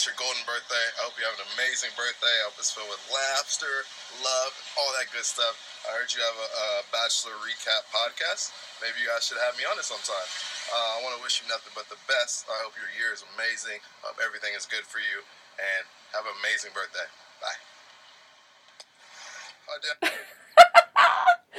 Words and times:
it's 0.00 0.08
your 0.08 0.16
golden 0.16 0.40
birthday. 0.48 0.80
I 0.96 1.04
hope 1.04 1.12
you 1.20 1.28
have 1.28 1.36
an 1.36 1.44
amazing 1.60 1.92
birthday. 1.92 2.32
I 2.40 2.48
hope 2.48 2.56
it's 2.56 2.72
filled 2.72 2.88
with 2.88 3.04
laughter, 3.12 3.84
love, 4.24 4.56
all 4.80 4.88
that 4.96 5.12
good 5.12 5.28
stuff. 5.28 5.60
I 5.84 5.92
heard 5.92 6.08
you 6.08 6.24
have 6.24 6.40
a, 6.40 6.48
a 6.48 6.68
Bachelor 6.88 7.36
recap 7.44 7.84
podcast. 7.92 8.48
Maybe 8.80 9.04
you 9.04 9.12
guys 9.12 9.28
should 9.28 9.36
have 9.44 9.52
me 9.60 9.68
on 9.68 9.76
it 9.76 9.84
sometime. 9.84 10.24
Uh, 10.72 10.96
I 10.96 11.04
want 11.04 11.20
to 11.20 11.20
wish 11.20 11.44
you 11.44 11.52
nothing 11.52 11.76
but 11.76 11.84
the 11.92 12.00
best. 12.08 12.48
I 12.48 12.64
hope 12.64 12.72
your 12.80 12.88
year 12.96 13.12
is 13.12 13.28
amazing. 13.36 13.76
I 14.00 14.08
hope 14.08 14.24
everything 14.24 14.56
is 14.56 14.64
good 14.64 14.88
for 14.88 15.04
you. 15.04 15.20
And 15.60 15.84
have 16.16 16.24
an 16.24 16.32
amazing 16.40 16.72
birthday. 16.72 17.04
Bye. 17.44 17.60
Oh, 19.68 19.76
damn. 19.84 20.16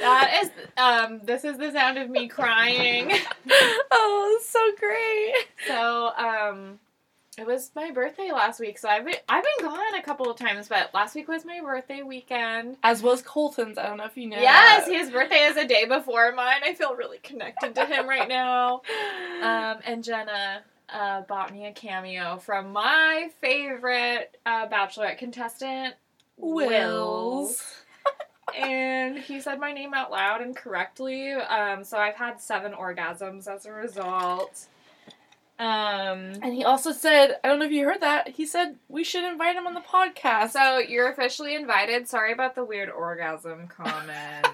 That 0.02 0.42
is, 0.42 0.50
um, 0.78 1.20
this 1.22 1.44
is 1.44 1.58
the 1.58 1.70
sound 1.70 1.96
of 1.96 2.10
me 2.10 2.26
crying. 2.26 3.12
oh, 3.92 4.40
so 4.42 4.58
great. 4.80 5.46
So, 5.68 6.10
um, 6.18 6.80
it 7.38 7.46
was 7.46 7.70
my 7.74 7.90
birthday 7.90 8.30
last 8.30 8.60
week, 8.60 8.78
so 8.78 8.90
I've 8.90 9.06
been, 9.06 9.14
I've 9.26 9.42
been 9.42 9.66
gone 9.68 9.94
a 9.94 10.02
couple 10.02 10.30
of 10.30 10.36
times, 10.36 10.68
but 10.68 10.92
last 10.92 11.14
week 11.14 11.28
was 11.28 11.46
my 11.46 11.60
birthday 11.60 12.02
weekend. 12.02 12.76
As 12.82 13.02
was 13.02 13.22
Colton's. 13.22 13.78
I 13.78 13.86
don't 13.86 13.96
know 13.96 14.04
if 14.04 14.16
you 14.18 14.28
know. 14.28 14.38
Yes, 14.38 14.86
that. 14.86 14.92
his 14.92 15.10
birthday 15.10 15.44
is 15.44 15.56
a 15.56 15.66
day 15.66 15.86
before 15.86 16.32
mine. 16.32 16.60
I 16.62 16.74
feel 16.74 16.94
really 16.94 17.18
connected 17.18 17.74
to 17.74 17.86
him 17.86 18.08
right 18.08 18.28
now. 18.28 18.82
Um, 19.42 19.78
and 19.84 20.04
Jenna 20.04 20.62
uh, 20.88 21.22
bought 21.22 21.52
me 21.52 21.66
a 21.66 21.72
cameo 21.72 22.36
from 22.36 22.72
my 22.72 23.28
favorite 23.40 24.36
uh, 24.46 24.68
Bachelorette 24.68 25.18
contestant, 25.18 25.96
Wills. 26.36 27.60
and 28.56 29.18
he 29.18 29.40
said 29.40 29.58
my 29.58 29.72
name 29.72 29.94
out 29.94 30.12
loud 30.12 30.42
and 30.42 30.56
correctly. 30.56 31.32
Um, 31.32 31.82
so 31.82 31.98
I've 31.98 32.14
had 32.14 32.40
seven 32.40 32.70
orgasms 32.72 33.48
as 33.48 33.66
a 33.66 33.72
result. 33.72 34.68
Um, 35.58 36.32
And 36.42 36.52
he 36.54 36.64
also 36.64 36.92
said, 36.92 37.36
I 37.44 37.48
don't 37.48 37.58
know 37.60 37.66
if 37.66 37.72
you 37.72 37.84
heard 37.84 38.00
that, 38.00 38.28
he 38.28 38.46
said 38.46 38.76
we 38.88 39.04
should 39.04 39.24
invite 39.24 39.54
him 39.56 39.66
on 39.66 39.74
the 39.74 39.80
podcast. 39.80 40.50
so 40.50 40.78
you're 40.78 41.08
officially 41.10 41.54
invited. 41.54 42.08
Sorry 42.08 42.32
about 42.32 42.54
the 42.54 42.64
weird 42.64 42.90
orgasm 42.90 43.68
comment. 43.68 44.46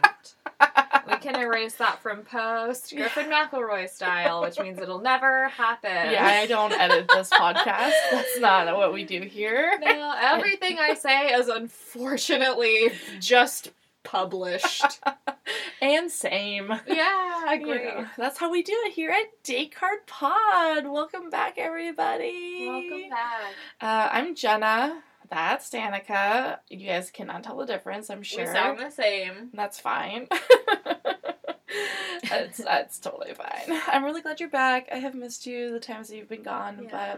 we 1.08 1.16
can 1.18 1.36
erase 1.36 1.76
that 1.76 2.02
from 2.02 2.22
post, 2.22 2.92
Griffin 2.94 3.30
McElroy 3.30 3.88
style, 3.88 4.42
which 4.42 4.58
means 4.58 4.78
it'll 4.80 5.00
never 5.00 5.48
happen. 5.48 5.90
yeah, 6.12 6.26
I 6.26 6.46
don't 6.46 6.72
edit 6.72 7.08
this 7.14 7.30
podcast. 7.30 7.92
That's 8.10 8.40
not 8.40 8.76
what 8.76 8.92
we 8.92 9.04
do 9.04 9.22
here. 9.22 9.78
No, 9.80 10.14
everything 10.20 10.78
I 10.78 10.94
say 10.94 11.28
is 11.28 11.48
unfortunately 11.48 12.90
just 13.20 13.70
published. 14.02 15.00
and 15.82 16.10
same. 16.10 16.72
Yeah, 16.86 17.52
You 17.58 17.66
know, 17.66 18.06
that's 18.16 18.38
how 18.38 18.50
we 18.50 18.62
do 18.62 18.74
it 18.86 18.92
here 18.92 19.10
at 19.10 19.42
Descartes 19.42 20.04
Pod. 20.06 20.86
Welcome 20.86 21.30
back, 21.30 21.54
everybody. 21.58 22.66
Welcome 22.68 23.10
back. 23.10 23.54
Uh, 23.80 24.08
I'm 24.12 24.34
Jenna. 24.34 25.02
That's 25.30 25.70
Danica. 25.70 26.58
You 26.68 26.86
guys 26.86 27.10
cannot 27.10 27.44
tell 27.44 27.56
the 27.56 27.66
difference, 27.66 28.10
I'm 28.10 28.22
sure. 28.22 28.46
We 28.46 28.52
sound 28.52 28.78
the 28.78 28.90
same. 28.90 29.50
That's 29.52 29.78
fine. 29.78 30.28
that's, 32.28 32.58
that's 32.58 32.98
totally 32.98 33.34
fine. 33.34 33.80
I'm 33.88 34.04
really 34.04 34.22
glad 34.22 34.40
you're 34.40 34.48
back. 34.48 34.88
I 34.92 34.96
have 34.96 35.14
missed 35.14 35.46
you 35.46 35.70
the 35.72 35.80
times 35.80 36.08
that 36.08 36.16
you've 36.16 36.28
been 36.28 36.42
gone, 36.42 36.86
Yeah. 36.90 37.16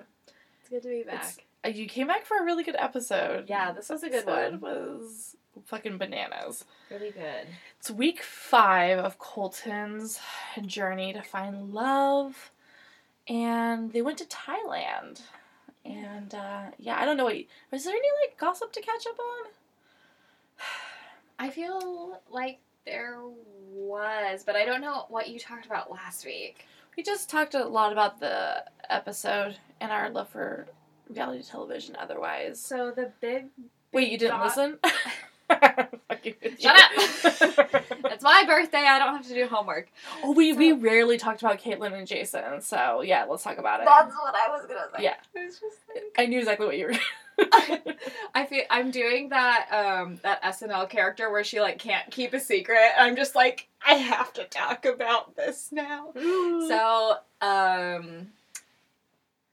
It's 0.61 0.69
good 0.69 0.83
to 0.83 0.89
be 0.89 1.03
back. 1.05 1.47
You 1.67 1.87
came 1.87 2.07
back 2.07 2.25
for 2.25 2.39
a 2.39 2.45
really 2.45 2.65
good 2.65 2.77
episode. 2.79 3.49
Yeah, 3.49 3.73
this 3.73 3.91
was 3.91 4.03
a 4.03 4.09
good 4.09 4.27
Episode 4.27 4.61
one. 4.63 4.97
was 4.97 5.37
fucking 5.67 5.99
bananas. 5.99 6.65
Really 6.91 7.11
good. 7.11 7.47
It's 7.79 7.91
week 7.91 8.23
five 8.23 8.99
of 8.99 9.19
Colton's 9.19 10.19
journey 10.65 11.13
to 11.13 11.23
find 11.23 11.75
love, 11.75 12.51
and 13.29 13.93
they 13.93 14.01
went 14.01 14.19
to 14.19 14.25
Thailand. 14.25 15.21
And 15.85 16.35
uh, 16.35 16.71
yeah, 16.79 16.99
I 16.99 17.05
don't 17.05 17.17
know 17.17 17.25
what. 17.25 17.37
Was 17.71 17.85
there 17.85 17.95
any 17.95 18.09
like 18.27 18.39
gossip 18.39 18.73
to 18.73 18.81
catch 18.81 19.07
up 19.07 19.19
on? 19.19 19.51
I 21.39 21.51
feel 21.51 22.21
like 22.31 22.59
there 22.87 23.19
was, 23.73 24.45
but 24.45 24.57
I 24.57 24.65
don't 24.65 24.81
know 24.81 25.05
what 25.09 25.29
you 25.29 25.39
talked 25.39 25.67
about 25.67 25.91
last 25.91 26.25
week. 26.25 26.67
We 26.97 27.03
just 27.03 27.29
talked 27.31 27.55
a 27.55 27.65
lot 27.65 27.93
about 27.93 28.19
the 28.21 28.65
episode 28.89 29.57
and 29.81 29.93
our 29.93 30.11
love 30.11 30.29
for 30.29 30.67
reality 31.11 31.43
television. 31.43 31.97
Otherwise, 31.99 32.61
So 32.61 32.91
the 32.95 33.11
big 33.21 33.47
wait, 33.93 34.11
you 34.11 34.19
didn't 34.19 34.39
dot- 34.39 34.45
listen? 34.47 34.79
Fucking 36.09 36.35
idiot. 36.41 36.61
Shut 36.63 36.77
up! 36.77 37.83
It's 38.13 38.25
my 38.25 38.45
birthday. 38.47 38.85
I 38.87 38.99
don't 38.99 39.15
have 39.17 39.27
to 39.29 39.35
do 39.35 39.47
homework. 39.47 39.89
oh, 40.23 40.33
we 40.33 40.53
we 40.53 40.73
rarely 40.73 41.17
talked 41.17 41.41
about 41.43 41.59
Kaitlyn 41.59 41.95
and 41.95 42.07
Jason, 42.07 42.61
so 42.61 43.01
yeah, 43.01 43.25
let's 43.25 43.43
talk 43.43 43.57
about 43.57 43.81
it. 43.81 43.87
That's 43.87 44.15
what 44.15 44.35
I 44.35 44.49
was 44.51 44.67
gonna 44.67 44.81
say. 44.95 45.05
Yeah. 45.05 45.15
It's 45.35 45.59
just 45.59 45.77
like 45.95 46.05
I 46.19 46.27
knew 46.27 46.39
exactly 46.39 46.67
what 46.67 46.77
you 46.77 46.89
were. 46.89 46.95
I 48.35 48.45
feel 48.47 48.65
I'm 48.69 48.91
doing 48.91 49.31
that 49.31 49.69
um 49.73 50.19
that 50.23 50.43
SNL 50.43 50.91
character 50.91 51.31
where 51.31 51.43
she 51.45 51.61
like 51.63 51.79
can't 51.79 52.11
keep 52.11 52.35
a 52.35 52.41
secret. 52.41 52.91
I'm 52.99 53.17
just 53.17 53.35
like 53.35 53.69
I 53.87 53.95
have 53.95 54.33
to 54.35 54.45
talk 54.45 54.85
about 54.85 55.35
this 55.37 55.69
now. 55.73 56.13
So 56.69 57.15
um 57.41 58.29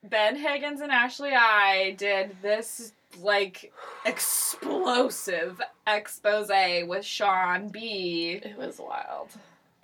Ben 0.09 0.35
Higgins 0.35 0.81
and 0.81 0.91
Ashley 0.91 1.31
I 1.33 1.95
did 1.97 2.35
this 2.41 2.93
like 3.19 3.71
explosive 4.05 5.61
expose 5.85 6.49
with 6.87 7.05
Shawn 7.05 7.69
B. 7.69 8.39
It 8.43 8.57
was 8.57 8.79
wild. 8.79 9.29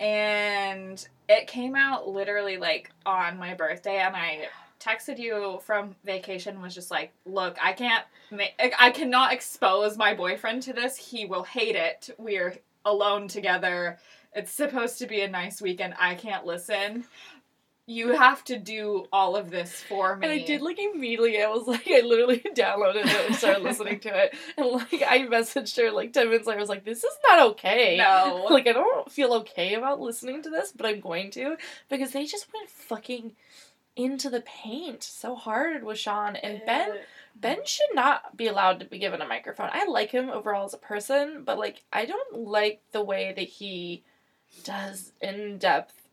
and 0.00 1.06
it 1.28 1.46
came 1.46 1.74
out 1.74 2.08
literally 2.08 2.56
like 2.58 2.90
on 3.06 3.38
my 3.38 3.54
birthday 3.54 3.98
and 3.98 4.14
i 4.14 4.46
texted 4.80 5.18
you 5.18 5.60
from 5.64 5.94
vacation 6.04 6.60
was 6.60 6.74
just 6.74 6.90
like 6.90 7.12
look 7.24 7.56
i 7.62 7.72
can't 7.72 8.04
make 8.30 8.52
i 8.78 8.90
cannot 8.90 9.32
expose 9.32 9.96
my 9.96 10.14
boyfriend 10.14 10.62
to 10.62 10.72
this. 10.72 10.96
He 10.96 11.24
will 11.24 11.44
hate 11.44 11.76
it. 11.76 12.10
We're 12.18 12.58
alone 12.84 13.28
together. 13.28 13.98
It's 14.34 14.50
supposed 14.50 14.98
to 14.98 15.06
be 15.06 15.20
a 15.22 15.28
nice 15.28 15.62
weekend. 15.62 15.94
I 15.98 16.16
can't 16.16 16.44
listen 16.44 17.04
you 17.86 18.12
have 18.12 18.42
to 18.44 18.58
do 18.58 19.06
all 19.12 19.36
of 19.36 19.50
this 19.50 19.72
for 19.72 20.16
me 20.16 20.26
And 20.26 20.40
I 20.40 20.44
did 20.44 20.62
like 20.62 20.78
immediately. 20.78 21.42
I 21.42 21.48
was 21.48 21.66
like, 21.66 21.86
I 21.86 22.00
literally 22.00 22.38
downloaded 22.54 23.04
it 23.04 23.26
and 23.26 23.34
started 23.34 23.62
listening 23.62 24.00
to 24.00 24.24
it. 24.24 24.34
And 24.56 24.70
like, 24.70 25.02
I 25.06 25.20
messaged 25.26 25.76
her 25.76 25.90
like 25.90 26.12
10 26.12 26.28
minutes 26.28 26.46
later. 26.46 26.58
I 26.58 26.62
was 26.62 26.70
like, 26.70 26.84
this 26.84 27.04
is 27.04 27.16
not 27.28 27.40
okay. 27.50 27.96
no 27.98 28.46
Like, 28.50 28.66
I 28.66 28.72
don't 28.72 29.10
feel 29.10 29.34
okay 29.34 29.74
about 29.74 30.00
listening 30.00 30.42
to 30.42 30.50
this, 30.50 30.72
but 30.72 30.86
I'm 30.86 31.00
going 31.00 31.30
to 31.32 31.56
because 31.90 32.12
they 32.12 32.24
just 32.24 32.46
went 32.54 32.70
fucking 32.70 33.32
into 33.96 34.30
the 34.30 34.40
paint 34.40 35.02
so 35.02 35.34
hard 35.34 35.84
with 35.84 35.98
Shawn. 35.98 36.36
And 36.36 36.62
Ben, 36.64 36.90
Ben 37.36 37.58
should 37.64 37.94
not 37.94 38.36
be 38.36 38.46
allowed 38.46 38.80
to 38.80 38.86
be 38.86 38.98
given 38.98 39.20
a 39.20 39.26
microphone. 39.28 39.70
I 39.72 39.84
like 39.84 40.10
him 40.10 40.30
overall 40.30 40.64
as 40.64 40.74
a 40.74 40.78
person, 40.78 41.42
but 41.44 41.58
like, 41.58 41.84
I 41.92 42.06
don't 42.06 42.46
like 42.48 42.80
the 42.92 43.02
way 43.04 43.32
that 43.36 43.42
he 43.42 44.02
does 44.62 45.12
in 45.20 45.58
depth, 45.58 46.03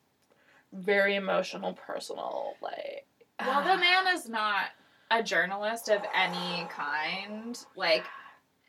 very 0.74 1.16
emotional, 1.16 1.74
personal, 1.74 2.56
like. 2.62 3.06
Well, 3.40 3.62
the 3.62 3.78
man 3.82 4.08
is 4.14 4.30
not 4.30 4.66
a 5.10 5.22
journalist 5.22 5.90
of 5.90 6.02
any 6.16 6.68
kind. 6.70 7.58
Like, 7.76 8.06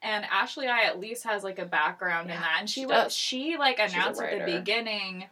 and 0.02 0.24
Ashley 0.30 0.68
I 0.68 0.82
at 0.82 0.98
least 0.98 1.24
has 1.24 1.44
like 1.44 1.58
a 1.58 1.64
background 1.64 2.30
in 2.30 2.36
that. 2.36 2.56
And 2.58 2.68
she 2.68 2.80
she 2.80 2.86
was 2.86 3.14
she 3.14 3.56
like 3.56 3.78
announced 3.78 4.20
at 4.20 4.46
the 4.46 4.58
beginning 4.58 5.26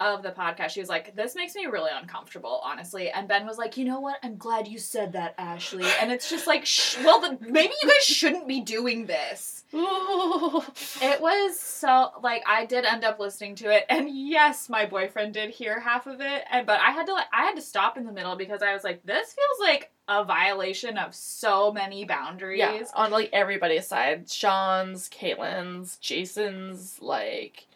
of 0.00 0.22
the 0.22 0.30
podcast. 0.30 0.70
She 0.70 0.80
was 0.80 0.88
like, 0.88 1.14
"This 1.16 1.34
makes 1.34 1.54
me 1.54 1.66
really 1.66 1.90
uncomfortable, 1.94 2.60
honestly." 2.64 3.10
And 3.10 3.28
Ben 3.28 3.46
was 3.46 3.58
like, 3.58 3.76
"You 3.76 3.84
know 3.84 4.00
what? 4.00 4.18
I'm 4.22 4.36
glad 4.36 4.68
you 4.68 4.78
said 4.78 5.12
that, 5.12 5.34
Ashley." 5.38 5.86
And 6.00 6.12
it's 6.12 6.28
just 6.28 6.46
like, 6.46 6.66
sh- 6.66 6.98
well, 7.02 7.20
the, 7.20 7.38
maybe 7.40 7.72
you 7.82 7.88
guys 7.88 8.04
shouldn't 8.04 8.46
be 8.46 8.60
doing 8.60 9.06
this. 9.06 9.64
Ooh. 9.74 10.62
It 11.02 11.20
was 11.20 11.58
so 11.58 12.10
like 12.22 12.42
I 12.46 12.64
did 12.66 12.84
end 12.84 13.04
up 13.04 13.18
listening 13.18 13.54
to 13.56 13.70
it, 13.70 13.84
and 13.88 14.08
yes, 14.10 14.68
my 14.68 14.86
boyfriend 14.86 15.34
did 15.34 15.50
hear 15.50 15.78
half 15.80 16.06
of 16.06 16.20
it, 16.20 16.44
and 16.50 16.66
but 16.66 16.80
I 16.80 16.90
had 16.90 17.06
to 17.06 17.12
like 17.12 17.26
I 17.32 17.44
had 17.44 17.56
to 17.56 17.62
stop 17.62 17.96
in 17.96 18.04
the 18.04 18.12
middle 18.12 18.36
because 18.36 18.62
I 18.62 18.72
was 18.72 18.84
like, 18.84 19.04
this 19.04 19.32
feels 19.32 19.60
like 19.60 19.90
a 20.08 20.24
violation 20.24 20.96
of 20.98 21.14
so 21.14 21.72
many 21.72 22.04
boundaries. 22.04 22.58
Yeah, 22.58 22.82
on 22.94 23.10
like 23.10 23.30
everybody's 23.32 23.86
side. 23.86 24.30
Shawn's, 24.30 25.08
Kaitlyn's, 25.08 25.96
Jason's, 25.98 27.00
like 27.00 27.66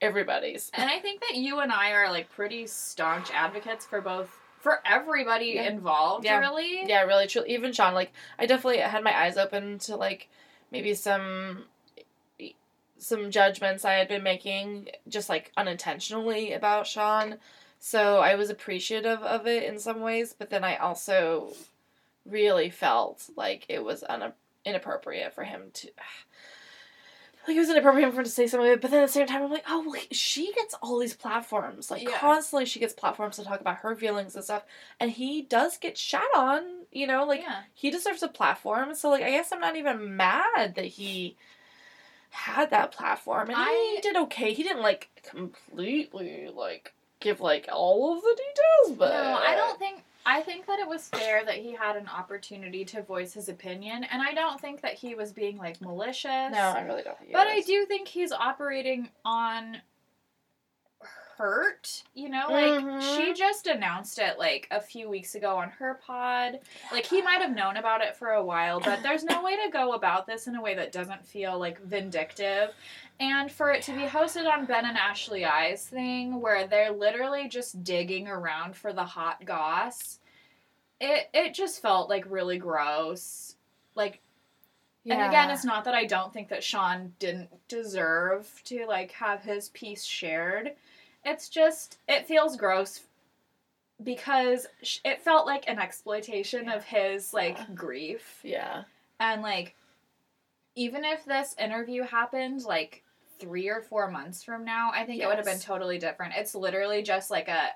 everybody's. 0.00 0.70
And 0.74 0.88
I 0.90 0.98
think 1.00 1.20
that 1.22 1.34
you 1.36 1.60
and 1.60 1.72
I 1.72 1.90
are 1.92 2.10
like 2.10 2.30
pretty 2.30 2.66
staunch 2.66 3.30
advocates 3.32 3.84
for 3.86 4.00
both 4.00 4.30
for 4.60 4.80
everybody 4.84 5.52
Yeah. 5.54 5.68
involved, 5.68 6.24
Yeah. 6.24 6.38
really. 6.40 6.84
Yeah, 6.86 7.02
really, 7.02 7.26
true. 7.28 7.44
Even 7.46 7.72
Shawn, 7.72 7.94
like 7.94 8.12
I 8.38 8.46
definitely 8.46 8.78
had 8.80 9.04
my 9.04 9.16
eyes 9.16 9.36
open 9.36 9.78
to 9.80 9.96
like 9.96 10.28
maybe 10.70 10.94
some 10.94 11.64
some 13.00 13.30
judgments 13.30 13.84
I 13.84 13.92
had 13.94 14.08
been 14.08 14.24
making 14.24 14.88
just 15.06 15.28
like 15.28 15.52
unintentionally 15.56 16.52
about 16.52 16.86
Shawn. 16.86 17.38
So 17.78 18.18
I 18.18 18.34
was 18.34 18.50
appreciative 18.50 19.22
of 19.22 19.46
it 19.46 19.62
in 19.62 19.78
some 19.78 20.00
ways, 20.00 20.34
but 20.36 20.50
then 20.50 20.64
I 20.64 20.76
also 20.76 21.52
really 22.26 22.70
felt 22.70 23.30
like 23.36 23.64
it 23.68 23.84
was 23.84 24.02
un- 24.08 24.32
inappropriate 24.64 25.32
for 25.32 25.44
him 25.44 25.70
to 25.74 25.90
like 27.48 27.56
it 27.56 27.60
was 27.60 27.70
inappropriate 27.70 28.12
for 28.12 28.18
him 28.18 28.24
to 28.24 28.30
say 28.30 28.46
some 28.46 28.60
of 28.60 28.66
it, 28.66 28.80
but 28.80 28.90
then 28.90 29.02
at 29.02 29.06
the 29.06 29.12
same 29.12 29.26
time, 29.26 29.42
I'm 29.42 29.50
like, 29.50 29.64
oh, 29.68 29.82
well, 29.86 30.00
she 30.12 30.52
gets 30.52 30.74
all 30.82 30.98
these 30.98 31.14
platforms. 31.14 31.90
Like 31.90 32.02
Yeah. 32.02 32.18
constantly, 32.18 32.66
she 32.66 32.78
gets 32.78 32.92
platforms 32.92 33.36
to 33.36 33.44
talk 33.44 33.60
about 33.60 33.78
her 33.78 33.96
feelings 33.96 34.34
and 34.36 34.44
stuff, 34.44 34.64
and 35.00 35.10
he 35.10 35.42
does 35.42 35.78
get 35.78 35.96
shat 35.98 36.22
on. 36.36 36.62
You 36.92 37.06
know, 37.06 37.24
like 37.24 37.40
yeah. 37.40 37.62
he 37.74 37.90
deserves 37.90 38.22
a 38.22 38.28
platform. 38.28 38.94
So 38.94 39.10
like, 39.10 39.22
I 39.22 39.30
guess 39.30 39.50
I'm 39.52 39.60
not 39.60 39.76
even 39.76 40.16
mad 40.16 40.74
that 40.76 40.84
he 40.84 41.36
had 42.30 42.70
that 42.70 42.92
platform, 42.92 43.48
and 43.48 43.56
I- 43.58 43.92
he 43.96 44.00
did 44.02 44.16
okay. 44.16 44.52
He 44.52 44.62
didn't 44.62 44.82
like 44.82 45.08
completely 45.22 46.50
like 46.54 46.92
give 47.20 47.40
like 47.40 47.68
all 47.72 48.14
of 48.16 48.22
the 48.22 48.36
details, 48.36 48.98
but 48.98 49.10
No, 49.10 49.38
I 49.38 49.54
don't 49.56 49.78
think. 49.78 50.02
I 50.28 50.42
think 50.42 50.66
that 50.66 50.78
it 50.78 50.86
was 50.86 51.08
fair 51.08 51.42
that 51.46 51.54
he 51.54 51.72
had 51.72 51.96
an 51.96 52.06
opportunity 52.06 52.84
to 52.84 53.00
voice 53.00 53.32
his 53.32 53.48
opinion, 53.48 54.04
and 54.04 54.20
I 54.20 54.34
don't 54.34 54.60
think 54.60 54.82
that 54.82 54.92
he 54.92 55.14
was 55.14 55.32
being 55.32 55.56
like 55.56 55.80
malicious. 55.80 56.52
No, 56.52 56.74
I 56.76 56.82
really 56.82 57.02
don't. 57.02 57.16
Think 57.16 57.30
he 57.30 57.32
But 57.32 57.46
I 57.46 57.62
do 57.62 57.86
think 57.86 58.08
he's 58.08 58.30
operating 58.30 59.08
on 59.24 59.78
hurt. 61.38 62.02
You 62.14 62.28
know, 62.28 62.46
like 62.50 62.82
Mhm. 62.84 63.16
she 63.16 63.32
just 63.32 63.68
announced 63.68 64.18
it 64.18 64.38
like 64.38 64.66
a 64.72 64.80
few 64.80 65.08
weeks 65.08 65.36
ago 65.36 65.56
on 65.56 65.70
her 65.70 65.94
pod. 65.94 66.58
Like 66.90 67.06
he 67.06 67.22
might 67.22 67.40
have 67.40 67.54
known 67.54 67.76
about 67.76 68.02
it 68.02 68.16
for 68.16 68.32
a 68.32 68.42
while, 68.44 68.80
but 68.80 69.02
there's 69.04 69.22
no 69.22 69.42
way 69.42 69.54
to 69.64 69.70
go 69.70 69.92
about 69.92 70.26
this 70.26 70.48
in 70.48 70.56
a 70.56 70.60
way 70.60 70.74
that 70.74 70.90
doesn't 70.92 71.24
feel 71.24 71.56
like 71.58 71.80
vindictive. 71.80 72.74
And 73.20 73.50
for 73.50 73.70
it 73.70 73.82
to 73.84 73.92
be 73.92 74.02
hosted 74.02 74.50
on 74.52 74.66
Ben 74.66 74.84
and 74.84 74.98
Ashley 74.98 75.44
I's 75.44 75.86
thing, 75.86 76.40
where 76.40 76.66
they're 76.66 76.90
literally 76.92 77.48
just 77.48 77.84
digging 77.84 78.26
around 78.28 78.76
for 78.76 78.92
the 78.92 79.04
hot 79.04 79.44
goss, 79.44 80.18
it 81.00 81.30
it 81.32 81.54
just 81.54 81.80
felt 81.80 82.08
like 82.08 82.24
really 82.28 82.58
gross. 82.58 83.54
Like 83.94 84.20
and 85.10 85.22
again, 85.22 85.50
it's 85.50 85.64
not 85.64 85.84
that 85.84 85.94
I 85.94 86.04
don't 86.04 86.34
think 86.34 86.48
that 86.48 86.62
Shawn 86.62 87.14
didn't 87.18 87.48
deserve 87.68 88.60
to 88.64 88.84
like 88.86 89.12
have 89.12 89.42
his 89.42 89.68
piece 89.70 90.04
shared. 90.04 90.74
It's 91.24 91.48
just 91.48 91.98
it 92.08 92.26
feels 92.26 92.56
gross 92.56 93.00
because 94.02 94.66
it 95.04 95.20
felt 95.22 95.46
like 95.46 95.68
an 95.68 95.78
exploitation 95.78 96.68
of 96.68 96.84
his 96.84 97.34
like 97.34 97.58
Yeah. 97.58 97.66
grief 97.74 98.40
yeah. 98.44 98.84
and 99.18 99.42
like 99.42 99.74
even 100.76 101.04
if 101.04 101.24
this 101.24 101.56
interview 101.58 102.02
happened 102.02 102.62
like 102.64 103.02
3 103.40 103.68
or 103.68 103.82
4 103.82 104.08
months 104.10 104.42
from 104.44 104.64
now, 104.64 104.90
I 104.94 105.04
think 105.04 105.20
it 105.20 105.26
would 105.26 105.36
have 105.36 105.44
been 105.44 105.58
totally 105.58 105.98
different. 105.98 106.34
It's 106.36 106.54
literally 106.54 107.02
just 107.02 107.30
like 107.30 107.48
a 107.48 107.70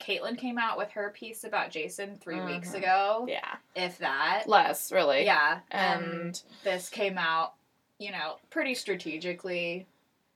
Kaitlyn 0.00 0.36
came 0.38 0.58
out 0.58 0.78
with 0.78 0.90
her 0.92 1.10
piece 1.10 1.42
about 1.44 1.70
Jason 1.70 2.18
3 2.18 2.40
weeks 2.40 2.70
Mhm. 2.70 2.74
ago, 2.78 3.26
Yeah. 3.28 3.56
if 3.76 3.98
that. 3.98 4.44
Less 4.48 4.90
really. 4.92 5.24
Yeah, 5.24 5.60
And 5.70 6.04
and 6.04 6.42
this 6.64 6.88
came 6.88 7.18
out, 7.18 7.54
you 7.98 8.10
know, 8.12 8.38
pretty 8.50 8.74
strategically. 8.74 9.86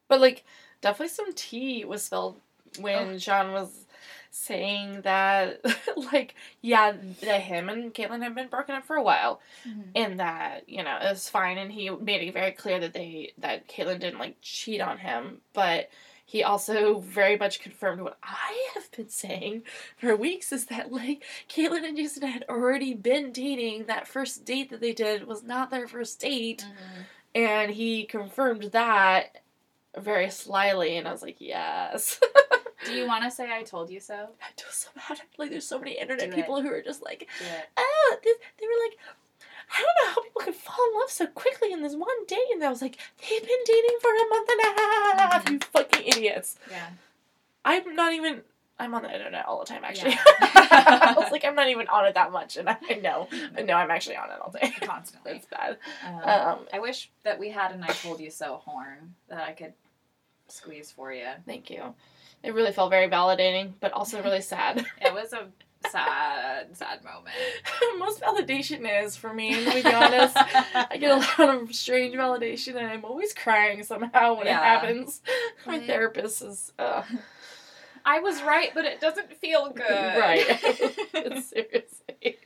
But 0.09 0.21
like, 0.21 0.45
definitely 0.81 1.09
some 1.09 1.33
tea 1.35 1.85
was 1.85 2.05
spilled 2.05 2.41
when 2.79 3.15
Oh. 3.15 3.19
Sean 3.19 3.53
was 3.53 3.87
saying 4.31 5.03
that, 5.03 5.61
like, 6.13 6.35
yeah, 6.61 6.95
that 7.21 7.41
him 7.43 7.69
and 7.69 7.93
Kaitlyn 7.95 8.23
had 8.23 8.35
been 8.35 8.49
broken 8.49 8.75
up 8.75 8.85
for 8.85 8.97
a 8.97 9.03
while, 9.03 9.41
mm-hmm. 9.69 9.91
and 9.95 10.21
that 10.21 10.69
you 10.69 10.83
know 10.83 10.97
it 11.01 11.11
was 11.11 11.29
fine, 11.29 11.59
and 11.59 11.71
he 11.73 11.91
made 11.91 12.27
it 12.27 12.33
very 12.33 12.53
clear 12.53 12.81
that 12.81 12.95
they 12.95 13.33
that 13.39 13.69
Kaitlyn 13.69 14.01
didn't 14.01 14.19
like 14.19 14.37
cheat 14.41 14.81
on 14.81 14.99
him, 14.99 15.41
but. 15.53 15.91
He 16.25 16.43
also 16.43 17.01
very 17.01 17.37
much 17.37 17.61
confirmed 17.61 18.01
what 18.01 18.17
I 18.23 18.71
have 18.73 18.91
been 18.93 19.11
saying 19.11 19.65
for 19.99 20.17
weeks 20.17 20.51
is 20.51 20.65
that 20.67 20.91
like 20.91 21.23
Kaitlyn 21.47 21.85
and 21.85 21.95
Jason 21.95 22.27
had 22.27 22.47
already 22.49 22.95
been 22.95 23.33
dating. 23.33 23.85
That 23.85 24.09
first 24.09 24.47
date 24.47 24.71
that 24.71 24.81
they 24.81 24.95
did 24.95 25.27
was 25.27 25.43
not 25.43 25.71
their 25.71 25.87
first 25.87 26.21
date 26.21 26.65
mm-hmm. 26.67 27.03
and 27.35 27.71
he 27.73 28.05
confirmed 28.05 28.63
that 28.73 29.43
very 29.99 30.31
slyly 30.31 30.97
and 30.97 31.07
i 31.07 31.13
was 31.13 31.23
like 31.23 31.37
yes 31.39 32.19
Do 32.87 32.93
you 32.93 33.07
want 33.07 33.25
to 33.25 33.31
say 33.31 33.51
I 33.53 33.63
told 33.63 33.91
you 33.91 34.01
so? 34.01 34.29
i 34.43 34.61
feel 34.61 34.71
so 34.71 34.89
bad 35.09 35.21
like 35.39 35.51
there's 35.51 35.67
so 35.67 35.79
many 35.79 35.99
internet 35.99 36.31
Do 36.31 36.33
it. 36.33 36.37
people 36.37 36.61
who 36.63 36.69
are 36.69 36.83
just 36.83 37.03
like 37.03 37.29
oh 37.77 38.17
this, 38.23 38.37
they 38.61 38.67
were 38.67 38.81
like 38.89 38.99
I 39.75 39.79
don't 39.81 40.07
know 40.09 40.15
how 40.15 40.23
people 40.23 40.43
can 40.43 40.53
fall 40.53 40.77
in 40.93 40.99
love 41.01 41.11
so 41.11 41.27
quickly 41.29 41.73
in 41.73 41.81
this 41.83 41.95
one 41.95 42.27
date. 42.27 42.39
And 42.53 42.63
I 42.63 42.69
was 42.69 42.83
like, 42.83 42.99
they've 43.21 43.41
been 43.41 43.65
dating 43.65 43.97
for 44.03 44.11
a 44.11 44.29
month 44.29 44.49
and 44.51 44.61
a 44.61 44.81
half, 44.81 45.51
you 45.51 45.59
fucking 45.73 46.07
idiots. 46.09 46.57
Yeah. 46.71 46.89
I'm 47.65 47.95
not 47.95 48.13
even, 48.13 48.43
I'm 48.79 48.93
on 48.95 49.03
the 49.03 49.11
internet 49.15 49.47
all 49.47 49.61
the 49.61 49.65
time, 49.65 49.83
actually. 49.85 50.11
Yeah. 50.11 50.19
I 50.43 51.15
was 51.17 51.33
like, 51.33 51.47
I'm 51.47 51.55
not 51.55 51.69
even 51.71 51.89
on 51.89 52.05
it 52.05 52.13
that 52.15 52.33
much. 52.33 52.59
And 52.59 52.69
I 52.69 52.77
know, 53.03 53.29
I 53.57 53.63
know 53.63 53.75
I'm 53.75 53.91
actually 53.91 54.17
on 54.17 54.29
it 54.31 54.37
all 54.43 54.51
day. 54.51 54.71
Constantly. 54.83 55.33
It's 55.33 55.47
bad. 55.47 55.79
Um, 56.07 56.29
Um, 56.29 56.59
I 56.73 56.79
wish 56.81 57.11
that 57.23 57.39
we 57.39 57.49
had 57.49 57.73
an 57.73 57.83
I 57.83 57.93
told 57.93 58.21
you 58.21 58.31
so 58.31 58.57
horn 58.57 59.15
that 59.29 59.49
I 59.49 59.53
could 59.53 59.73
squeeze 60.49 60.91
for 60.91 61.15
you. 61.15 61.29
Thank 61.47 61.71
you. 61.71 61.95
It 62.43 62.55
really 62.55 62.73
felt 62.73 62.91
very 62.91 63.09
validating, 63.09 63.73
but 63.81 63.93
also 63.93 64.23
really 64.23 64.41
sad. 64.41 64.85
It 65.01 65.13
was 65.15 65.33
a 65.33 65.47
sad, 65.89 66.77
sad 66.77 67.03
moment. 67.05 67.35
Most 67.99 68.21
validation 68.21 69.05
is 69.05 69.17
for 69.17 69.33
me, 69.33 69.65
to 69.65 69.83
be 69.83 69.93
honest. 69.93 70.37
I 70.37 70.97
get 70.99 71.11
a 71.11 71.17
lot 71.45 71.63
of 71.63 71.75
strange 71.75 72.15
validation, 72.15 72.77
and 72.77 72.87
I'm 72.87 73.05
always 73.05 73.33
crying 73.33 73.83
somehow 73.83 74.35
when 74.35 74.47
Yeah. 74.47 74.61
it 74.61 74.65
happens. 74.65 75.21
My 75.67 75.79
Right. 75.79 75.87
therapist 75.87 76.43
is 76.43 76.73
uh, 76.79 77.03
I 78.05 78.19
was 78.21 78.43
right, 78.43 78.71
but 78.75 78.85
it 78.85 79.01
doesn't 79.01 79.33
feel 79.37 79.71
good. 79.71 80.19
right. 80.19 80.47
Seriously. 81.43 82.39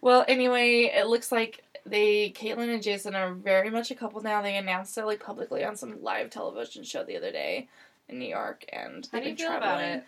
Well, 0.00 0.24
anyway, 0.28 0.92
it 0.94 1.06
looks 1.06 1.30
like 1.32 1.62
they, 1.84 2.30
Kaitlyn 2.36 2.72
and 2.72 2.82
Jason, 2.82 3.14
are 3.14 3.32
very 3.34 3.70
much 3.70 3.90
a 3.90 3.94
couple 3.94 4.20
now. 4.22 4.42
They 4.42 4.56
announced 4.56 4.96
it 4.98 5.04
like 5.06 5.20
publicly 5.20 5.64
on 5.64 5.76
some 5.76 6.02
live 6.02 6.30
television 6.30 6.82
show 6.84 7.04
the 7.04 7.16
other 7.16 7.30
day 7.32 7.68
in 8.08 8.18
New 8.18 8.28
York, 8.28 8.64
and 8.72 9.06
How 9.12 9.18
they've 9.18 9.24
do 9.24 9.28
you 9.30 9.36
been 9.36 9.46
traveling. 9.60 9.84
it? 9.90 10.04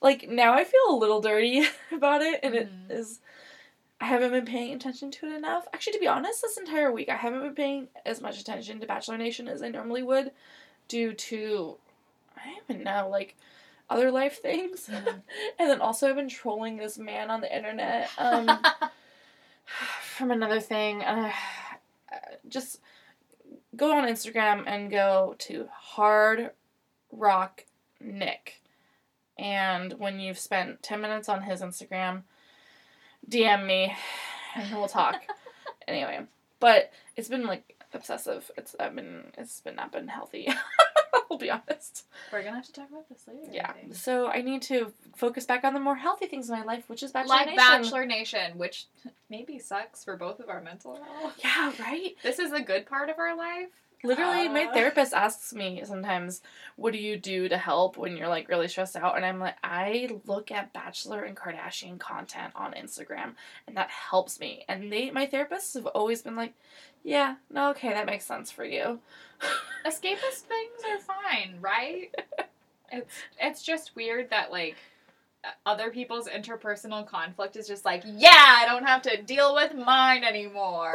like 0.00 0.28
now 0.28 0.52
I 0.54 0.64
feel 0.64 0.80
a 0.88 0.96
little 0.96 1.20
dirty 1.20 1.64
about 1.92 2.22
it, 2.22 2.40
and 2.42 2.54
Mhm. 2.54 2.58
it 2.58 2.68
is. 2.92 3.20
I 4.00 4.06
haven't 4.06 4.30
been 4.30 4.46
paying 4.46 4.72
attention 4.72 5.10
to 5.10 5.26
it 5.26 5.34
enough. 5.34 5.68
Actually, 5.74 5.92
to 5.94 5.98
be 5.98 6.08
honest, 6.08 6.40
this 6.40 6.56
entire 6.56 6.90
week 6.90 7.10
I 7.10 7.16
haven't 7.16 7.42
been 7.42 7.54
paying 7.54 7.88
as 8.06 8.20
much 8.22 8.40
attention 8.40 8.80
to 8.80 8.86
Bachelor 8.86 9.18
Nation 9.18 9.46
as 9.46 9.62
I 9.62 9.68
normally 9.68 10.02
would, 10.02 10.32
due 10.88 11.12
to 11.12 11.76
I 12.36 12.46
don't 12.46 12.62
even 12.70 12.82
know 12.84 13.08
like 13.10 13.36
other 13.90 14.10
life 14.10 14.40
things, 14.40 14.88
Mhm. 14.88 15.20
and 15.58 15.68
then 15.70 15.80
also 15.82 16.08
I've 16.08 16.16
been 16.16 16.28
trolling 16.30 16.78
this 16.78 16.96
man 16.96 17.30
on 17.30 17.40
the 17.42 17.54
internet 17.54 18.08
um, 18.18 18.58
from 20.02 20.30
another 20.30 20.60
thing. 20.60 21.02
Uh, 22.12 22.16
just 22.48 22.80
go 23.76 23.96
on 23.96 24.02
Instagram 24.08 24.64
and 24.66 24.90
go 24.90 25.36
to 25.38 25.68
Hard 25.72 26.50
Rock 27.12 27.64
Nick. 28.00 28.60
And 29.38 29.94
when 29.94 30.20
you've 30.20 30.38
spent 30.38 30.82
10 30.82 31.00
minutes 31.00 31.28
on 31.28 31.42
his 31.42 31.62
Instagram, 31.62 32.22
DM 33.28 33.66
me 33.66 33.94
and 34.54 34.72
we'll 34.72 34.88
talk. 34.88 35.22
anyway, 35.88 36.20
but 36.58 36.92
it's 37.16 37.28
been 37.28 37.46
like 37.46 37.76
obsessive. 37.92 38.50
It's 38.56 38.74
I've 38.78 38.94
been 38.94 39.24
it's 39.38 39.60
been 39.60 39.76
not 39.76 39.92
been 39.92 40.08
healthy. 40.08 40.48
I'll 41.30 41.38
be 41.38 41.50
honest. 41.50 42.06
We're 42.32 42.42
gonna 42.42 42.56
have 42.56 42.66
to 42.66 42.72
talk 42.72 42.90
about 42.90 43.08
this 43.08 43.24
later. 43.26 43.52
Yeah. 43.52 43.72
think. 43.72 43.94
So 43.94 44.26
I 44.26 44.42
need 44.42 44.62
to 44.62 44.92
focus 45.16 45.46
back 45.46 45.64
on 45.64 45.74
the 45.74 45.80
more 45.80 45.96
healthy 45.96 46.26
things 46.26 46.48
in 46.50 46.56
my 46.56 46.64
life, 46.64 46.84
which 46.88 47.02
is 47.02 47.12
Bachelor 47.12 47.36
like 47.36 47.46
Nation. 47.46 47.56
Bachelor 47.56 48.06
Nation, 48.06 48.58
which 48.58 48.86
maybe 49.30 49.58
sucks 49.58 50.04
for 50.04 50.16
both 50.16 50.40
of 50.40 50.48
our 50.48 50.60
mental 50.60 50.96
health. 50.96 51.38
Yeah, 51.42 51.72
right. 51.78 52.14
This 52.22 52.38
is 52.38 52.50
the 52.50 52.60
good 52.60 52.86
part 52.86 53.10
of 53.10 53.18
our 53.18 53.36
life. 53.36 53.68
Literally, 54.02 54.48
my 54.48 54.64
Uh. 54.66 54.72
therapist 54.72 55.12
asks 55.12 55.52
me 55.52 55.82
sometimes, 55.84 56.40
"What 56.76 56.92
do 56.92 56.98
you 56.98 57.16
do 57.18 57.48
to 57.48 57.58
help 57.58 57.96
when 57.98 58.16
you're 58.16 58.28
like 58.28 58.48
really 58.48 58.68
stressed 58.68 58.96
out?" 58.96 59.16
And 59.16 59.24
I'm 59.26 59.38
like, 59.38 59.56
"I 59.62 60.08
look 60.24 60.50
at 60.50 60.72
Bachelor 60.72 61.24
and 61.24 61.36
Kardashian 61.36 61.98
content 61.98 62.52
on 62.56 62.72
Instagram, 62.72 63.34
and 63.66 63.76
that 63.76 63.90
helps 63.90 64.40
me." 64.40 64.64
And 64.68 64.90
they, 64.92 65.10
my 65.10 65.26
therapists, 65.26 65.74
have 65.74 65.86
always 65.86 66.22
been 66.22 66.36
like, 66.36 66.54
"Yeah, 67.02 67.36
no, 67.50 67.70
okay, 67.70 67.90
that 67.90 68.06
makes 68.06 68.24
sense 68.24 68.50
for 68.50 68.64
you." 68.64 69.00
Escapist 69.84 70.42
things 70.46 70.82
are 70.88 70.98
fine, 70.98 71.58
right? 71.60 72.14
it's 72.92 73.14
it's 73.38 73.62
just 73.62 73.94
weird 73.96 74.30
that 74.30 74.50
like 74.50 74.76
other 75.64 75.90
people's 75.90 76.28
interpersonal 76.28 77.06
conflict 77.06 77.56
is 77.56 77.66
just 77.66 77.84
like, 77.84 78.02
yeah, 78.04 78.30
I 78.58 78.66
don't 78.66 78.84
have 78.84 79.02
to 79.02 79.22
deal 79.22 79.54
with 79.54 79.74
mine 79.74 80.22
anymore. 80.24 80.92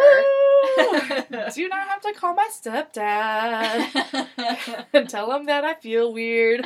Do 0.77 1.67
not 1.67 1.87
have 1.87 2.01
to 2.01 2.13
call 2.13 2.33
my 2.33 2.49
stepdad 2.51 4.27
and 4.93 5.09
tell 5.09 5.31
him 5.31 5.45
that 5.45 5.63
I 5.63 5.73
feel 5.75 6.13
weird 6.13 6.65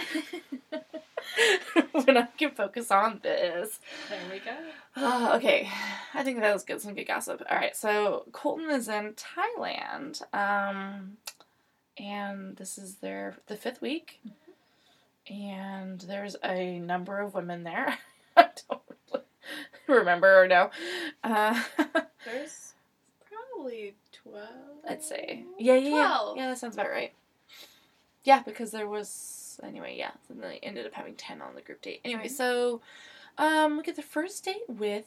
when 1.92 2.18
I 2.18 2.28
can 2.38 2.52
focus 2.52 2.92
on 2.92 3.20
this. 3.24 3.80
there 4.10 4.20
we 4.32 4.40
go. 4.40 4.52
Uh, 4.96 5.34
okay, 5.36 5.70
I 6.14 6.24
think 6.24 6.40
that 6.40 6.54
was 6.54 6.64
good. 6.64 6.82
Some 6.82 6.96
good 6.96 7.08
gossip. 7.08 7.44
All 7.50 7.58
right, 7.58 7.76
so 7.76 8.26
Colton 8.32 8.70
is 8.70 8.88
in 8.88 9.14
Thailand, 9.14 10.22
um, 10.34 11.18
and 11.98 12.58
this 12.58 12.78
is 12.78 12.96
their 12.96 13.38
the 13.48 13.56
fifth 13.56 13.82
week, 13.82 14.20
and 15.30 16.00
there's 16.02 16.36
a 16.44 16.80
number 16.80 17.20
of 17.20 17.34
women 17.34 17.64
there. 17.64 17.98
I 18.38 18.48
don't 18.70 18.82
really 19.12 19.24
remember 19.88 20.44
or 20.44 20.48
know. 20.48 20.70
Uh, 21.24 21.62
There's 22.26 22.74
probably 23.30 23.96
twelve. 24.12 24.48
I'd 24.88 25.02
say 25.04 25.44
yeah, 25.58 25.76
yeah, 25.76 25.90
yeah, 25.90 25.90
Twelve. 26.08 26.38
yeah. 26.38 26.48
That 26.50 26.58
sounds 26.58 26.76
about 26.76 26.90
right. 26.90 27.14
Yeah, 28.24 28.42
because 28.44 28.72
there 28.72 28.88
was 28.88 29.60
anyway. 29.64 29.96
Yeah, 29.98 30.12
so 30.28 30.34
then 30.34 30.50
they 30.50 30.60
ended 30.60 30.86
up 30.86 30.94
having 30.94 31.16
ten 31.16 31.42
on 31.42 31.56
the 31.56 31.62
group 31.62 31.82
date. 31.82 32.02
Anyway, 32.06 32.26
Mhm. 32.28 32.32
so 32.32 32.82
um, 33.38 33.78
we 33.78 33.84
get 33.84 33.96
the 33.96 34.02
first 34.02 34.44
date 34.46 34.64
with 34.68 35.06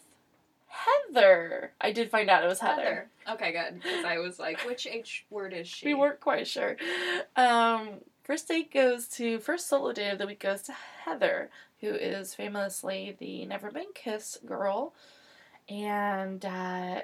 Heather. 0.68 1.72
I 1.80 1.92
did 1.92 2.10
find 2.10 2.30
out 2.30 2.44
it 2.44 2.48
was 2.48 2.60
Heather. 2.60 3.08
Okay, 3.30 3.52
good. 3.52 3.74
Because 3.82 4.04
I 4.04 4.18
was 4.18 4.38
like, 4.38 4.60
which 4.66 4.86
H 4.86 5.24
word 5.30 5.52
is 5.52 5.68
she? 5.68 5.86
We 5.86 5.94
weren't 5.94 6.20
quite 6.20 6.46
sure. 6.46 6.76
Um, 7.36 7.90
first 8.22 8.48
date 8.48 8.72
goes 8.72 9.06
to 9.08 9.38
first 9.38 9.68
solo 9.68 9.92
date 9.92 10.10
of 10.10 10.18
the 10.18 10.26
week 10.26 10.40
goes 10.40 10.62
to 10.62 10.72
Heather, 11.04 11.50
who 11.80 11.88
is 11.88 12.34
famously 12.34 13.16
the 13.18 13.44
never 13.46 13.70
been 13.70 13.92
kissed 13.94 14.44
girl, 14.46 14.94
and 15.68 16.44
uh, 16.44 17.02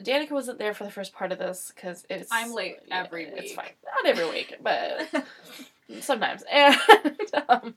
Danica 0.00 0.30
wasn't 0.30 0.58
there 0.58 0.74
for 0.74 0.84
the 0.84 0.90
first 0.90 1.12
part 1.14 1.32
of 1.32 1.38
this 1.38 1.72
because 1.74 2.04
it's 2.08 2.28
I'm 2.32 2.52
late 2.52 2.78
every 2.90 3.26
week. 3.26 3.34
It's 3.36 3.52
fine, 3.54 3.70
not 3.84 4.06
every 4.06 4.28
week, 4.30 4.56
but 4.62 5.08
sometimes. 6.00 6.42
And 6.52 6.76
um, 7.48 7.74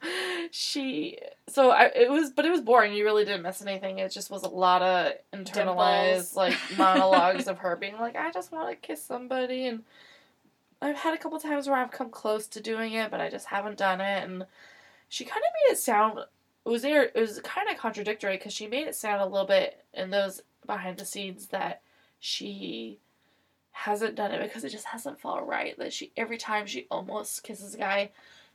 she 0.52 1.18
so 1.48 1.72
I 1.72 1.86
it 1.96 2.10
was 2.12 2.32
but 2.32 2.46
it 2.46 2.52
was 2.52 2.62
boring. 2.62 2.94
You 2.94 3.04
really 3.06 3.26
didn't 3.26 3.44
miss 3.44 3.62
anything. 3.62 4.00
It 4.00 4.12
just 4.12 4.30
was 4.30 4.44
a 4.44 4.50
lot 4.50 4.82
of 4.82 5.14
internalized 5.34 6.34
Dimples. 6.34 6.36
like 6.36 6.54
monologues 6.78 7.48
of 7.50 7.60
her 7.60 7.76
being 7.76 7.98
like 7.98 8.16
i 8.16 8.32
just 8.32 8.52
want 8.52 8.70
to 8.70 8.76
kiss 8.76 9.04
somebody 9.04 9.68
and 9.68 9.84
i've 10.82 10.98
had 10.98 11.14
a 11.14 11.18
couple 11.18 11.40
times 11.40 11.68
where 11.68 11.78
i've 11.78 11.92
come 11.92 12.10
close 12.10 12.48
to 12.48 12.60
doing 12.60 12.94
it 12.94 13.10
but 13.12 13.22
i 13.22 13.30
just 13.30 13.48
haven't 13.48 13.78
done 13.78 14.02
it 14.02 14.24
and 14.24 14.46
she 15.10 15.24
kind 15.26 15.42
of 15.42 15.54
made 15.68 15.74
it 15.74 15.78
sound 15.78 16.18
it 16.20 16.70
was 16.70 16.82
there 16.82 17.04
it 17.04 17.16
was 17.16 17.40
kind 17.44 17.70
of 17.70 17.78
contradictory 17.78 18.38
because 18.38 18.54
she 18.54 18.68
made 18.68 18.88
it 18.88 18.96
sound 18.96 19.22
a 19.22 19.26
little 19.26 19.48
bit 19.48 19.84
in 19.94 20.10
those 20.10 20.42
behind 20.66 20.98
the 20.98 21.06
scenes 21.06 21.48
that 21.48 21.82
she 22.20 22.98
hasn't 23.72 24.16
done 24.16 24.32
it 24.32 24.42
because 24.42 24.64
it 24.64 24.70
just 24.70 24.86
hasn't 24.86 25.20
felt 25.20 25.46
right. 25.46 25.78
That 25.78 25.94
she 25.94 26.12
every 26.18 26.38
time 26.38 26.66
she 26.66 26.88
almost 26.90 27.44
kisses 27.44 27.76
a 27.76 27.78
guy, 27.78 28.12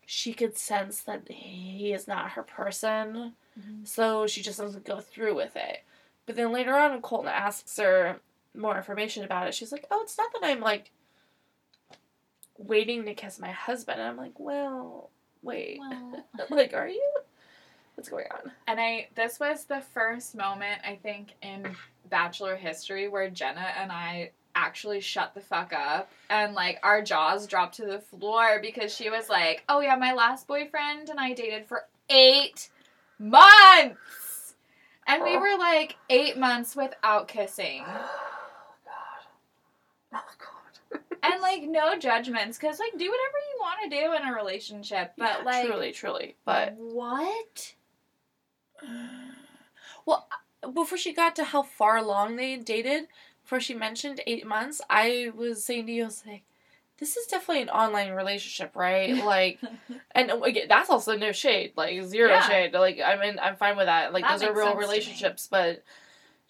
she 0.06 0.32
could 0.32 0.56
sense 0.56 1.02
that 1.02 1.30
he 1.30 1.92
is 1.92 2.08
not 2.08 2.30
her 2.30 2.42
person. 2.42 3.34
Mhm. 3.58 3.86
So 3.86 4.26
she 4.26 4.42
just 4.42 4.58
doesn't 4.58 4.84
go 4.84 4.98
through 5.00 5.34
with 5.36 5.54
it. 5.56 5.84
But 6.26 6.36
then 6.36 6.52
later 6.52 6.74
on 6.74 6.90
when 6.92 7.02
Colton 7.02 7.28
asks 7.28 7.76
her 7.76 8.18
more 8.56 8.76
information 8.76 9.22
about 9.24 9.46
it, 9.46 9.54
she's 9.54 9.72
like, 9.72 9.86
Oh, 9.90 10.00
it's 10.02 10.18
not 10.18 10.32
that 10.32 10.42
I'm 10.42 10.60
like 10.60 10.90
waiting 12.66 13.04
to 13.06 13.14
kiss 13.14 13.38
my 13.38 13.50
husband. 13.50 14.00
And 14.00 14.08
I'm 14.08 14.16
like, 14.16 14.38
Well, 14.38 15.10
wait. 15.42 15.78
Well. 15.80 16.24
like, 16.50 16.74
are 16.74 16.88
you? 16.88 17.12
What's 17.94 18.08
going 18.08 18.26
on? 18.30 18.50
And 18.66 18.80
I 18.80 19.08
this 19.14 19.40
was 19.40 19.64
the 19.64 19.80
first 19.80 20.34
moment 20.34 20.80
I 20.86 20.96
think 21.02 21.34
in 21.42 21.74
Bachelor 22.08 22.56
history 22.56 23.08
where 23.08 23.28
Jenna 23.28 23.66
and 23.78 23.92
I 23.92 24.30
actually 24.54 25.00
shut 25.00 25.32
the 25.34 25.40
fuck 25.40 25.72
up 25.72 26.10
and 26.28 26.54
like 26.54 26.80
our 26.82 27.02
jaws 27.02 27.46
dropped 27.46 27.76
to 27.76 27.86
the 27.86 28.00
floor 28.00 28.58
because 28.60 28.94
she 28.94 29.10
was 29.10 29.28
like, 29.28 29.64
"Oh 29.68 29.80
yeah, 29.80 29.96
my 29.96 30.12
last 30.12 30.46
boyfriend 30.46 31.08
and 31.08 31.20
I 31.20 31.34
dated 31.34 31.66
for 31.66 31.84
8 32.08 32.68
months." 33.18 34.54
And 35.06 35.22
we 35.22 35.36
were 35.36 35.58
like 35.58 35.96
8 36.08 36.38
months 36.38 36.74
without 36.74 37.28
kissing. 37.28 37.84
Oh 40.12 40.14
God. 40.14 40.22
Oh 40.22 40.34
God. 40.38 41.00
And 41.22 41.40
like 41.42 41.62
no 41.62 41.96
judgments 41.98 42.58
cuz 42.58 42.78
like 42.78 42.92
do 42.92 43.10
whatever 43.10 43.38
you 43.52 43.58
want 43.60 43.78
to 43.84 43.88
do 44.00 44.12
in 44.14 44.28
a 44.28 44.34
relationship, 44.34 45.12
but 45.18 45.38
Yeah, 45.38 45.44
like 45.44 45.66
truly, 45.66 45.92
truly. 45.92 46.36
But 46.44 46.74
what? 46.74 47.74
well, 50.06 50.28
uh, 50.62 50.70
before 50.70 50.98
she 50.98 51.12
got 51.12 51.36
to 51.36 51.44
how 51.44 51.62
far 51.62 51.96
along 51.96 52.36
they 52.36 52.52
had 52.52 52.64
dated, 52.64 53.08
before 53.42 53.60
she 53.60 53.74
mentioned 53.74 54.20
eight 54.26 54.46
months, 54.46 54.80
I 54.88 55.30
was 55.34 55.64
saying 55.64 55.86
to 55.86 55.92
you, 55.92 56.02
I 56.02 56.06
was 56.06 56.22
like, 56.26 56.42
this 56.98 57.16
is 57.16 57.26
definitely 57.26 57.62
an 57.62 57.70
online 57.70 58.12
relationship, 58.12 58.76
right? 58.76 59.16
Like, 59.24 59.60
and 60.12 60.30
uh, 60.30 60.40
again, 60.40 60.66
that's 60.68 60.90
also 60.90 61.16
no 61.16 61.32
shade, 61.32 61.72
like 61.76 62.02
zero 62.04 62.30
Yeah. 62.30 62.40
shade. 62.42 62.72
Like, 62.74 63.00
I 63.04 63.16
mean, 63.16 63.38
I'm 63.40 63.56
fine 63.56 63.76
with 63.76 63.86
that. 63.86 64.12
Like, 64.12 64.24
That 64.24 64.32
those 64.40 64.42
are 64.42 64.52
real 64.52 64.66
sense 64.66 64.74
to 64.74 64.80
me. 64.80 64.86
relationships, 64.86 65.48
but. 65.50 65.82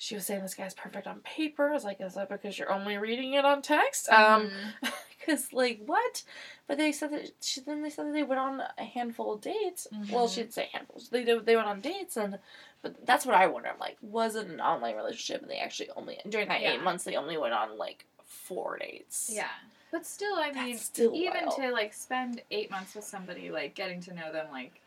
She 0.03 0.15
was 0.15 0.25
saying 0.25 0.41
this 0.41 0.55
guy's 0.55 0.73
perfect 0.73 1.07
on 1.07 1.21
paper. 1.21 1.69
I 1.69 1.75
was 1.75 1.85
like, 1.85 2.01
is 2.01 2.15
that 2.15 2.31
because 2.31 2.59
you're 2.59 2.73
only 2.73 2.97
reading 2.97 3.35
it 3.35 3.45
on 3.45 3.61
text? 3.61 4.09
Um, 4.09 4.51
Mhm. 4.83 4.93
because 5.19 5.53
like 5.53 5.83
what? 5.85 6.23
But 6.67 6.79
they 6.79 6.91
said 6.91 7.11
that 7.11 7.33
she 7.43 7.61
then 7.61 7.83
they 7.83 7.91
said 7.91 8.07
that 8.07 8.13
they 8.15 8.23
went 8.23 8.41
on 8.41 8.63
a 8.79 8.83
handful 8.85 9.35
of 9.35 9.43
dates. 9.43 9.87
Well, 10.11 10.27
Mhm. 10.27 10.31
she 10.35 10.41
didn't 10.41 10.55
say 10.55 10.71
handfuls. 10.73 11.11
They 11.11 11.23
did, 11.23 11.45
they 11.45 11.55
went 11.55 11.69
on 11.69 11.83
dates 11.83 12.17
and, 12.17 12.39
but 12.81 13.05
that's 13.05 13.27
what 13.27 13.35
I 13.35 13.47
wonder. 13.49 13.69
I'm 13.69 13.79
like, 13.79 13.99
was 14.01 14.37
it 14.37 14.47
an 14.47 14.59
online 14.59 14.97
relationship? 14.97 15.43
And 15.43 15.51
they 15.51 15.59
actually 15.59 15.91
only 15.91 16.19
during 16.27 16.49
that 16.49 16.63
eight 16.63 16.83
months 16.83 17.05
they 17.05 17.17
only 17.17 17.37
went 17.37 17.53
on 17.53 17.77
like 17.77 18.07
four 18.25 18.79
dates. 18.79 19.29
Yeah. 19.31 19.51
But 19.93 20.07
still, 20.07 20.37
I 20.37 20.51
mean, 20.53 20.79
still 20.79 21.15
even 21.15 21.45
wild. 21.45 21.57
to 21.57 21.71
like 21.73 21.93
spend 21.93 22.41
eight 22.51 22.71
months 22.71 22.95
with 22.95 23.05
somebody, 23.05 23.51
like 23.51 23.75
getting 23.75 24.01
to 24.03 24.15
know 24.15 24.33
them, 24.33 24.47
like 24.51 24.81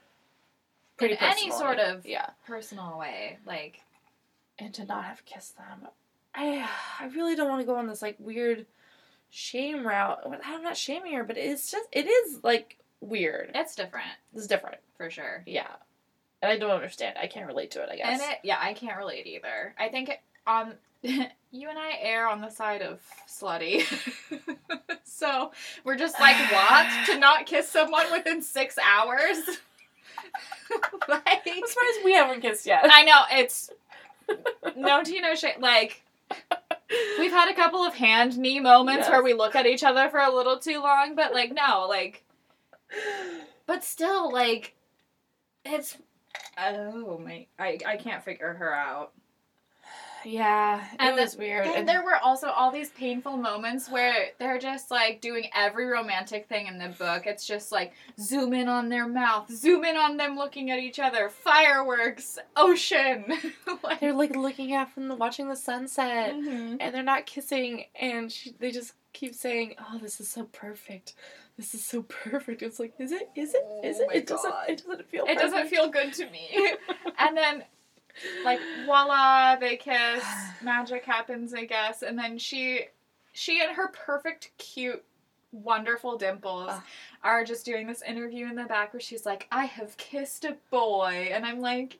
pretty 0.98 1.13
in 1.13 1.20
any 1.22 1.51
sort 1.51 1.77
of 1.77 2.03
yeah, 2.03 2.32
personal 2.48 2.98
way, 2.98 3.38
like 3.46 3.82
and 4.60 4.74
to 4.75 4.86
not 4.86 5.05
have 5.05 5.25
kissed 5.25 5.57
them, 5.57 5.88
I 6.36 6.67
I 7.00 7.07
really 7.07 7.36
don't 7.36 7.50
want 7.50 7.62
to 7.62 7.65
go 7.65 7.75
on 7.75 7.88
this 7.88 8.01
like 8.01 8.15
weird 8.19 8.65
shame 9.29 9.86
route. 9.86 10.22
I'm 10.45 10.63
not 10.63 10.77
shaming 10.77 11.13
her, 11.13 11.24
but 11.24 11.38
it's 11.38 11.72
just 11.72 11.88
it 11.91 12.05
is 12.07 12.39
like 12.43 12.77
weird. 13.01 13.51
it's 13.55 13.75
different 13.75 14.07
It's 14.36 14.48
different. 14.48 14.77
for 14.98 15.10
sure. 15.10 15.43
Yeah, 15.45 15.67
and 16.41 16.51
I 16.51 16.57
don't 16.57 16.72
understand. 16.72 17.17
I 17.22 17.27
can't 17.27 17.48
relate 17.48 17.72
to 17.72 17.81
it. 17.83 17.89
I 17.91 17.95
guess. 17.98 18.22
And 18.22 18.31
it, 18.31 18.39
yeah, 18.43 18.57
I 18.60 18.74
can't 18.74 18.98
relate 18.98 19.27
either. 19.27 19.74
I 19.79 19.89
think 19.89 20.19
on 20.48 20.67
um, 20.67 20.74
you 21.51 21.69
and 21.69 21.77
I 21.77 21.98
err 22.01 22.27
on 22.29 22.41
the 22.41 22.50
side 22.50 22.81
of 22.81 23.00
slutty, 23.27 23.83
so 25.03 25.51
we're 25.83 25.98
just 25.98 26.19
like 26.19 26.38
what 26.51 27.05
to 27.07 27.17
not 27.19 27.45
kiss 27.45 27.67
someone 27.67 28.05
within 28.12 28.41
six 28.41 28.77
hours. 28.77 29.38
like, 31.07 31.24
I'm 31.48 31.67
surprised 31.67 32.00
we 32.05 32.13
haven't 32.13 32.41
kissed 32.41 32.65
yet. 32.65 32.86
I 32.89 33.03
know 33.03 33.22
it's 33.31 33.69
no 34.75 35.03
tea, 35.03 35.22
no 35.22 35.36
shade. 35.36 35.56
Like 35.60 36.03
we've 37.20 37.32
had 37.32 37.50
a 37.51 37.56
couple 37.56 37.84
of 37.84 37.94
hand 37.96 38.38
knee 38.38 38.60
moments 38.60 39.01
Yes. 39.03 39.10
where 39.10 39.24
we 39.24 39.34
look 39.34 39.56
at 39.56 39.65
each 39.65 39.84
other 39.84 40.10
for 40.10 40.20
a 40.20 40.34
little 40.34 40.60
too 40.60 40.82
long, 40.82 41.15
but 41.15 41.34
like 41.34 41.51
no, 41.53 41.86
like 41.89 42.24
but 43.65 43.84
still 43.84 44.32
like 44.32 44.75
it's 45.65 45.98
oh 46.58 47.18
my 47.24 47.46
I 47.60 47.77
I 47.86 47.98
can't 47.98 48.24
figure 48.24 48.53
her 48.53 48.74
out. 48.74 49.12
Yeah, 50.25 50.84
it 50.94 50.98
And 51.00 51.15
was 51.15 51.36
weird. 51.38 51.68
And 51.68 51.75
And 51.75 51.88
there 51.89 52.03
were 52.03 52.18
also 52.18 52.48
all 52.48 52.72
these 52.72 52.89
painful 52.89 53.38
moments 53.38 53.89
where 53.89 54.30
they're 54.39 54.58
just 54.60 54.89
like 54.92 55.22
doing 55.22 55.50
every 55.56 55.86
romantic 55.86 56.48
thing 56.48 56.68
in 56.68 56.77
the 56.77 56.89
book. 56.89 57.24
It's 57.25 57.46
just 57.46 57.72
like 57.72 57.94
zoom 58.20 58.53
in 58.53 58.68
on 58.68 58.89
their 58.89 59.08
mouth, 59.08 59.51
zoom 59.51 59.84
in 59.86 59.98
on 59.98 60.18
them 60.18 60.36
looking 60.38 60.72
at 60.72 60.80
each 60.80 61.00
other, 61.00 61.30
fireworks, 61.30 62.38
ocean. 62.56 63.25
like, 63.84 64.00
they're 64.00 64.13
like 64.13 64.36
looking 64.36 64.74
out 64.74 64.92
from 64.92 65.08
the 65.08 65.15
watching 65.15 65.50
the 65.50 65.56
sunset, 65.56 66.34
Mhm. 66.34 66.77
and 66.80 66.96
they're 66.96 67.03
not 67.03 67.25
kissing, 67.25 67.86
and 68.00 68.32
she, 68.32 68.53
they 68.60 68.72
just 68.72 68.94
keep 69.13 69.36
saying, 69.36 69.75
"Oh, 69.80 70.00
this 70.00 70.20
is 70.20 70.27
so 70.30 70.46
perfect. 70.46 71.13
This 71.58 71.74
is 71.75 71.86
so 71.86 72.01
perfect." 72.03 72.62
It's 72.63 72.80
like, 72.80 72.94
is 72.98 73.12
it? 73.12 73.30
Is 73.36 73.53
it? 73.53 73.63
Is 73.84 73.98
Oh 74.00 74.03
it? 74.03 74.08
my 74.08 74.13
It 74.15 74.27
doesn't. 74.27 74.50
God. 74.50 74.70
It 74.70 74.77
doesn't 74.86 75.10
feel. 75.10 75.25
It 75.27 75.38
doesn't 75.38 75.68
feel 75.68 75.89
good 75.89 76.13
to 76.13 76.25
me. 76.30 76.72
and 77.20 77.38
then 77.38 77.63
like 78.46 78.60
voila, 78.86 79.55
they 79.58 79.75
kiss, 79.77 80.24
magic 80.63 81.03
happens, 81.05 81.53
I 81.53 81.65
guess, 81.65 82.01
and 82.03 82.17
then 82.17 82.38
she 82.38 82.86
she 83.32 83.62
and 83.62 83.75
her 83.75 83.88
perfect 83.89 84.51
cute 84.58 85.03
wonderful 85.51 86.17
dimples 86.17 86.70
Ugh. 86.72 86.82
are 87.24 87.43
just 87.43 87.65
doing 87.65 87.88
this 87.88 88.01
interview 88.01 88.48
in 88.48 88.55
the 88.55 88.63
back 88.65 88.93
where 88.93 89.00
she's 89.00 89.25
like, 89.25 89.48
I 89.51 89.65
have 89.65 89.96
kissed 89.98 90.46
a 90.46 90.58
boy 90.72 91.29
and 91.32 91.46
I'm 91.46 91.60
like, 91.60 92.00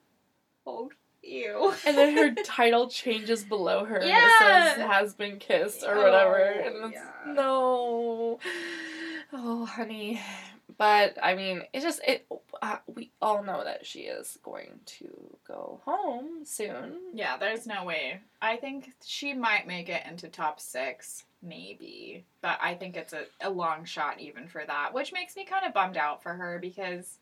Oh 0.66 0.90
ew. 1.24 1.74
And 1.86 1.98
then 1.98 2.18
her 2.18 2.34
title 2.44 2.88
changes 2.90 3.44
below 3.44 3.86
her. 3.86 3.98
and 3.98 4.08
Yeah. 4.10 4.26
it 4.28 4.76
says 4.76 4.86
"has 4.86 5.14
been 5.14 5.40
kissed" 5.40 5.84
or 5.84 5.96
oh, 5.96 6.04
whatever. 6.04 6.54
Oh, 6.56 6.68
And 6.68 6.94
it's, 6.94 7.02
yeah. 7.26 7.34
no. 7.34 8.40
Oh, 9.34 9.66
honey. 9.66 10.22
But 10.84 11.18
I 11.24 11.34
mean, 11.36 11.62
it 11.72 11.80
just 11.80 12.02
it. 12.06 12.28
Uh, 12.62 12.76
we 12.94 13.10
all 13.22 13.42
know 13.42 13.64
that 13.64 13.86
she 13.86 14.00
is 14.00 14.38
going 14.44 14.82
to 14.86 15.38
go 15.48 15.80
home 15.86 16.44
soon. 16.44 17.00
Yeah, 17.14 17.38
there's 17.38 17.66
no 17.66 17.86
way. 17.86 18.20
I 18.42 18.58
think 18.58 18.92
she 19.02 19.34
might 19.34 19.66
make 19.66 19.88
it 19.88 20.04
into 20.06 20.28
top 20.28 20.60
six, 20.60 21.24
maybe. 21.42 22.26
But 22.42 22.60
I 22.62 22.74
think 22.74 22.98
it's 22.98 23.14
a, 23.14 23.28
a 23.40 23.50
long 23.50 23.86
shot 23.86 24.20
even 24.20 24.50
for 24.50 24.66
that, 24.68 24.94
which 24.94 25.14
makes 25.14 25.38
me 25.38 25.46
kind 25.46 25.66
of 25.66 25.74
bummed 25.74 25.96
out 25.96 26.22
for 26.22 26.34
her 26.34 26.60
because 26.60 27.20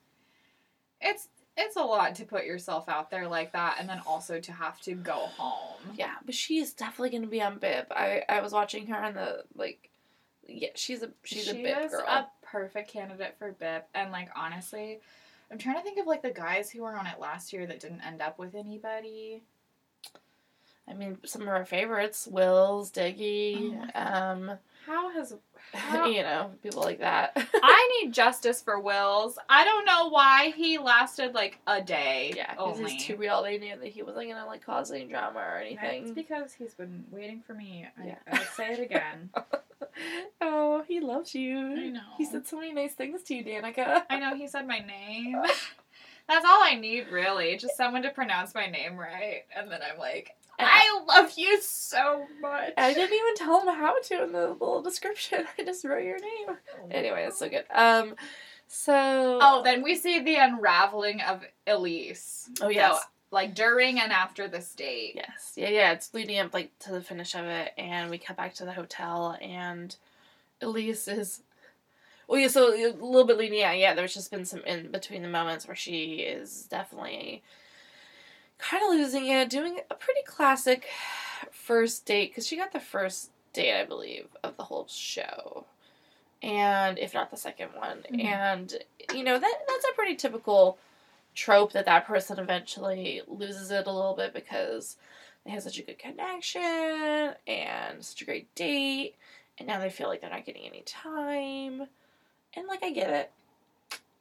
it's 1.00 1.28
it's 1.56 1.76
a 1.76 1.84
lot 1.84 2.16
to 2.16 2.26
put 2.26 2.46
yourself 2.46 2.90
out 2.90 3.12
there 3.12 3.28
like 3.28 3.54
that 3.54 3.76
and 3.80 3.88
then 3.88 4.02
also 4.08 4.40
to 4.40 4.52
have 4.52 4.82
to 4.82 4.96
go 4.96 5.28
home. 5.38 5.94
Yeah, 5.94 6.16
but 6.26 6.34
she's 6.34 6.74
definitely 6.74 7.12
going 7.12 7.22
to 7.22 7.30
be 7.30 7.44
on 7.44 7.60
BiP. 7.60 7.92
I 7.92 8.24
I 8.28 8.42
was 8.42 8.54
watching 8.54 8.88
her 8.88 8.98
on 8.98 9.14
the 9.14 9.44
like. 9.56 9.92
Yeah, 10.48 10.70
she's 10.74 11.04
a 11.04 11.12
she's 11.24 11.48
a 11.48 11.54
BiP 11.54 11.92
girl. 11.92 12.06
a 12.08 12.26
perfect 12.52 12.92
candidate 12.92 13.36
for 13.40 13.54
BiP. 13.54 13.84
And 13.94 14.12
like 14.12 14.30
honestly, 14.36 15.00
I'm 15.52 15.58
trying 15.58 15.78
to 15.78 15.82
think 15.82 16.00
of 16.00 16.08
like 16.08 16.22
the 16.22 16.32
guys 16.32 16.70
who 16.70 16.84
were 16.84 16.96
on 16.96 17.08
it 17.08 17.20
last 17.20 17.54
year 17.54 17.66
that 17.68 17.80
didn't 17.80 18.06
end 18.06 18.22
up 18.22 18.38
with 18.38 18.56
anybody. 18.56 19.44
I 20.88 20.94
mean, 20.94 21.18
some 21.26 21.44
of 21.44 21.48
our 21.48 21.66
favorites: 21.66 22.28
Wills, 22.28 22.92
Diggy. 22.92 23.90
Oh 23.96 24.02
um, 24.02 24.52
How 24.86 25.12
has 25.12 25.36
you 26.06 26.24
know, 26.24 26.52
people 26.64 26.82
like 26.82 27.00
that. 27.00 27.32
I 27.64 28.02
need 28.02 28.14
justice 28.14 28.62
for 28.62 28.80
Wills. 28.80 29.38
I 29.50 29.64
don't 29.64 29.86
know 29.86 30.10
why 30.10 30.54
he 30.56 30.78
lasted 30.78 31.34
like 31.34 31.60
a 31.68 31.82
day. 31.82 32.34
yeah, 32.36 32.52
because 32.52 32.78
only. 32.78 32.94
he's 32.94 33.06
too 33.06 33.16
real. 33.16 33.42
They 33.44 33.58
knew 33.58 33.76
that 33.78 33.88
he 33.88 34.04
wasn't 34.04 34.30
gonna 34.30 34.46
like 34.46 34.66
cause 34.66 34.92
any 34.92 35.06
drama 35.06 35.40
or 35.40 35.58
anything. 35.58 36.04
It's 36.04 36.12
because 36.12 36.54
he's 36.54 36.74
been 36.74 37.06
waiting 37.12 37.42
for 37.46 37.54
me. 37.54 37.88
I, 37.98 38.06
Yeah. 38.08 38.16
I'll 38.32 38.44
say 38.56 38.74
it 38.74 38.80
again. 38.80 39.30
oh, 40.42 40.84
he 40.88 41.00
loves 41.00 41.34
you. 41.34 41.58
I 41.58 41.90
know. 41.90 42.02
He 42.18 42.26
said 42.26 42.48
so 42.48 42.58
many 42.60 42.74
nice 42.74 42.94
things 42.94 43.22
to 43.24 43.36
you, 43.36 43.44
Danica. 43.44 44.04
I 44.10 44.20
know 44.20 44.36
he 44.36 44.48
said 44.48 44.68
my 44.68 44.80
name. 44.80 45.42
That's 46.28 46.46
all 46.46 46.62
I 46.64 46.76
need, 46.76 47.08
really. 47.12 47.58
Just 47.58 47.76
someone 47.78 48.04
to 48.04 48.10
pronounce 48.10 48.56
my 48.56 48.68
name 48.68 48.98
right, 48.98 49.44
and 49.56 49.72
then 49.72 49.80
I'm 49.82 50.00
like, 50.00 50.32
I 50.60 51.02
love 51.08 51.32
you 51.38 51.60
so 51.62 52.26
much. 52.40 52.74
I 52.78 52.94
didn't 52.94 53.16
even 53.16 53.36
tell 53.36 53.62
him 53.62 53.74
how 53.76 54.00
to 54.00 54.24
in 54.24 54.32
the 54.32 54.50
little 54.50 54.82
description. 54.82 55.46
I 55.60 55.64
just 55.64 55.84
wrote 55.84 56.04
your 56.04 56.20
name. 56.20 56.58
Anyway, 56.92 57.26
it's 57.26 57.40
so 57.40 57.50
good. 57.50 57.66
Um, 57.74 58.16
so 58.68 59.40
Oh, 59.42 59.62
then 59.64 59.82
we 59.84 59.96
see 59.96 60.20
the 60.20 60.36
unraveling 60.36 61.22
of 61.22 61.44
Elyse. 61.68 62.48
Oh, 62.62 62.70
yes. 62.70 62.96
So, 62.96 63.00
like 63.32 63.56
during 63.56 64.00
and 64.00 64.12
after 64.12 64.48
this 64.48 64.74
date. 64.76 65.14
yes, 65.16 65.54
yeah, 65.56 65.70
yeah. 65.70 65.92
It's 65.94 66.14
leading 66.14 66.38
up 66.40 66.54
like 66.54 66.78
to 66.80 66.92
the 66.92 67.02
finish 67.02 67.34
of 67.34 67.46
it, 67.46 67.72
and 67.78 68.10
we 68.10 68.18
cut 68.18 68.38
back 68.38 68.54
to 68.56 68.66
the 68.66 68.74
hotel, 68.74 69.38
and 69.42 69.96
Elyse 70.62 71.08
is. 71.18 71.42
Well, 72.32 72.40
yeah. 72.40 72.48
So 72.48 72.74
a 72.74 72.94
little 72.94 73.26
bit 73.26 73.38
leading, 73.38 73.60
yeah, 73.60 73.74
yeah. 73.74 73.94
There's 73.94 74.14
just 74.14 74.32
been 74.32 74.46
some 74.46 74.62
in 74.62 74.90
between 74.90 75.22
the 75.22 75.28
moments 75.28 75.68
where 75.68 75.76
she 75.76 76.22
is 76.22 76.64
definitely 76.64 77.44
kind 78.58 78.82
of 78.86 78.92
losing 78.92 79.28
it, 79.28 79.50
doing 79.50 79.80
a 79.90 79.96
pretty 79.96 80.22
classic 80.26 80.88
first 81.52 82.06
date 82.06 82.30
because 82.32 82.48
she 82.48 82.56
got 82.56 82.72
the 82.72 82.80
first 82.80 83.32
date, 83.52 83.78
I 83.78 83.84
believe, 83.84 84.28
of 84.46 84.56
the 84.56 84.64
whole 84.64 84.88
show, 84.88 85.66
and 86.42 86.98
if 86.98 87.14
not 87.14 87.32
the 87.32 87.38
second 87.38 87.74
one, 87.76 88.06
Mhm. 88.10 88.24
and 88.24 88.84
you 89.14 89.26
know 89.26 89.38
that 89.38 89.64
that's 89.68 89.86
a 89.92 89.94
pretty 89.96 90.16
typical 90.16 90.78
trope 91.36 91.74
that 91.74 91.84
that 91.86 92.06
person 92.08 92.40
eventually 92.40 93.22
loses 93.28 93.72
it 93.72 93.88
a 93.88 93.92
little 93.92 94.16
bit 94.16 94.34
because 94.34 94.96
they 95.44 95.52
have 95.52 95.64
such 95.64 95.80
a 95.80 95.84
good 95.84 96.00
connection 96.00 97.36
and 97.46 98.06
such 98.06 98.22
a 98.22 98.26
great 98.26 98.56
date, 98.56 99.16
and 99.58 99.68
now 99.68 99.80
they 99.80 99.90
feel 99.90 100.08
like 100.08 100.22
they're 100.22 100.30
not 100.30 100.46
getting 100.46 100.66
any 100.66 100.84
time, 100.84 101.90
and 102.56 102.68
like 102.68 102.84
I 102.84 102.92
get 102.92 103.10
it. 103.10 103.32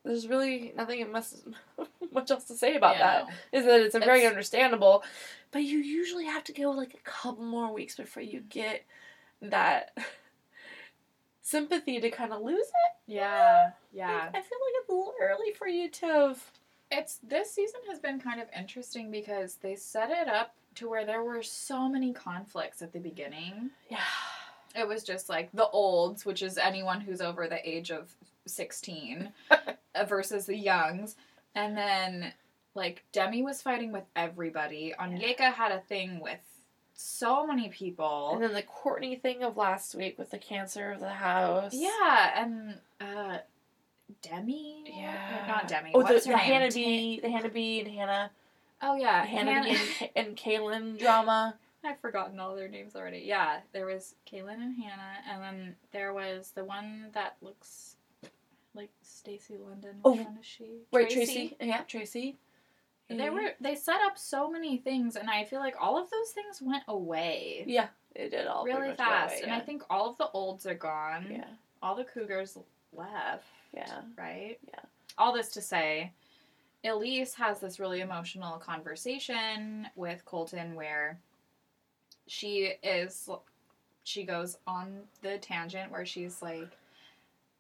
There's 0.05 0.27
really 0.27 0.73
nothing 0.77 1.11
much, 1.13 1.27
much 2.13 2.31
else 2.31 2.45
to 2.45 2.55
say 2.55 2.77
about 2.77 2.97
Yeah, 2.97 3.25
that 3.53 3.59
is 3.59 3.65
that 3.67 3.81
it's 3.81 3.95
a 3.95 4.01
very 4.01 4.27
understandable, 4.27 5.03
but 5.51 5.63
you 5.63 5.79
usually 5.79 6.25
have 6.25 6.45
to 6.45 6.53
go 6.53 6.71
like 6.71 6.95
a 6.95 7.11
couple 7.11 7.45
more 7.45 7.73
weeks 7.73 7.97
before 7.97 8.23
you 8.23 8.41
get 8.41 8.85
that 9.43 9.97
sympathy 11.43 12.01
to 12.01 12.11
kind 12.11 12.33
of 12.33 12.43
lose 12.43 12.67
it. 12.67 12.97
Yeah, 13.07 13.65
Like, 13.65 13.73
yeah. 13.93 14.29
I 14.29 14.33
feel 14.33 14.41
like 14.41 14.75
it's 14.81 14.89
a 14.89 14.93
little 14.93 15.15
early 15.21 15.53
for 15.53 15.67
you 15.67 15.89
to 15.91 16.07
have. 16.07 16.51
It's 16.93 17.19
this 17.23 17.53
season 17.53 17.81
has 17.89 17.99
been 17.99 18.21
kind 18.21 18.41
of 18.41 18.49
interesting 18.57 19.11
because 19.11 19.57
they 19.57 19.77
set 19.77 20.11
it 20.11 20.29
up 20.29 20.55
to 20.77 20.89
where 20.89 21.05
there 21.05 21.23
were 21.23 21.43
so 21.43 21.89
many 21.89 22.13
conflicts 22.13 22.83
at 22.83 22.93
the 22.93 22.99
beginning. 22.99 23.71
Yeah. 23.89 23.99
It 24.77 24.87
was 24.87 25.03
just 25.03 25.29
like 25.29 25.50
the 25.53 25.69
olds, 25.69 26.25
which 26.25 26.43
is 26.43 26.59
anyone 26.59 27.00
who's 27.00 27.21
over 27.21 27.47
the 27.49 27.69
age 27.69 27.91
of 27.91 28.11
16, 28.47 29.33
uh, 29.50 30.05
versus 30.05 30.47
the 30.47 30.57
youngs. 30.57 31.17
And 31.55 31.77
then, 31.77 32.33
like, 32.75 33.05
Demi 33.12 33.43
was 33.43 33.61
fighting 33.62 33.91
with 33.93 34.05
everybody. 34.15 34.95
Onyeka 34.99 35.53
had 35.53 35.73
a 35.73 35.81
thing 35.81 36.21
with 36.21 36.39
so 36.95 37.47
many 37.47 37.69
people. 37.69 38.31
And 38.35 38.43
then 38.43 38.53
the 38.53 38.62
Courtney 38.62 39.17
thing 39.17 39.43
of 39.43 39.57
last 39.57 39.95
week 39.95 40.19
with 40.19 40.31
the 40.31 40.39
cancer 40.39 40.93
of 40.93 41.00
the 41.00 41.09
house. 41.11 41.73
yeah, 41.75 42.43
and 42.43 42.75
uh, 43.00 43.39
Demi? 44.23 44.85
Yeah. 44.97 45.45
Not 45.49 45.67
Demi. 45.69 45.93
Oh, 45.95 46.03
the, 46.03 46.12
What's 46.15 46.25
the 46.26 46.33
her 46.33 46.37
name? 46.37 46.47
Hannah 46.47 46.71
B, 46.73 47.21
the 47.21 47.30
Hannah 47.30 47.49
B 47.49 47.80
and 47.80 47.89
Hannah, 47.89 48.30
Oh, 48.83 48.95
yeah. 48.97 49.25
Hannah 49.25 49.54
Han- 49.54 49.65
B 49.65 49.78
and, 50.15 50.26
and 50.28 50.37
Caelynn 50.37 50.99
drama. 50.99 51.54
I've 51.84 52.00
forgotten 52.00 52.38
all 52.38 52.54
their 52.54 52.69
names 52.69 52.95
already. 52.95 53.23
Yeah, 53.25 53.60
there 53.73 53.86
was 53.86 54.14
Caelynn 54.30 54.62
and 54.62 54.75
Hannah, 54.76 55.19
and 55.30 55.43
then 55.43 55.76
there 55.93 56.12
was 56.12 56.52
the 56.54 56.64
one 56.64 57.06
that 57.14 57.36
looks 57.40 57.97
like 58.75 58.90
Stacy 59.02 59.56
London. 59.56 59.97
Oh, 60.04 60.12
Which 60.12 60.25
one 60.26 60.38
is 60.40 60.47
she? 60.47 60.64
Right, 60.93 61.08
Tracy. 61.10 61.56
Yeah, 61.60 61.82
Tracy. 61.88 62.36
They 63.08 63.28
were 63.28 63.54
they 63.60 63.75
set 63.75 64.00
up 64.06 64.16
so 64.16 64.49
many 64.49 64.76
things, 64.78 65.16
and 65.16 65.28
I 65.28 65.43
feel 65.45 65.58
like 65.58 65.75
all 65.80 65.99
of 65.99 66.08
those 66.10 66.30
things 66.30 66.62
went 66.62 66.84
away 66.86 67.64
Yeah, 67.66 67.88
it 68.14 68.30
did 68.30 68.47
all 68.47 68.64
really 68.64 68.95
fast. 68.95 69.32
away, 69.32 69.43
And 69.43 69.50
yeah. 69.50 69.56
I 69.56 69.60
think 69.60 69.82
all 69.90 70.08
of 70.10 70.16
the 70.19 70.28
olds 70.32 70.64
are 70.64 70.75
gone. 70.76 71.26
Yeah, 71.28 71.45
All 71.82 71.97
the 71.97 72.04
cougars 72.04 72.56
left. 72.97 73.45
yeah. 73.75 74.02
Right. 74.16 74.58
Yeah. 74.69 74.78
All 75.19 75.32
this 75.32 75.49
to 75.54 75.60
say, 75.60 76.12
Elyse 76.84 77.34
has 77.34 77.58
this 77.58 77.80
really 77.80 78.00
emotional 78.00 78.58
conversation 78.58 79.88
with 79.97 80.25
Colton 80.25 80.76
where 80.76 81.19
she 82.30 82.75
is 82.84 83.28
she 84.04 84.23
goes 84.23 84.56
on 84.64 85.00
the 85.21 85.36
tangent 85.38 85.90
where 85.90 86.06
she's 86.06 86.40
like 86.40 86.69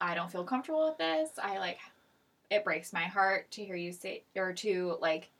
I 0.00 0.14
don't 0.14 0.30
feel 0.30 0.44
comfortable 0.44 0.86
with 0.88 0.96
this. 0.96 1.30
I 1.42 1.58
like 1.58 1.78
it 2.50 2.62
breaks 2.62 2.92
my 2.92 3.02
heart 3.02 3.50
to 3.50 3.64
hear 3.64 3.74
you 3.74 3.90
say 3.90 4.22
or 4.36 4.52
to 4.52 4.96
like 5.00 5.30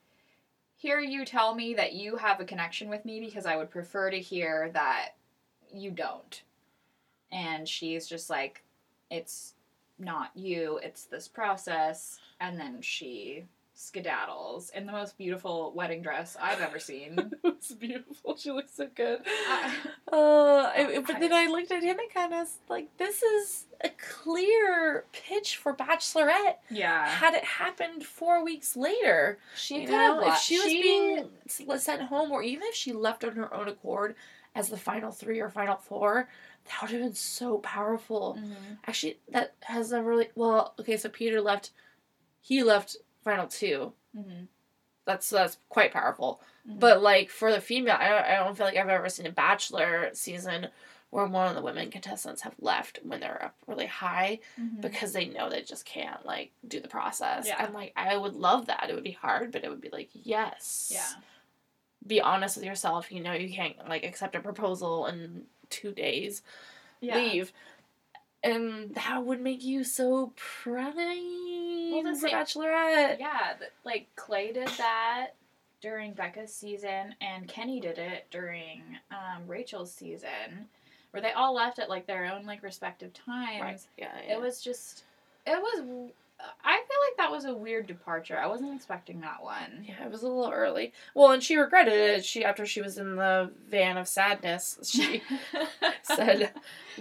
hear 0.76 0.98
you 0.98 1.24
tell 1.24 1.54
me 1.54 1.74
that 1.74 1.92
you 1.92 2.16
have 2.16 2.40
a 2.40 2.44
connection 2.44 2.90
with 2.90 3.04
me 3.04 3.20
because 3.20 3.46
I 3.46 3.56
would 3.56 3.70
prefer 3.70 4.10
to 4.10 4.18
hear 4.18 4.68
that 4.74 5.10
you 5.72 5.92
don't. 5.92 6.42
And 7.30 7.68
she's 7.68 8.08
just 8.08 8.30
like 8.30 8.64
it's 9.12 9.54
not 9.96 10.32
you, 10.34 10.80
it's 10.82 11.04
this 11.04 11.28
process. 11.28 12.18
And 12.40 12.58
then 12.58 12.82
she 12.82 13.44
skedaddles 13.80 14.70
in 14.70 14.84
the 14.86 14.92
most 14.92 15.16
beautiful 15.16 15.72
wedding 15.74 16.02
dress 16.02 16.36
I've 16.40 16.60
ever 16.60 16.78
seen. 16.78 17.14
it 17.44 17.54
was 17.54 17.72
beautiful. 17.78 18.36
She 18.36 18.50
looks 18.50 18.74
so 18.74 18.88
good. 18.94 19.20
I- 19.26 19.74
Uh, 20.12 20.72
I- 20.76 20.98
but 21.06 21.18
then 21.20 21.32
I 21.32 21.46
looked 21.46 21.70
at 21.72 21.82
him 21.82 21.98
and 21.98 22.10
kind 22.12 22.34
of 22.34 22.48
like, 22.68 22.94
this 22.98 23.22
is 23.22 23.66
a 23.82 23.88
clear 23.90 25.04
pitch 25.12 25.56
for 25.56 25.74
Bachelorette. 25.74 26.56
yeah. 26.70 27.08
Had 27.08 27.34
it 27.34 27.44
happened 27.44 28.04
four 28.04 28.44
weeks 28.44 28.76
later, 28.76 29.38
She 29.56 29.86
could 29.86 29.94
have 29.94 30.18
if 30.18 30.26
left. 30.26 30.44
she 30.44 30.58
was 30.58 30.66
being 30.66 31.78
sent 31.78 32.02
home, 32.02 32.30
or 32.32 32.42
even 32.42 32.64
if 32.68 32.74
she 32.74 32.92
left 32.92 33.24
on 33.24 33.32
her 33.32 33.52
own 33.54 33.68
accord 33.68 34.14
as 34.54 34.68
the 34.68 34.76
final 34.76 35.10
three 35.10 35.40
or 35.40 35.48
final 35.48 35.76
four, 35.76 36.28
that 36.66 36.82
would 36.82 36.90
have 36.90 37.00
been 37.00 37.14
so 37.14 37.58
powerful. 37.58 38.36
Mhm. 38.38 38.78
Actually, 38.86 39.20
that 39.30 39.54
has 39.62 39.92
never 39.92 40.10
really. 40.10 40.28
Well, 40.34 40.74
okay, 40.80 40.96
so 40.98 41.08
Peter 41.08 41.40
left. 41.40 41.70
He 42.42 42.62
left 42.62 42.96
final 43.22 43.46
two. 43.46 43.92
Mhm. 44.16 44.46
That's 45.04 45.30
that's 45.30 45.58
quite 45.68 45.92
powerful. 45.92 46.40
Mhm. 46.68 46.78
But 46.80 47.02
like 47.02 47.30
for 47.30 47.50
the 47.52 47.60
female, 47.60 47.96
I 47.98 48.08
don't, 48.08 48.24
I 48.24 48.36
don't 48.36 48.56
feel 48.56 48.66
like 48.66 48.76
I've 48.76 48.88
ever 48.88 49.08
seen 49.08 49.26
a 49.26 49.32
Bachelor 49.32 50.10
season 50.12 50.68
where 51.10 51.26
one 51.26 51.48
of 51.48 51.56
the 51.56 51.62
women 51.62 51.90
contestants 51.90 52.42
have 52.42 52.54
left 52.60 53.00
when 53.02 53.18
they're 53.18 53.42
up 53.46 53.56
really 53.66 53.86
high 53.86 54.38
Mhm. 54.56 54.80
because 54.80 55.12
they 55.12 55.24
know 55.24 55.48
they 55.50 55.62
just 55.62 55.84
can't 55.84 56.24
like 56.24 56.52
do 56.68 56.78
the 56.80 56.86
process. 56.88 57.46
Yeah. 57.48 57.64
And 57.64 57.74
like 57.74 57.92
I 57.96 58.16
would 58.16 58.34
love 58.36 58.66
that. 58.66 58.88
It 58.88 58.94
would 58.94 59.02
be 59.04 59.10
hard, 59.12 59.50
but 59.50 59.64
it 59.64 59.70
would 59.70 59.80
be 59.80 59.88
like 59.90 60.10
yes. 60.12 60.90
yeah. 60.94 61.20
Be 62.06 62.20
honest 62.20 62.56
with 62.56 62.64
yourself. 62.64 63.10
You 63.10 63.20
know 63.22 63.32
you 63.32 63.52
can't 63.52 63.88
like 63.88 64.04
accept 64.04 64.36
a 64.36 64.40
proposal 64.40 65.06
in 65.06 65.46
two 65.68 65.92
days. 65.92 66.42
Yeah. 67.00 67.16
Leave. 67.16 67.52
And 68.42 68.94
that 68.94 69.24
would 69.24 69.40
make 69.40 69.62
you 69.62 69.84
so 69.84 70.32
proud 70.36 70.96
Well, 71.92 72.02
the 72.02 72.28
Bachelorette. 72.28 73.18
Yeah, 73.18 73.54
like 73.84 74.06
Clay 74.16 74.52
did 74.52 74.68
that 74.78 75.30
during 75.80 76.12
Becca's 76.12 76.52
season, 76.52 77.14
and 77.20 77.48
Kenny 77.48 77.80
did 77.80 77.98
it 77.98 78.26
during 78.30 78.82
um, 79.10 79.46
Rachel's 79.46 79.92
season, 79.92 80.68
where 81.10 81.22
they 81.22 81.32
all 81.32 81.54
left 81.54 81.78
at 81.78 81.88
like 81.88 82.06
their 82.06 82.26
own 82.26 82.44
like 82.44 82.62
respective 82.62 83.12
times. 83.14 83.60
Right. 83.60 83.80
Yeah, 83.96 84.12
yeah. 84.26 84.34
It 84.36 84.40
was 84.40 84.60
just, 84.60 85.04
it 85.46 85.60
was. 85.60 86.10
I 86.64 86.76
feel 86.76 86.98
like 87.08 87.16
that 87.18 87.30
was 87.30 87.44
a 87.44 87.54
weird 87.54 87.86
departure. 87.86 88.38
I 88.38 88.46
wasn't 88.46 88.74
expecting 88.74 89.20
that 89.20 89.42
one. 89.42 89.84
Yeah, 89.86 90.04
it 90.04 90.10
was 90.10 90.22
a 90.22 90.28
little 90.28 90.52
early. 90.52 90.92
Well, 91.14 91.30
and 91.32 91.42
she 91.42 91.56
regretted 91.56 91.92
it. 91.94 92.24
She 92.24 92.44
after 92.44 92.66
she 92.66 92.80
was 92.82 92.98
in 92.98 93.16
the 93.16 93.50
van 93.68 93.96
of 93.96 94.06
sadness, 94.08 94.78
she 94.84 95.22
said, 96.02 96.52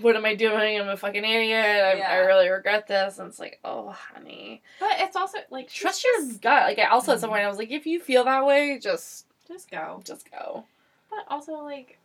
"What 0.01 0.15
am 0.15 0.25
I 0.25 0.35
doing? 0.35 0.79
I'm 0.79 0.89
a 0.89 0.97
fucking 0.97 1.23
idiot. 1.23 1.65
I, 1.65 1.99
I 1.99 2.15
really 2.17 2.49
regret 2.49 2.87
this." 2.87 3.19
And 3.19 3.27
it's 3.29 3.39
like, 3.39 3.59
"Oh, 3.63 3.89
honey, 3.91 4.61
but 4.79 4.91
it's 4.99 5.15
also 5.15 5.37
like 5.49 5.69
trust 5.69 6.03
your 6.03 6.27
gut." 6.41 6.63
Like 6.67 6.79
I 6.79 6.85
also 6.85 7.13
at 7.13 7.19
some 7.19 7.29
Mhm. 7.29 7.33
point 7.33 7.45
I 7.45 7.49
was 7.49 7.57
like, 7.57 7.71
"If 7.71 7.85
you 7.85 7.99
feel 7.99 8.23
that 8.25 8.45
way, 8.45 8.79
just 8.79 9.25
Just 9.47 9.69
go. 9.71 10.01
just 10.03 10.29
go." 10.31 10.65
But 11.09 11.25
also 11.27 11.53
like. 11.63 11.97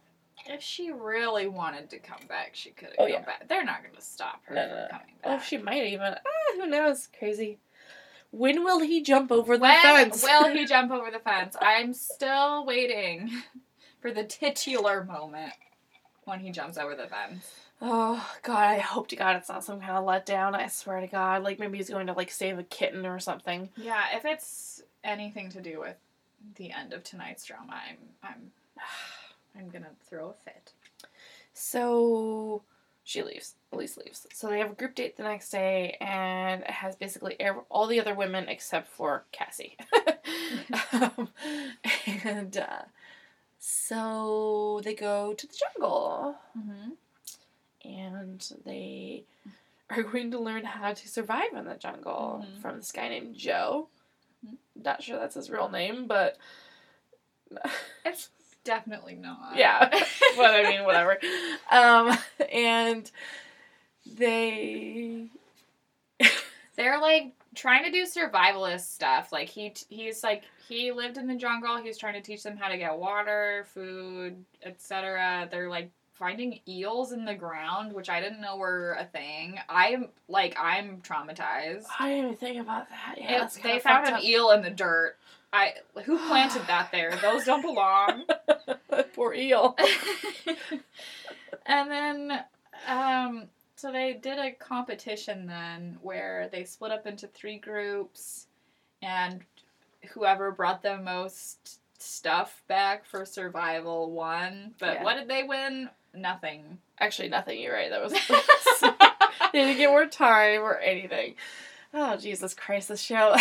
If 0.46 0.62
she 0.62 0.90
really 0.90 1.46
wanted 1.46 1.90
to 1.90 1.98
come 1.98 2.20
back, 2.28 2.50
she 2.52 2.70
could 2.70 2.88
have 2.88 2.98
Oh, 2.98 3.04
come 3.04 3.12
yeah. 3.12 3.24
back. 3.24 3.48
They're 3.48 3.64
not 3.64 3.82
going 3.82 3.94
to 3.94 4.02
stop 4.02 4.42
her 4.46 4.54
No, 4.54 4.66
from 4.66 4.76
no. 4.76 4.86
coming 4.90 5.14
back. 5.22 5.40
Oh, 5.40 5.42
she 5.42 5.56
might 5.58 5.86
even. 5.86 6.14
Ah, 6.14 6.54
who 6.56 6.66
knows? 6.66 7.08
Crazy. 7.18 7.58
When 8.30 8.64
will 8.64 8.80
he 8.80 9.00
jump 9.02 9.30
over 9.30 9.56
the 9.56 9.60
When 9.62 9.82
fence? 9.82 10.22
will 10.22 10.48
he 10.50 10.64
jump 10.66 10.90
over 10.90 11.10
the 11.10 11.20
fence? 11.20 11.56
I'm 11.60 11.94
still 11.94 12.66
waiting 12.66 13.30
for 14.00 14.10
the 14.10 14.24
titular 14.24 15.04
moment 15.04 15.52
when 16.24 16.40
he 16.40 16.50
jumps 16.50 16.76
over 16.76 16.94
the 16.94 17.06
fence. 17.06 17.48
Oh 17.80 18.28
God, 18.42 18.58
I 18.70 18.78
hope 18.78 19.08
to 19.08 19.16
God 19.16 19.36
it's 19.36 19.48
not 19.48 19.64
some 19.64 19.80
kind 19.80 19.92
of 19.92 20.04
letdown. 20.04 20.54
I 20.54 20.68
swear 20.68 21.00
to 21.00 21.06
God, 21.06 21.42
like 21.42 21.58
maybe 21.58 21.76
he's 21.78 21.90
going 21.90 22.06
to 22.08 22.12
like 22.12 22.30
save 22.30 22.58
a 22.58 22.62
kitten 22.64 23.06
or 23.06 23.18
something. 23.20 23.68
Yeah, 23.76 24.02
if 24.14 24.24
it's 24.24 24.82
anything 25.02 25.50
to 25.50 25.60
do 25.60 25.80
with 25.80 25.96
the 26.56 26.72
end 26.72 26.92
of 26.92 27.04
tonight's 27.04 27.44
drama, 27.44 27.74
I'm 27.88 27.96
I'm 28.22 28.50
I'm 29.56 29.68
gonna 29.68 29.90
throw 30.08 30.30
a 30.30 30.34
fit. 30.50 30.72
So 31.52 32.62
she 33.04 33.22
leaves. 33.22 33.54
Elyse 33.72 33.96
leaves. 33.98 34.26
So 34.32 34.48
they 34.48 34.58
have 34.60 34.70
a 34.72 34.74
group 34.74 34.94
date 34.94 35.16
the 35.16 35.22
next 35.24 35.50
day, 35.50 35.96
and 36.00 36.62
it 36.62 36.70
has 36.70 36.96
basically 36.96 37.36
all 37.68 37.86
the 37.86 38.00
other 38.00 38.14
women 38.14 38.48
except 38.48 38.88
for 38.88 39.24
Cassie. 39.32 39.76
um, 40.92 41.28
and 42.24 42.56
uh, 42.56 42.82
so 43.58 44.80
they 44.84 44.94
go 44.94 45.34
to 45.34 45.46
the 45.46 45.54
jungle, 45.74 46.36
Mm-hmm. 46.58 46.90
and 47.84 48.52
they 48.64 49.24
are 49.90 50.02
going 50.02 50.30
to 50.30 50.38
learn 50.38 50.64
how 50.64 50.92
to 50.94 51.08
survive 51.08 51.52
in 51.54 51.64
the 51.66 51.74
jungle 51.74 52.44
Mhm. 52.46 52.60
from 52.60 52.76
this 52.78 52.90
guy 52.92 53.08
named 53.08 53.34
Joe. 53.36 53.88
Mhm. 54.46 54.56
Not 54.82 55.02
sure 55.02 55.18
that's 55.18 55.34
his 55.34 55.50
real 55.50 55.68
name, 55.68 56.06
but 56.06 56.36
It's 58.04 58.30
definitely 58.64 59.14
not. 59.14 59.56
yeah. 59.56 59.88
but 60.36 60.54
I 60.54 60.62
mean, 60.70 60.84
whatever. 60.84 61.18
Um, 61.70 62.16
and 62.52 63.10
they 64.18 65.26
They're 66.76 67.00
like 67.00 67.32
trying 67.54 67.84
to 67.84 67.90
do 67.90 68.04
survivalist 68.04 68.92
stuff. 68.92 69.32
Like 69.32 69.48
he 69.48 69.72
he's 69.88 70.22
like 70.22 70.42
he 70.68 70.92
lived 70.92 71.18
in 71.18 71.26
the 71.26 71.36
jungle. 71.36 71.76
He's 71.80 71.98
trying 71.98 72.14
to 72.14 72.20
teach 72.20 72.42
them 72.42 72.56
how 72.56 72.68
to 72.68 72.76
get 72.76 72.98
water, 72.98 73.66
food, 73.72 74.44
etc. 74.62 75.48
They're 75.50 75.68
like 75.68 75.90
finding 76.14 76.60
eels 76.68 77.12
in 77.12 77.24
the 77.24 77.34
ground, 77.34 77.92
which 77.92 78.08
I 78.08 78.20
didn't 78.20 78.40
know 78.40 78.56
were 78.56 78.96
a 78.98 79.04
thing. 79.04 79.58
I'm 79.68 80.08
like 80.28 80.56
I'm 80.58 81.00
traumatized. 81.02 81.84
I 81.98 82.08
didn't 82.08 82.24
even 82.24 82.36
think 82.36 82.60
about 82.60 82.88
that. 82.90 83.16
Yeah, 83.18 83.44
It- 83.44 83.58
they 83.62 83.78
found 83.78 84.08
an 84.08 84.22
eel 84.22 84.50
in 84.50 84.62
the 84.62 84.70
dirt. 84.70 85.16
I 85.54 85.74
who 86.04 86.18
planted 86.18 86.66
that 86.66 86.90
there? 86.90 87.16
Those 87.22 87.44
don't 87.44 87.62
belong. 87.62 88.24
Poor 89.14 89.32
eel. 89.32 89.76
and 91.66 91.90
then 91.90 92.44
um 92.88 93.44
so 93.76 93.92
they 93.92 94.14
did 94.14 94.38
a 94.38 94.50
competition 94.52 95.46
then 95.46 95.98
where 96.02 96.48
they 96.50 96.64
split 96.64 96.90
up 96.92 97.06
into 97.06 97.26
three 97.28 97.58
groups 97.58 98.46
and 99.02 99.42
whoever 100.12 100.50
brought 100.50 100.82
the 100.82 100.96
most 100.98 101.78
stuff 101.98 102.62
back 102.68 103.04
for 103.06 103.24
survival 103.24 104.10
won 104.10 104.74
but 104.78 104.94
Yeah. 104.94 105.04
what 105.04 105.14
did 105.14 105.28
they 105.28 105.44
win 105.44 105.88
nothing 106.12 106.78
Actually, 106.98 107.28
nothing. 107.28 107.60
You're 107.60 107.74
right. 107.74 107.90
That 107.90 108.02
was. 108.04 108.12
they 109.52 109.58
didn't 109.64 109.78
get 109.78 109.90
more 109.90 110.06
time 110.06 110.60
or 110.60 110.76
anything. 110.78 111.34
Oh 111.92 112.16
Jesus 112.16 112.54
Christ! 112.54 112.88
This 112.88 113.00
show. 113.00 113.34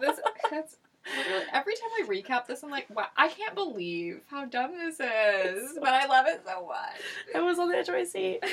this 0.00 0.20
that's 0.50 0.76
literally 1.16 1.44
every 1.52 1.74
time 1.74 1.90
I 2.00 2.06
recap 2.08 2.46
this 2.46 2.62
I'm 2.62 2.70
like 2.70 2.86
wow 2.94 3.06
I 3.16 3.28
can't 3.28 3.54
believe 3.54 4.20
how 4.28 4.44
dumb 4.46 4.72
this 4.78 4.98
is 5.00 5.78
but 5.80 5.90
I 5.90 6.06
love 6.06 6.26
it 6.26 6.42
so 6.46 6.66
much 6.66 7.00
I 7.34 7.40
was 7.40 7.58
on 7.58 7.68
the 7.70 7.76
edge 7.76 7.88
of 7.88 7.94
my 7.94 8.04
seat. 8.04 8.40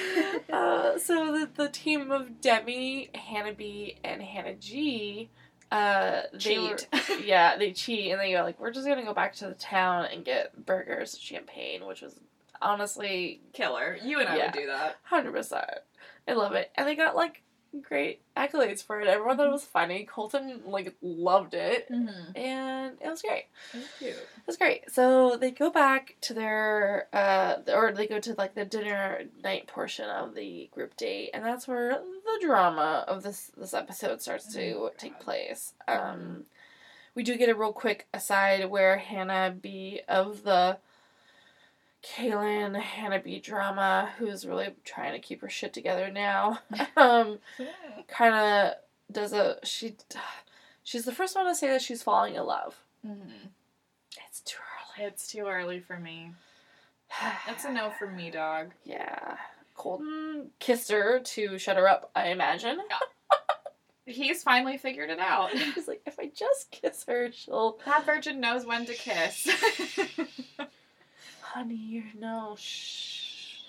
Uh, 0.51 0.97
so 0.99 1.31
the, 1.31 1.49
the 1.55 1.69
team 1.69 2.11
of 2.11 2.41
Demi, 2.41 3.09
Hannah 3.15 3.53
B, 3.53 3.95
and 4.03 4.21
Hannah 4.21 4.55
G, 4.55 5.29
uh, 5.71 6.23
they 6.33 6.39
Cheat. 6.39 6.87
were- 7.09 7.15
yeah, 7.23 7.55
they 7.57 7.71
cheat 7.71 8.11
and 8.11 8.19
they 8.19 8.33
go 8.33 8.43
like, 8.43 8.59
we're 8.59 8.71
just 8.71 8.85
gonna 8.85 9.03
go 9.05 9.13
back 9.13 9.33
to 9.35 9.47
the 9.47 9.53
town 9.53 10.05
and 10.11 10.25
get 10.25 10.65
burgers, 10.65 11.17
champagne, 11.17 11.85
which 11.85 12.01
was 12.01 12.15
honestly 12.61 13.41
killer 13.53 13.97
you 14.03 14.19
and 14.19 14.29
I 14.29 14.37
Yeah. 14.37 14.45
would 14.45 14.53
do 14.53 14.67
that 14.67 14.97
hundred 15.03 15.33
percent. 15.33 15.65
I 16.27 16.33
love 16.33 16.53
it, 16.53 16.71
and 16.75 16.87
they 16.87 16.95
got 16.95 17.15
like 17.15 17.40
great 17.81 18.21
accolades 18.35 18.83
for 18.83 18.99
it. 18.99 19.07
Everyone 19.07 19.37
thought 19.37 19.47
it 19.47 19.51
was 19.51 19.63
funny. 19.63 20.03
Colton 20.03 20.61
like 20.65 20.95
loved 21.01 21.53
it, 21.53 21.89
mm-hmm. 21.89 22.35
and 22.35 22.97
it 23.01 23.07
was 23.07 23.21
great. 23.21 23.45
cute 23.99 24.11
It 24.11 24.47
was 24.47 24.57
great. 24.57 24.91
So 24.91 25.37
they 25.37 25.51
go 25.51 25.69
back 25.69 26.15
to 26.21 26.33
their, 26.33 27.07
uh, 27.13 27.55
or 27.73 27.93
they 27.93 28.07
go 28.07 28.19
to 28.19 28.33
like 28.37 28.55
the 28.55 28.65
dinner 28.65 29.23
night 29.43 29.67
portion 29.67 30.09
of 30.09 30.35
the 30.35 30.69
group 30.73 30.97
date, 30.97 31.31
and 31.33 31.45
that's 31.45 31.67
where 31.67 31.91
the 31.91 32.45
drama 32.45 33.05
of 33.07 33.23
this 33.23 33.51
this 33.57 33.73
episode 33.73 34.21
starts 34.21 34.53
to 34.53 34.71
Oh, 34.73 34.91
take 34.97 35.19
place. 35.19 35.73
Um, 35.87 36.45
we 37.15 37.23
do 37.23 37.37
get 37.37 37.49
a 37.49 37.55
real 37.55 37.73
quick 37.73 38.07
aside 38.13 38.69
where 38.69 38.97
Hannah 38.97 39.55
B 39.59 40.01
of 40.07 40.43
the 40.43 40.77
Caelynn 42.03 42.79
Hannah 42.79 43.19
B 43.19 43.39
drama, 43.39 44.09
who's 44.17 44.45
really 44.45 44.69
trying 44.83 45.13
to 45.13 45.19
keep 45.19 45.41
her 45.41 45.49
shit 45.49 45.73
together 45.73 46.09
now, 46.11 46.59
um, 46.97 47.39
kind 48.07 48.35
of 48.35 48.73
does 49.11 49.33
a 49.33 49.57
she. 49.63 49.95
She's 50.83 51.05
the 51.05 51.13
first 51.13 51.35
one 51.35 51.45
to 51.45 51.53
say 51.53 51.67
that 51.67 51.83
she's 51.83 52.01
falling 52.01 52.33
in 52.33 52.43
love. 52.43 52.81
mm-hmm. 53.05 53.47
It's 54.27 54.41
too 54.41 54.57
early. 54.97 55.07
It's 55.07 55.27
too 55.31 55.45
early 55.45 55.79
for 55.79 55.95
me. 55.95 56.31
That's 57.47 57.65
a 57.65 57.71
no 57.71 57.91
for 57.91 58.07
me, 58.07 58.31
dog. 58.31 58.71
Yeah. 58.83 59.37
Colton 59.75 60.49
kissed 60.59 60.91
her 60.91 61.19
to 61.19 61.59
shut 61.59 61.77
her 61.77 61.87
up, 61.87 62.09
I 62.15 62.29
imagine. 62.29 62.79
He's 64.05 64.41
finally 64.41 64.77
figured 64.77 65.11
it 65.11 65.19
out. 65.19 65.51
He's 65.51 65.87
like, 65.87 66.01
if 66.07 66.19
I 66.19 66.31
just 66.35 66.71
kiss 66.71 67.05
her, 67.07 67.31
she'll. 67.31 67.77
That 67.85 68.05
virgin 68.05 68.39
knows 68.39 68.65
when 68.65 68.85
to 68.87 68.93
kiss. 68.93 69.47
Honey, 71.53 71.75
you 71.75 72.03
know, 72.19 72.55
shh. 72.57 73.63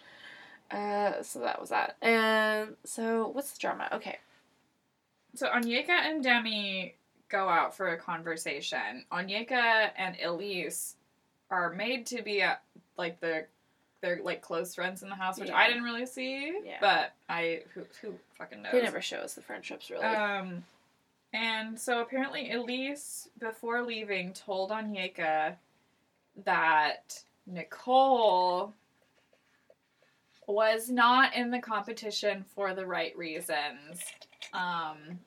Uh, 0.71 1.23
so 1.23 1.41
that 1.41 1.61
was 1.61 1.71
that. 1.71 1.97
And 2.01 2.77
so, 2.85 3.29
what's 3.29 3.51
the 3.53 3.59
drama? 3.59 3.89
Okay. 3.93 4.19
so 5.35 5.49
Onyeka 5.49 5.91
and 5.91 6.23
Demi 6.23 6.95
go 7.29 7.49
out 7.49 7.77
for 7.77 7.89
a 7.89 7.99
conversation. 7.99 9.05
Onyeka 9.13 9.91
and 9.97 10.17
Elyse 10.17 10.95
are 11.51 11.73
made 11.73 12.07
to 12.07 12.23
be 12.23 12.43
uh 12.43 12.55
like 12.97 13.21
the 13.21 13.47
they're 14.01 14.21
like 14.23 14.43
close 14.43 14.75
friends 14.75 15.03
in 15.03 15.09
the 15.09 15.15
house, 15.15 15.39
which 15.39 15.51
I 15.51 15.69
didn't 15.69 15.85
really 15.85 16.07
see. 16.07 16.59
Yeah. 16.65 16.79
But 16.81 17.13
I 17.29 17.63
who 17.75 17.83
who 18.01 18.15
fucking 18.39 18.63
knows. 18.63 18.73
They 18.73 18.83
never 18.83 19.01
show 19.01 19.19
us 19.19 19.35
the 19.35 19.43
friendships, 19.43 19.91
really. 19.91 20.05
Um, 20.05 20.65
and 21.33 21.79
so 21.79 22.01
apparently 22.01 22.51
Elyse, 22.53 23.29
before 23.39 23.83
leaving, 23.83 24.33
told 24.33 24.71
Onyeka 24.71 25.55
that 26.45 27.23
Nicole 27.47 28.75
was 30.47 30.91
not 30.91 31.35
in 31.35 31.51
the 31.51 31.59
competition 31.61 32.45
for 32.55 32.75
the 32.75 32.87
right 32.87 33.17
reasons. 33.17 34.03
Um, 34.53 35.21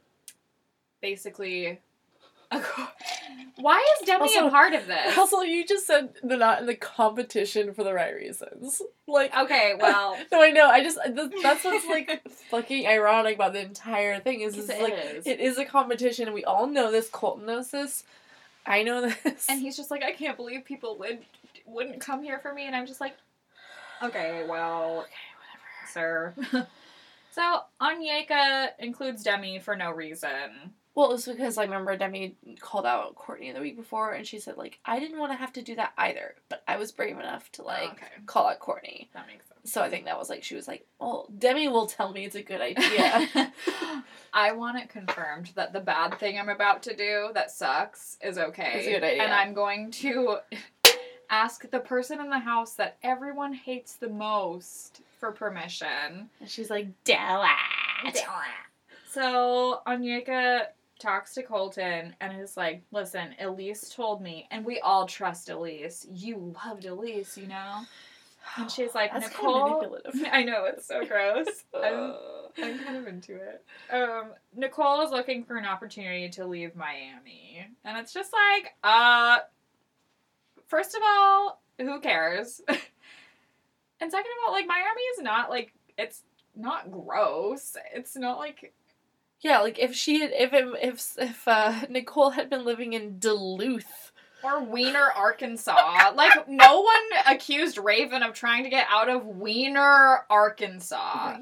basically, 1.01 1.79
why 3.57 3.83
is 4.01 4.05
Demi 4.07 4.23
Also- 4.23 4.47
a 4.47 4.49
part 4.51 4.73
of 4.73 4.87
this? 4.87 5.17
also, 5.17 5.41
you 5.41 5.65
just 5.65 5.87
said 5.87 6.13
they're 6.23 6.37
not 6.37 6.59
in 6.59 6.65
the 6.67 6.75
competition 6.75 7.73
for 7.73 7.83
the 7.83 7.93
right 7.93 8.13
reasons. 8.13 8.81
Like, 9.07 9.35
Okay, 9.35 9.73
well, 9.79 10.17
no, 10.31 10.41
I 10.43 10.51
know. 10.51 10.67
I 10.67 10.83
just 10.83 10.99
th- 11.03 11.31
that's 11.41 11.63
what's 11.63 11.85
like 11.87 12.21
fucking 12.49 12.85
ironic 12.87 13.35
about 13.35 13.53
the 13.53 13.61
entire 13.61 14.19
thing 14.19 14.41
is, 14.41 14.57
is 14.57 14.69
it 14.69 14.81
like 14.81 14.93
is. 15.15 15.25
it 15.27 15.39
is 15.39 15.57
a 15.57 15.65
competition. 15.65 16.33
We 16.33 16.43
all 16.43 16.67
know 16.67 16.91
this. 16.91 17.09
Colton 17.09 17.45
knows 17.45 17.71
this. 17.71 18.03
I 18.65 18.83
know 18.83 19.09
this. 19.23 19.47
And 19.49 19.61
he's 19.61 19.77
just 19.77 19.91
like, 19.91 20.03
I 20.03 20.11
can't 20.11 20.35
believe 20.37 20.65
people 20.65 20.97
would 20.97 21.19
wouldn't 21.65 21.99
come 21.99 22.23
here 22.23 22.39
for 22.39 22.53
me, 22.53 22.65
and 22.67 22.75
I'm 22.75 22.85
just 22.85 23.01
like, 23.01 23.15
okay, 24.01 24.45
well, 24.47 24.99
okay, 25.05 26.33
whatever. 26.33 26.53
sir. 26.53 26.67
so 27.31 27.61
Onyeka 27.81 28.69
includes 28.79 29.23
Demi 29.23 29.59
for 29.59 29.75
no 29.75 29.91
reason. 29.91 30.73
Well, 30.95 31.09
it 31.09 31.11
was 31.11 31.25
because 31.25 31.57
I 31.57 31.63
remember 31.63 31.97
Demi 31.97 32.37
called 32.61 32.85
out 32.85 33.15
Courtney 33.15 33.51
the 33.51 33.59
week 33.59 33.75
before, 33.75 34.13
and 34.13 34.25
she 34.25 34.39
said 34.39 34.55
like 34.55 34.79
I 34.85 34.97
didn't 34.97 35.19
want 35.19 35.33
to 35.33 35.37
have 35.37 35.51
to 35.53 35.61
do 35.61 35.75
that 35.75 35.91
either, 35.97 36.35
but 36.47 36.63
I 36.69 36.77
was 36.77 36.93
brave 36.93 37.19
enough 37.19 37.51
to 37.53 37.63
like 37.63 37.91
okay, 37.91 38.07
call 38.25 38.47
out 38.47 38.59
Courtney. 38.59 39.09
that 39.13 39.27
makes 39.27 39.45
sense. 39.45 39.73
So 39.73 39.81
I 39.81 39.89
think 39.89 40.05
that 40.05 40.17
was 40.17 40.29
like 40.29 40.41
she 40.41 40.55
was 40.55 40.69
like, 40.69 40.87
"Well, 40.97 41.27
Demi 41.37 41.67
will 41.67 41.87
tell 41.87 42.13
me 42.13 42.23
it's 42.23 42.35
a 42.35 42.41
good 42.41 42.61
idea." 42.61 43.27
I 44.33 44.53
want 44.53 44.77
it 44.79 44.87
confirmed 44.87 45.51
that 45.55 45.73
the 45.73 45.81
bad 45.81 46.17
thing 46.17 46.39
I'm 46.39 46.49
about 46.49 46.83
to 46.83 46.95
do 46.95 47.31
that 47.33 47.51
sucks 47.51 48.17
is 48.21 48.37
okay. 48.37 48.71
It's 48.75 48.87
a 48.87 48.91
good 48.91 49.03
idea. 49.03 49.23
And 49.23 49.33
I'm 49.33 49.53
going 49.53 49.91
to 49.91 50.37
ask 51.29 51.69
the 51.69 51.79
person 51.79 52.19
in 52.19 52.29
the 52.29 52.39
house 52.39 52.73
that 52.75 52.97
everyone 53.03 53.53
hates 53.53 53.95
the 53.95 54.09
most 54.09 55.01
for 55.19 55.31
permission. 55.31 56.29
and 56.39 56.49
she's 56.49 56.69
like, 56.69 56.87
"Do 57.03 57.13
it." 57.13 58.17
So 59.09 59.81
Onyeka 59.87 60.67
talks 60.99 61.33
to 61.35 61.43
Colton 61.43 62.15
and 62.21 62.41
is 62.41 62.57
like, 62.57 62.83
listen, 62.91 63.35
Elyse 63.41 63.93
told 63.93 64.21
me, 64.21 64.47
and 64.51 64.65
we 64.65 64.79
all 64.79 65.05
trust 65.07 65.47
Elyse. 65.49 66.05
You 66.11 66.53
loved 66.65 66.83
Elyse, 66.83 67.37
you 67.37 67.47
know? 67.47 67.81
And 68.57 68.69
she's 68.69 68.93
like, 68.93 69.11
That's 69.11 69.29
kind 69.29 69.43
Nicole. 69.47 69.65
of 69.65 69.91
manipulative. 69.91 70.29
I 70.31 70.43
know, 70.43 70.65
it's 70.65 70.85
so 70.87 71.03
gross. 71.07 71.47
I'm, 71.73 72.13
I'm 72.61 72.79
kind 72.83 72.97
of 72.97 73.07
into 73.07 73.35
it. 73.35 73.63
Um, 73.91 74.31
Nicole 74.55 75.01
is 75.01 75.11
looking 75.11 75.43
for 75.43 75.57
an 75.57 75.65
opportunity 75.65 76.29
to 76.29 76.45
leave 76.45 76.75
Miami. 76.75 77.65
And 77.83 77.97
it's 77.97 78.13
just 78.13 78.31
like, 78.33 78.73
uh, 78.83 79.39
first 80.67 80.95
of 80.95 81.01
all, 81.05 81.61
who 81.79 81.99
cares? 81.99 82.61
And 84.01 84.11
second 84.11 84.25
of 84.29 84.47
all, 84.47 84.51
like 84.53 84.67
Miami 84.67 85.01
is 85.17 85.21
not 85.21 85.49
like 85.49 85.73
it's 85.97 86.23
not 86.55 86.91
gross. 86.91 87.77
It's 87.93 88.15
not 88.17 88.37
like 88.37 88.73
Yeah, 89.39 89.59
like 89.59 89.79
if 89.79 89.95
she 89.95 90.19
had, 90.19 90.31
if 90.33 90.51
it, 90.53 90.65
if 90.81 91.15
if 91.17 91.47
uh, 91.47 91.85
Nicole 91.89 92.31
had 92.31 92.49
been 92.49 92.65
living 92.65 92.91
in 92.91 93.19
Duluth, 93.19 94.11
or 94.43 94.61
Weiner, 94.63 95.11
Arkansas. 95.15 96.11
like 96.13 96.47
no 96.49 96.81
one 96.81 97.03
accused 97.25 97.77
Raven 97.77 98.21
of 98.21 98.33
trying 98.33 98.65
to 98.65 98.69
get 98.69 98.85
out 98.89 99.07
of 99.09 99.25
Weiner, 99.25 100.25
Arkansas. 100.29 101.37
right? 101.37 101.39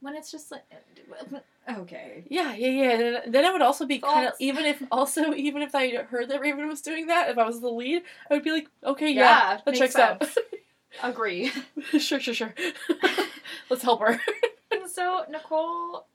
When 0.00 0.14
it's 0.14 0.30
just 0.30 0.50
like 0.50 0.62
uh, 0.70 1.80
okay. 1.80 2.24
Yeah, 2.28 2.54
yeah, 2.54 2.68
yeah. 2.68 2.96
Then, 2.96 3.32
then 3.32 3.44
I 3.44 3.52
would 3.52 3.62
also 3.62 3.86
be 3.86 3.98
kind 3.98 4.26
of 4.26 4.34
even 4.38 4.64
if 4.64 4.82
also 4.90 5.32
even 5.34 5.62
if 5.62 5.74
I 5.74 5.96
heard 5.96 6.28
that 6.30 6.40
Raven 6.40 6.68
was 6.68 6.80
doing 6.80 7.06
that, 7.08 7.30
if 7.30 7.38
I 7.38 7.44
was 7.44 7.60
the 7.60 7.68
lead, 7.68 8.02
I 8.30 8.34
would 8.34 8.44
be 8.44 8.52
like, 8.52 8.68
okay, 8.84 9.10
Yeah, 9.10 9.54
yeah, 9.54 9.60
that 9.64 9.74
checks 9.74 9.96
out. 9.96 10.24
Agree. 11.02 11.52
sure, 11.98 12.20
sure, 12.20 12.34
sure. 12.34 12.54
Let's 13.70 13.82
help 13.82 14.00
her. 14.00 14.20
And 14.70 14.88
so 14.90 15.24
Nicole 15.30 16.06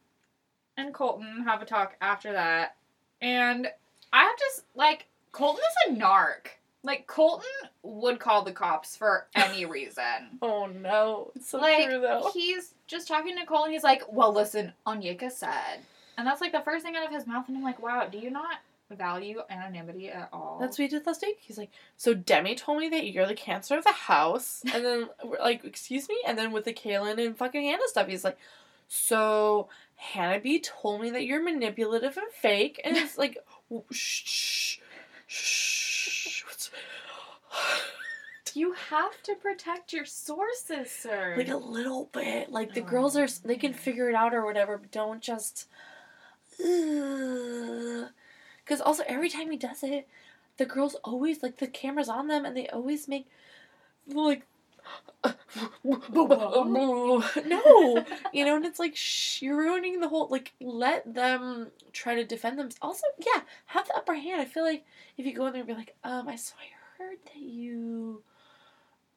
and 0.78 0.94
Colton 0.94 1.44
have 1.46 1.62
a 1.62 1.66
talk 1.66 1.96
after 2.02 2.34
that, 2.34 2.76
and 3.22 3.68
I 4.12 4.24
have 4.24 4.38
just 4.38 4.64
like 4.76 5.08
Colton 5.32 5.62
is 5.90 5.96
a 5.96 6.00
narc. 6.00 6.48
Like 6.84 7.08
Colton 7.08 7.48
would 7.82 8.20
call 8.20 8.44
the 8.44 8.52
cops 8.52 8.96
for 8.98 9.28
any 9.36 9.66
reason. 9.78 10.38
Oh 10.42 10.66
no, 10.68 11.32
it's 11.36 11.50
so 11.50 11.60
like 11.60 11.86
true 11.86 12.02
though. 12.02 12.30
he's 12.34 12.74
just 12.88 13.08
talking 13.08 13.34
to 13.36 13.40
Nicole, 13.40 13.64
and 13.64 13.74
he's 13.74 13.84
like, 13.84 14.04
"Well, 14.12 14.34
listen, 14.34 14.74
Onyeka 14.86 15.32
said," 15.32 15.80
and 16.18 16.28
that's 16.28 16.42
like 16.42 16.52
the 16.52 16.62
first 16.62 16.84
thing 16.86 16.96
out 16.96 17.06
of 17.06 17.12
his 17.12 17.26
mouth, 17.26 17.46
and 17.48 17.56
I'm 17.58 17.64
like, 17.64 17.82
"Wow, 17.82 18.08
do 18.12 18.18
you 18.18 18.30
not 18.30 18.58
value 18.92 19.42
anonymity 19.50 20.10
at 20.10 20.28
all?" 20.34 20.58
That's 20.60 20.78
what 20.78 20.84
he 20.84 20.88
did 20.90 21.08
last 21.08 21.22
week. 21.22 21.38
He's 21.40 21.58
like, 21.58 21.72
so 21.98 22.14
Demi 22.14 22.54
told 22.56 22.80
me 22.80 22.90
that 22.90 23.08
you're 23.10 23.26
the 23.26 23.34
cancer 23.34 23.78
of 23.78 23.86
the 23.86 23.92
house, 23.94 24.62
and 24.74 24.84
then 24.84 25.10
we're 25.24 25.40
like, 25.40 25.64
excuse 25.64 26.10
me, 26.10 26.18
and 26.28 26.38
then 26.38 26.52
with 26.52 26.66
the 26.66 26.74
Caelynn 26.74 27.26
and 27.26 27.38
fucking 27.38 27.64
Hannah 27.64 27.88
stuff, 27.88 28.08
he's 28.08 28.26
like, 28.26 28.38
so 28.90 29.70
Hannah 29.96 30.40
B 30.42 30.60
told 30.60 31.00
me 31.02 31.10
that 31.12 31.26
you're 31.26 31.42
manipulative 31.42 32.18
and 32.18 32.30
fake, 32.34 32.82
and 32.84 32.98
it's 32.98 33.18
like, 33.18 33.38
shh, 33.92 34.24
shh, 34.26 34.78
shh, 35.28 35.93
you 38.54 38.74
have 38.74 39.22
to 39.24 39.36
protect 39.36 39.94
your 39.94 40.06
sources, 40.06 40.92
sir. 40.92 41.36
like 41.38 41.50
a 41.50 41.58
little 41.58 42.10
bit, 42.12 42.52
like 42.52 42.74
the 42.74 42.82
Oh, 42.82 42.86
girls 42.86 43.18
are, 43.18 43.28
they 43.46 43.56
can 43.56 43.74
figure 43.74 44.10
it 44.10 44.16
out 44.16 44.34
or 44.34 44.46
whatever, 44.46 44.78
but 44.78 44.92
don't 44.92 45.22
just, 45.22 45.68
because 46.58 48.10
also 48.82 49.04
every 49.08 49.30
time 49.30 49.52
he 49.52 49.58
does 49.58 49.84
it, 49.84 50.08
the 50.58 50.66
girls 50.66 50.96
always 51.04 51.42
like 51.42 51.58
the 51.58 51.68
cameras 51.68 52.10
on 52.10 52.28
them, 52.28 52.46
and 52.46 52.56
they 52.56 52.68
always 52.68 53.08
make 53.08 53.28
like. 54.08 54.46
no, 57.46 58.06
you 58.34 58.46
know, 58.46 58.56
and 58.56 58.66
it's 58.66 58.80
like 58.80 58.96
shh, 58.96 59.42
you're 59.42 59.58
ruining 59.58 60.00
the 60.00 60.08
whole. 60.10 60.28
Like, 60.30 60.54
let 60.62 61.14
them 61.14 61.72
try 61.92 62.16
to 62.16 62.24
defend 62.26 62.60
them. 62.60 62.70
Also, 62.82 63.06
yeah, 63.20 63.42
have 63.68 63.88
the 63.88 63.96
upper 63.96 64.16
hand. 64.16 64.42
I 64.42 64.46
feel 64.46 64.64
like 64.64 64.84
if 65.18 65.26
you 65.26 65.34
go 65.34 65.46
in 65.48 65.54
there 65.54 65.62
and 65.62 65.68
be 65.68 65.74
like, 65.76 65.96
um, 66.04 66.28
I 66.28 66.36
saw 66.36 66.56
I 66.58 67.02
heard 67.04 67.18
that 67.26 67.42
you 67.42 68.24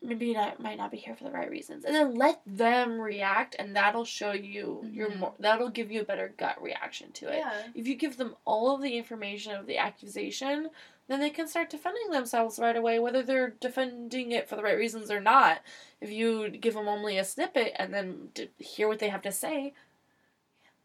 maybe 0.02 0.34
not 0.34 0.60
might 0.60 0.76
not 0.78 0.90
be 0.90 0.98
here 0.98 1.16
for 1.16 1.24
the 1.24 1.30
right 1.30 1.50
reasons, 1.50 1.84
and 1.84 1.94
then 1.94 2.14
let 2.14 2.40
them 2.46 3.00
react, 3.00 3.56
and 3.58 3.74
that'll 3.74 4.04
show 4.04 4.32
you 4.32 4.86
your 4.92 5.10
Mhm. 5.10 5.18
more. 5.18 5.34
That'll 5.38 5.70
give 5.70 5.90
you 5.90 6.00
a 6.02 6.04
better 6.04 6.32
gut 6.36 6.60
reaction 6.62 7.12
to 7.12 7.28
it. 7.32 7.38
yeah. 7.38 7.62
If 7.74 7.86
you 7.88 7.94
give 7.96 8.16
them 8.16 8.36
all 8.44 8.74
of 8.74 8.82
the 8.82 8.96
information 8.96 9.52
of 9.54 9.66
the 9.66 9.78
accusation, 9.78 10.70
then 11.08 11.20
they 11.20 11.30
can 11.30 11.46
start 11.48 11.70
defending 11.70 12.10
themselves 12.10 12.58
right 12.58 12.76
away, 12.76 12.98
whether 12.98 13.22
they're 13.22 13.54
defending 13.60 14.32
it 14.32 14.48
for 14.48 14.56
the 14.56 14.62
right 14.62 14.76
reasons 14.76 15.10
or 15.10 15.20
not. 15.20 15.60
If 16.00 16.10
you 16.10 16.50
give 16.50 16.74
them 16.74 16.88
only 16.88 17.16
a 17.18 17.24
snippet 17.24 17.72
and 17.76 17.92
then 17.94 18.28
d- 18.34 18.50
hear 18.58 18.88
what 18.88 18.98
they 18.98 19.08
have 19.08 19.22
to 19.22 19.32
say, 19.32 19.72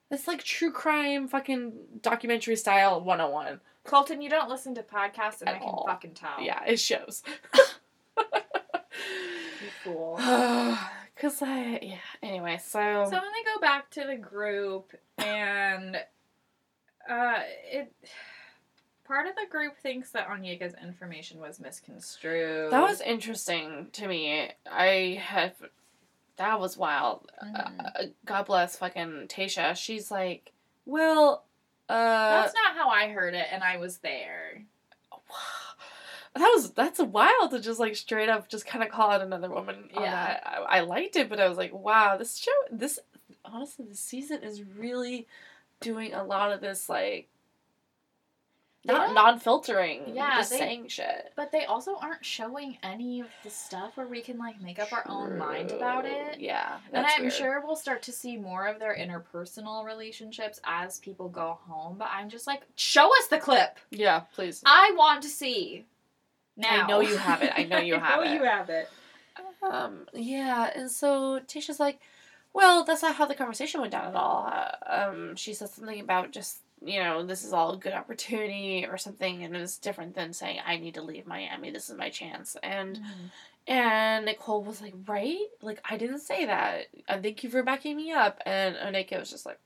it's 0.10 0.28
like 0.28 0.44
true 0.44 0.72
crime 0.72 1.28
fucking 1.28 1.74
documentary 2.02 2.56
style 2.56 3.00
101. 3.02 3.62
Colton, 3.84 4.22
you 4.22 4.30
don't 4.30 4.50
listen 4.50 4.76
to 4.76 4.84
podcasts, 4.84 5.40
and 5.42 5.50
At 5.50 5.56
I 5.56 5.60
can 5.60 5.68
all. 5.70 5.86
fucking 5.88 6.14
tell. 6.14 6.40
Yeah, 6.42 6.64
it 6.66 6.80
shows. 6.80 7.24
You 8.18 8.24
fool. 9.84 10.18
Cause 11.18 11.42
I 11.42 11.80
yeah. 11.82 11.96
Anyway, 12.24 12.58
so, 12.64 12.80
So 13.06 13.12
then 13.12 13.22
they 13.22 13.54
go 13.54 13.60
back 13.62 13.90
to 13.92 14.04
the 14.06 14.16
group, 14.16 14.92
and 15.20 15.96
uh, 17.10 17.40
it 17.72 17.94
part 19.12 19.28
of 19.28 19.36
the 19.36 19.46
group 19.50 19.78
thinks 19.78 20.12
that 20.12 20.30
Onyeka's 20.30 20.74
information 20.82 21.40
was 21.42 21.60
misconstrued. 21.60 22.72
that 22.72 22.82
was 22.82 23.02
interesting 23.02 23.88
to 23.92 24.08
me. 24.08 24.50
I 24.72 25.22
have 25.22 25.54
that 26.38 26.60
was 26.62 26.78
wild. 26.78 27.30
Mhm. 27.44 27.86
Uh, 27.86 28.04
God 28.26 28.46
bless 28.46 28.78
fucking 28.78 29.28
Tayshia. 29.28 29.76
She's 29.76 30.10
like, 30.10 30.54
well, 30.86 31.44
uh, 31.90 32.42
That's 32.44 32.54
not 32.54 32.76
how 32.76 32.88
I 32.90 33.10
heard 33.10 33.34
it, 33.34 33.48
and 33.52 33.64
I 33.64 33.76
was 33.78 33.98
there. 33.98 34.64
that 36.34 36.52
was 36.56 36.72
that's 36.72 37.00
wild 37.02 37.52
to 37.52 37.60
just 37.60 37.80
like 37.82 37.96
straight 37.98 38.30
up 38.30 38.48
just 38.48 38.66
kind 38.66 38.82
of 38.84 38.90
call 38.90 39.12
out 39.12 39.22
another 39.22 39.50
woman. 39.50 39.90
on 39.94 40.04
Yeah. 40.04 40.12
that. 40.12 40.44
I, 40.70 40.78
I 40.78 40.80
liked 40.82 41.18
it, 41.18 41.28
but 41.30 41.40
I 41.42 41.50
was 41.50 41.58
like, 41.58 41.74
wow, 41.74 42.16
this 42.18 42.38
show, 42.38 42.52
this 42.72 42.98
honestly, 43.44 43.86
this 43.90 44.00
season 44.00 44.42
is 44.42 44.64
really 44.64 45.28
doing 45.82 46.14
a 46.14 46.24
lot 46.24 46.54
of 46.54 46.62
this 46.62 46.88
like. 46.88 47.28
Not 48.84 49.06
don't- 49.08 49.14
non-filtering, 49.14 50.16
Yeah, 50.16 50.38
just 50.38 50.50
they- 50.50 50.58
saying 50.58 50.88
shit. 50.88 51.34
But 51.36 51.52
they 51.52 51.66
also 51.66 51.98
aren't 51.98 52.26
showing 52.26 52.78
any 52.82 53.20
of 53.22 53.28
the 53.44 53.50
stuff 53.52 53.96
where 53.96 54.08
we 54.08 54.22
can 54.22 54.38
like 54.40 54.60
make 54.60 54.80
up 54.80 54.92
our 54.92 55.04
own 55.08 55.38
mind 55.38 55.70
about 55.72 56.06
it. 56.06 56.40
Yeah, 56.40 56.80
And 56.92 57.06
I'm 57.06 57.22
weird. 57.22 57.34
sure 57.34 57.62
we'll 57.64 57.76
start 57.76 58.02
to 58.04 58.12
see 58.12 58.38
more 58.38 58.66
of 58.66 58.80
their 58.80 58.96
interpersonal 58.96 59.86
relationships 59.86 60.60
as 60.64 60.98
people 61.00 61.30
go 61.30 61.60
home. 61.68 61.98
But 62.00 62.10
I'm 62.12 62.28
just 62.30 62.48
like, 62.48 62.64
show 62.76 63.08
us 63.20 63.28
the 63.28 63.38
clip. 63.38 63.78
Yeah, 63.92 64.22
please. 64.34 64.64
I 64.66 64.94
want 64.98 65.22
to 65.24 65.30
see. 65.30 65.86
Now. 66.58 66.84
I 66.84 66.88
know 66.88 67.00
you 67.02 67.18
have 67.18 67.44
it. 67.44 67.54
I 67.56 67.64
know 67.64 67.78
you 67.80 67.94
have 68.00 68.20
it. 68.20 68.24
I 68.24 68.26
know 68.26 68.32
it. 68.32 68.36
you 68.36 68.44
have 68.46 68.70
it. 68.70 68.90
Um, 69.64 70.08
yeah, 70.14 70.72
and 70.76 70.90
so 70.90 71.40
Tayshia's 71.42 71.80
like, 71.80 72.00
well, 72.54 72.84
that's 72.84 73.04
not 73.04 73.16
how 73.16 73.26
the 73.28 73.36
conversation 73.36 73.80
went 73.80 73.92
down 73.94 74.08
at 74.08 74.16
all. 74.16 74.52
Uh, 74.52 74.72
um, 75.10 75.36
she 75.36 75.54
said 75.54 75.70
something 75.70 76.00
about 76.02 76.32
just, 76.32 76.58
you 76.84 77.00
know, 77.00 77.24
this 77.24 77.44
is 77.44 77.54
all 77.54 77.74
a 77.74 77.78
good 77.78 77.94
opportunity 77.94 78.86
or 78.90 78.98
something, 78.98 79.44
and 79.44 79.56
it's 79.56 79.78
different 79.78 80.16
than 80.16 80.34
saying, 80.34 80.60
I 80.66 80.78
need 80.78 80.96
to 80.96 81.02
leave 81.02 81.28
Miami, 81.28 81.72
this 81.72 81.90
is 81.90 81.98
my 81.98 82.10
chance. 82.10 82.58
And 82.64 83.00
and 83.68 84.26
Nicole 84.26 84.64
was 84.64 84.82
like, 84.82 84.96
right? 85.08 85.46
Like, 85.62 85.80
I 85.88 85.96
didn't 85.98 86.20
say 86.20 86.46
that. 86.46 86.88
And 87.08 87.22
thank 87.22 87.44
you 87.44 87.50
for 87.52 87.62
backing 87.62 87.96
me 87.96 88.12
up. 88.12 88.42
And 88.46 88.76
Onyeka 88.76 89.20
was 89.20 89.30
just 89.30 89.46
like, 89.46 89.60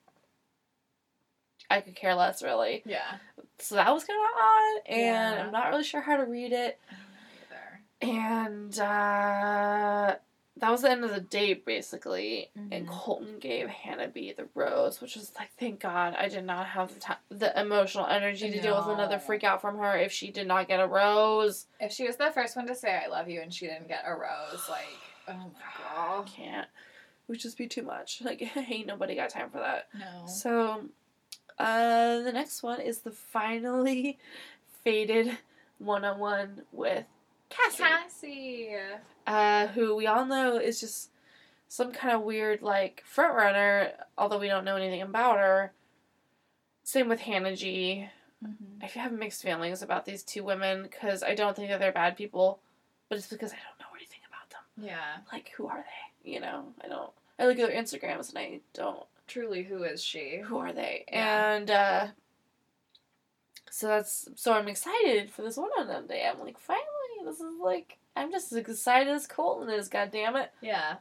I 1.70 1.80
could 1.82 1.96
care 1.96 2.14
less, 2.14 2.44
really. 2.44 2.84
Yeah. 2.86 3.16
So 3.60 3.76
that 3.76 3.94
was 3.94 4.04
kind 4.04 4.20
of 4.20 4.26
odd, 4.42 4.82
and 4.88 5.36
Yeah. 5.36 5.44
I'm 5.46 5.52
not 5.52 5.70
really 5.70 5.84
sure 5.86 6.02
how 6.02 6.18
to 6.18 6.26
read 6.26 6.52
it. 6.52 6.78
I 6.92 6.94
don't 8.04 8.12
know 8.12 8.20
either. 8.20 8.20
And 8.20 8.80
uh, 8.80 10.16
that 10.66 10.72
was 10.72 10.82
the 10.82 10.90
end 10.90 11.04
of 11.04 11.12
the 11.12 11.22
date, 11.22 11.64
basically. 11.64 12.50
And 12.56 12.88
Mhm. 12.88 12.88
Colton 12.88 13.38
gave 13.38 13.68
Hannah 13.70 14.08
B 14.08 14.34
the 14.34 14.50
rose, 14.56 15.00
which 15.00 15.16
was 15.16 15.32
like, 15.36 15.52
thank 15.60 15.80
God 15.80 16.16
I 16.18 16.28
did 16.28 16.44
not 16.44 16.66
have 16.70 16.92
the 16.92 17.00
time, 17.00 17.20
the 17.30 17.58
emotional 17.60 18.08
energy 18.08 18.50
to 18.50 18.60
deal 18.60 18.76
with 18.76 18.88
another 18.88 19.20
freak 19.20 19.44
out 19.44 19.62
from 19.62 19.78
her 19.78 19.96
if 19.96 20.12
she 20.12 20.32
did 20.32 20.48
not 20.48 20.68
get 20.68 20.80
a 20.80 20.88
rose. 20.88 21.68
If 21.80 21.92
she 21.92 22.08
was 22.08 22.18
the 22.18 22.32
first 22.32 22.56
one 22.56 22.66
to 22.66 22.74
say 22.74 22.96
I 22.96 23.06
love 23.08 23.30
you 23.30 23.42
and 23.42 23.54
she 23.54 23.68
didn't 23.68 23.88
get 23.88 24.06
a 24.08 24.16
rose, 24.16 24.68
like, 24.70 24.88
oh 25.28 25.34
my 25.34 25.60
god 25.78 26.22
I 26.22 26.24
can't. 26.28 26.68
It 26.68 27.28
would 27.32 27.40
just 27.40 27.58
be 27.60 27.68
too 27.68 27.84
much. 27.84 28.22
Like, 28.26 28.42
ain't 28.58 28.88
nobody 28.88 29.14
got 29.14 29.30
time 29.30 29.52
for 29.52 29.60
that. 29.60 29.88
No. 29.94 30.26
So, 30.26 30.90
uh, 31.60 32.22
the 32.22 32.32
next 32.34 32.64
one 32.64 32.82
is 32.82 33.02
the 33.02 33.12
finally 33.12 34.18
faded 34.84 35.38
one 35.78 36.04
on 36.04 36.18
one 36.18 36.64
with 36.72 37.06
Cassie. 37.50 37.84
Cassie. 37.84 38.70
uh, 39.28 39.68
who 39.68 39.96
we 39.96 40.08
all 40.08 40.26
know 40.26 40.58
is 40.58 40.80
just 40.80 41.10
some 41.68 41.92
kind 41.92 42.16
of 42.16 42.22
weird 42.22 42.62
like 42.62 43.04
front 43.06 43.36
runner, 43.36 43.92
although 44.18 44.40
we 44.40 44.48
don't 44.48 44.66
know 44.66 44.76
anything 44.76 45.02
about 45.02 45.38
her. 45.38 45.74
Same 46.84 47.10
with 47.10 47.22
Hannah 47.22 47.56
G. 47.56 48.10
Mm-hmm. 48.44 48.84
I 48.84 48.86
have 49.00 49.12
mixed 49.12 49.42
feelings 49.42 49.82
about 49.82 50.06
these 50.06 50.24
two 50.24 50.44
women 50.44 50.84
because 50.84 51.24
I 51.24 51.34
don't 51.36 51.56
think 51.56 51.70
that 51.70 51.80
they're 51.80 51.92
bad 51.92 52.16
people, 52.18 52.60
but 53.10 53.18
it's 53.18 53.28
because 53.28 53.52
I 53.52 53.56
don't 53.56 53.80
know 53.80 53.96
anything 53.96 54.20
about 54.28 54.50
them. 54.50 54.86
Yeah. 54.86 55.18
Like, 55.32 55.52
who 55.58 55.68
are 55.68 55.84
they? 56.24 56.32
You 56.32 56.40
know, 56.42 56.66
I 56.84 56.88
don't. 56.88 57.12
I 57.40 57.48
look 57.48 57.60
at 57.60 57.68
their 57.68 57.82
Instagrams 57.82 58.30
and 58.30 58.38
I 58.38 58.60
don't. 58.74 59.06
Truly, 59.28 59.64
who 59.64 59.84
is 59.84 60.04
she? 60.04 60.42
Who 60.46 60.58
are 60.58 60.72
they? 60.74 61.06
Yeah. 61.12 61.54
And 61.56 61.72
uh, 61.72 62.08
so 63.72 63.88
that's 63.88 64.30
so 64.36 64.54
I'm 64.54 64.68
excited 64.68 65.32
for 65.32 65.42
this 65.42 65.58
one 65.58 65.70
on 65.78 65.88
one 65.88 66.08
day. 66.08 66.30
I'm 66.32 66.40
like, 66.40 66.60
finally, 66.60 66.86
this 67.26 67.40
is 67.40 67.60
like 67.62 67.98
I'm 68.16 68.32
just 68.32 68.52
as 68.52 68.58
excited 68.58 69.12
as 69.12 69.28
Colton 69.28 69.70
is. 69.70 69.90
God 69.90 70.12
damn 70.12 70.36
it. 70.36 70.52
Yeah. 70.62 70.96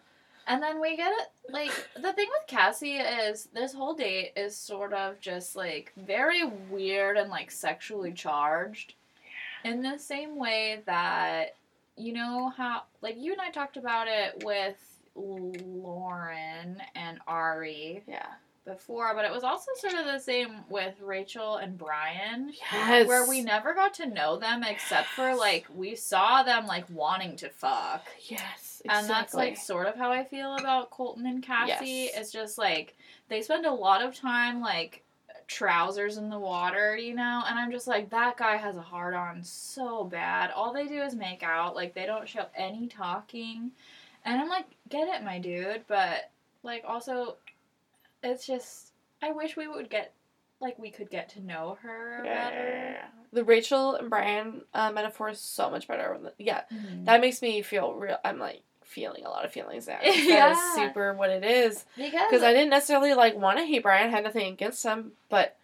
And 0.47 0.63
then 0.63 0.81
we 0.81 0.97
get 0.97 1.13
it. 1.13 1.29
Like, 1.53 1.71
the 1.95 2.13
thing 2.13 2.29
with 2.29 2.47
Cassie 2.47 2.97
is 2.97 3.49
this 3.55 3.73
whole 3.73 3.95
date 3.95 4.33
is 4.37 4.57
sort 4.57 4.93
of 4.93 5.21
just 5.21 5.57
like 5.57 5.93
very 5.97 6.45
weird 6.45 7.17
and 7.17 7.31
like 7.31 7.51
sexually 7.51 8.13
charged. 8.13 8.95
In 9.65 9.81
the 9.81 9.99
same 9.99 10.37
way 10.37 10.83
that, 10.85 11.55
you 11.97 12.13
know, 12.13 12.53
how, 12.55 12.83
like, 13.01 13.17
you 13.17 13.33
and 13.33 13.41
I 13.41 13.51
talked 13.51 13.79
about 13.79 14.09
it 14.09 14.43
with 14.45 14.77
Lauren 15.15 16.83
and 16.95 17.19
Arie 17.27 18.03
Yeah. 18.07 18.27
Before, 18.67 19.13
but 19.15 19.27
it 19.27 19.31
was 19.31 19.45
also 19.45 19.71
sort 19.77 19.93
of 19.93 20.07
the 20.07 20.19
same 20.19 20.65
with 20.71 20.95
Rachel 21.03 21.57
and 21.57 21.77
Bryan. 21.77 22.51
Yes. 22.73 23.07
Where 23.07 23.29
we 23.29 23.43
never 23.43 23.75
got 23.75 23.93
to 23.95 24.07
know 24.07 24.39
them 24.39 24.65
except 24.65 25.09
for 25.09 25.35
like 25.35 25.67
we 25.75 25.95
saw 25.95 26.43
them 26.43 26.67
like 26.67 26.89
wanting 26.89 27.37
to 27.37 27.51
fuck. 27.51 28.07
Yes. 28.27 28.81
Exactly. 28.83 28.89
And 28.89 29.11
that's 29.11 29.35
like 29.35 29.59
sort 29.59 29.87
of 29.87 29.97
how 29.97 30.11
I 30.11 30.25
feel 30.25 30.57
about 30.57 30.89
Colton 30.89 31.27
and 31.27 31.43
Cassie. 31.43 32.09
Yes. 32.11 32.13
It's 32.17 32.33
just 32.33 32.57
like 32.57 32.97
they 33.29 33.43
spend 33.43 33.67
a 33.67 33.71
lot 33.71 34.03
of 34.03 34.15
time 34.15 34.63
like 34.63 35.03
trousers 35.47 36.17
in 36.17 36.31
the 36.31 36.39
water, 36.39 36.97
you 36.97 37.15
know? 37.15 37.43
And 37.47 37.59
I'm 37.59 37.71
just 37.71 37.87
like, 37.87 38.09
that 38.11 38.39
guy 38.39 38.57
has 38.57 38.77
a 38.77 38.83
hard 38.83 39.13
on 39.13 39.45
so 39.45 40.05
bad. 40.05 40.51
All 40.53 40.73
they 40.73 40.87
do 40.87 41.03
is 41.03 41.15
make 41.15 41.43
out. 41.43 41.77
Like 41.77 41.93
they 41.93 42.07
don't 42.07 42.27
show 42.27 42.47
any 42.57 42.87
talking. 42.87 43.73
And 44.25 44.41
I'm 44.41 44.49
like, 44.49 44.67
get 44.89 45.09
it, 45.09 45.23
my 45.23 45.39
dude. 45.39 45.83
But 45.87 46.31
like 46.63 46.83
also 46.87 47.37
it's 48.25 48.47
just 48.47 48.93
I 49.23 49.31
wish 49.33 49.57
we 49.57 49.69
would 49.69 49.89
get 49.91 50.13
like 50.61 50.79
we 50.79 50.91
could 50.91 51.11
get 51.11 51.29
to 51.31 51.41
know 51.41 51.79
her 51.83 52.23
Yeah, 52.25 52.51
better. 52.51 52.69
yeah, 52.69 52.91
yeah. 52.93 53.07
The 53.33 53.45
Rachel 53.45 53.97
and 53.97 54.09
Bryan 54.11 54.63
uh, 54.73 54.93
metaphor 54.93 55.29
is 55.31 55.41
so 55.41 55.69
much 55.71 55.87
better. 55.89 56.19
Yeah, 56.39 56.63
Mhm. 56.73 57.05
that 57.07 57.21
makes 57.21 57.43
me 57.43 57.63
feel 57.63 57.95
real. 57.95 58.19
I'm 58.25 58.39
like 58.39 58.63
feeling 58.83 59.25
a 59.25 59.29
lot 59.31 59.45
of 59.45 59.53
feelings 59.53 59.87
now. 59.89 59.99
'cause 59.99 60.15
That 60.15 60.25
Yeah. 60.25 60.53
is 60.53 60.75
super 60.75 61.15
what 61.15 61.31
it 61.31 61.45
is. 61.45 61.85
Because 61.97 62.43
I 62.43 62.53
didn't 62.53 62.71
necessarily 62.71 63.15
like 63.15 63.35
want 63.37 63.59
to 63.59 63.65
hate 63.67 63.83
Bryan. 63.83 64.09
I 64.09 64.11
had 64.11 64.25
nothing 64.25 64.53
against 64.53 64.83
him, 64.85 65.13
but 65.29 65.57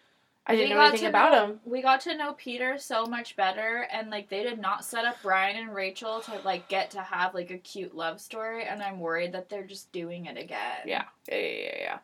I 0.46 0.56
didn't 0.56 0.70
know 0.76 0.80
anything 0.82 1.06
about 1.06 1.30
know- 1.32 1.44
him. 1.46 1.60
We 1.64 1.80
got 1.80 2.00
to 2.02 2.16
know 2.16 2.32
Peter 2.32 2.76
so 2.78 3.06
much 3.06 3.36
better, 3.36 3.86
and 3.92 4.10
like 4.10 4.30
they 4.30 4.42
did 4.42 4.58
not 4.58 4.84
set 4.84 5.04
up 5.04 5.22
Bryan 5.22 5.54
and 5.56 5.72
Rachel 5.74 6.20
to 6.22 6.38
like 6.44 6.66
get 6.66 6.90
to 6.92 7.00
have 7.02 7.34
like 7.34 7.50
a 7.52 7.58
cute 7.58 7.94
love 7.94 8.20
story, 8.20 8.64
and 8.64 8.82
I'm 8.82 8.98
worried 8.98 9.32
that 9.32 9.48
they're 9.48 9.62
just 9.66 9.92
doing 9.92 10.26
it 10.26 10.36
again. 10.36 10.80
Yeah, 10.86 11.04
yeah, 11.28 11.36
yeah, 11.36 11.46
yeah, 11.62 11.76
yeah. 11.78 11.98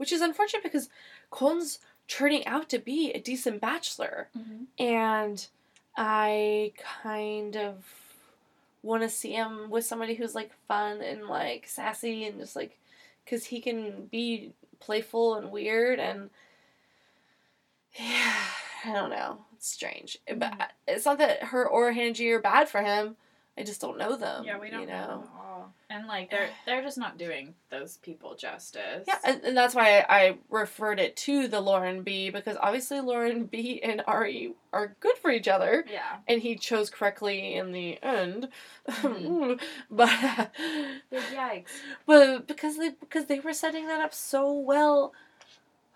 Which 0.00 0.12
is 0.12 0.22
unfortunate 0.22 0.62
because 0.62 0.88
Colton's 1.30 1.78
turning 2.08 2.46
out 2.46 2.70
to 2.70 2.78
be 2.78 3.12
a 3.12 3.20
decent 3.20 3.60
bachelor. 3.60 4.28
Mhm. 4.36 4.64
and 4.78 5.46
I 5.94 6.72
kind 7.02 7.54
of 7.56 7.84
want 8.82 9.02
to 9.02 9.10
see 9.10 9.32
him 9.32 9.68
with 9.68 9.84
somebody 9.84 10.14
who's 10.14 10.34
like 10.34 10.52
fun 10.66 11.02
and 11.02 11.26
like 11.26 11.68
sassy 11.68 12.24
and 12.24 12.38
just 12.40 12.56
like 12.56 12.78
because 13.24 13.44
he 13.44 13.60
can 13.60 14.06
be 14.06 14.54
playful 14.78 15.34
and 15.34 15.50
weird 15.50 16.00
and 16.00 16.30
yeah, 17.98 18.36
I 18.86 18.92
don't 18.94 19.10
know. 19.10 19.44
It's 19.56 19.68
strange, 19.68 20.16
but 20.26 20.52
Mhm. 20.52 20.68
it's 20.88 21.04
not 21.04 21.18
that 21.18 21.42
her 21.44 21.68
or 21.68 21.92
Hannah 21.92 22.12
G 22.14 22.32
are 22.32 22.40
bad 22.40 22.70
for 22.70 22.80
him. 22.80 23.16
I 23.60 23.64
just 23.64 23.80
don't 23.80 23.98
know 23.98 24.16
them. 24.16 24.44
Yeah, 24.44 24.58
we 24.58 24.70
don't 24.70 24.80
you 24.82 24.86
know. 24.86 24.92
know. 24.94 25.06
them 25.08 25.20
at 25.22 25.40
all. 25.40 25.72
And 25.90 26.06
like 26.06 26.30
they're 26.30 26.48
they're 26.66 26.82
just 26.82 26.98
not 26.98 27.18
doing 27.18 27.54
those 27.70 27.96
people 27.98 28.34
justice. 28.34 29.04
Yeah, 29.06 29.18
and, 29.24 29.42
and 29.44 29.56
that's 29.56 29.74
why 29.74 30.04
I 30.08 30.38
referred 30.48 30.98
it 31.00 31.16
to 31.18 31.46
the 31.48 31.60
Lauren 31.60 32.02
B 32.02 32.30
because 32.30 32.56
obviously 32.60 33.00
Lauren 33.00 33.44
B 33.44 33.80
and 33.82 34.02
Arie 34.06 34.54
are 34.72 34.96
good 35.00 35.16
for 35.18 35.30
each 35.30 35.48
other. 35.48 35.84
yeah. 35.90 36.18
and 36.28 36.40
he 36.42 36.56
chose 36.56 36.90
correctly 36.90 37.54
in 37.54 37.72
the 37.72 38.02
end. 38.02 38.48
Mhm. 38.88 39.60
but 39.90 40.52
Big 41.10 41.22
yikes. 41.34 41.66
but 42.06 42.46
because 42.46 42.76
they 42.78 42.90
because 42.90 43.26
they 43.26 43.40
were 43.40 43.52
setting 43.52 43.86
that 43.88 44.00
up 44.00 44.14
so 44.14 44.52
well. 44.52 45.12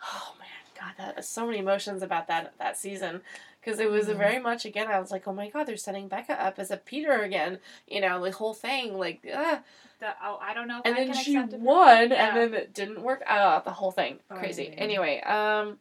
Oh 0.03 0.35
man, 0.39 0.49
God, 0.79 0.93
that 0.99 1.25
so 1.25 1.47
many 1.47 1.59
emotions 1.59 2.03
about 2.03 2.27
that 2.29 2.53
that 2.59 2.77
season. 2.77 3.23
Because 3.65 3.81
it 3.81 3.91
was 3.91 4.09
Mhm. 4.09 4.17
very 4.19 4.39
much 4.39 4.67
again, 4.67 4.89
I 4.89 5.01
was 5.01 5.11
like, 5.11 5.27
oh 5.27 5.33
my 5.33 5.49
god, 5.49 5.65
they're 5.65 5.77
setting 5.79 6.07
Becca 6.09 6.35
up 6.41 6.59
as 6.59 6.71
a 6.71 6.77
Peter 6.77 7.23
again. 7.23 7.61
You 7.87 8.03
know, 8.03 8.23
the 8.23 8.31
whole 8.33 8.53
thing, 8.55 8.99
like, 8.99 9.27
ah. 9.33 9.63
The, 10.01 10.15
oh, 10.23 10.39
I 10.43 10.53
don't 10.53 10.69
know. 10.69 10.81
If 10.81 10.87
and 10.87 10.97
I 10.97 11.07
then 11.07 11.15
she 11.15 11.39
won, 11.39 12.11
Yeah. 12.11 12.27
and 12.29 12.37
then 12.53 12.55
it 12.61 12.75
didn't 12.75 13.01
work 13.03 13.23
out. 13.27 13.65
The 13.65 13.71
whole 13.71 13.91
thing, 13.93 14.21
Oh, 14.31 14.37
crazy. 14.37 14.75
Anyway, 14.77 15.21
um, 15.21 15.79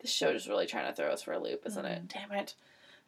this 0.00 0.12
show 0.12 0.28
is 0.28 0.48
really 0.48 0.66
trying 0.66 0.86
to 0.86 0.92
throw 0.92 1.10
us 1.10 1.22
for 1.22 1.32
a 1.32 1.38
loop, 1.38 1.66
isn't 1.66 1.84
Mhm. 1.84 1.90
it? 1.90 2.08
Damn 2.08 2.30
it, 2.32 2.54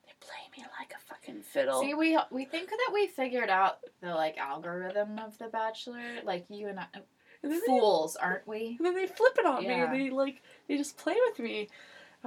they 0.06 0.12
play 0.18 0.48
me 0.56 0.64
like 0.80 0.92
a 0.92 0.98
fucking 0.98 1.42
fiddle. 1.42 1.80
See, 1.82 1.94
we 1.94 2.18
we 2.30 2.46
think 2.46 2.70
that 2.70 2.90
we 2.92 3.06
figured 3.06 3.50
out 3.50 3.78
the 4.00 4.12
like 4.14 4.38
algorithm 4.38 5.18
of 5.20 5.38
The 5.38 5.46
Bachelor. 5.48 6.22
Like 6.24 6.46
you 6.48 6.66
and 6.68 6.80
I, 6.80 6.86
and 6.94 7.04
then 7.42 7.60
they 7.60 7.66
fools, 7.66 8.16
aren't 8.16 8.46
we? 8.48 8.76
And 8.78 8.86
then 8.86 8.94
they 8.94 9.06
flip 9.06 9.36
it 9.38 9.46
on 9.46 9.62
Yeah. 9.62 9.92
me. 9.92 10.04
They 10.04 10.10
like 10.10 10.42
they 10.66 10.76
just 10.78 10.96
play 10.96 11.16
with 11.28 11.38
me. 11.38 11.68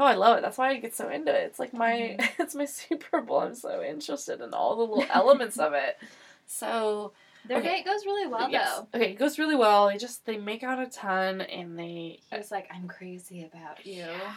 Oh, 0.01 0.05
I 0.05 0.13
love 0.15 0.37
it. 0.37 0.41
That's 0.41 0.57
why 0.57 0.69
I 0.69 0.77
get 0.77 0.95
so 0.95 1.09
into 1.09 1.31
it. 1.35 1.43
It's 1.43 1.59
like 1.59 1.73
my 1.73 2.15
Mhm. 2.17 2.29
it's 2.39 2.55
my 2.55 2.63
Super 2.65 3.19
Bowl. 3.21 3.41
I'm 3.41 3.53
so 3.53 3.83
interested 3.83 4.39
in 4.39 4.53
all 4.53 4.75
the 4.77 4.83
little 4.93 5.05
elements 5.13 5.59
of 5.59 5.73
it. 5.73 5.97
So 6.45 7.11
Their 7.45 7.57
Okay. 7.59 7.67
date 7.77 7.85
goes 7.85 8.05
really 8.05 8.25
well 8.27 8.49
yes. 8.49 8.77
though. 8.77 8.87
Okay, 8.99 9.11
it 9.11 9.19
goes 9.19 9.37
really 9.37 9.55
well. 9.55 9.87
They 9.89 9.97
just 9.97 10.25
they 10.25 10.37
make 10.37 10.63
out 10.63 10.79
a 10.79 10.87
ton 10.87 11.41
and 11.41 11.77
they 11.77 12.21
He's 12.33 12.49
like, 12.49 12.69
I'm 12.73 12.87
crazy 12.87 13.43
about 13.43 13.85
you. 13.85 13.95
Yeah. 14.05 14.33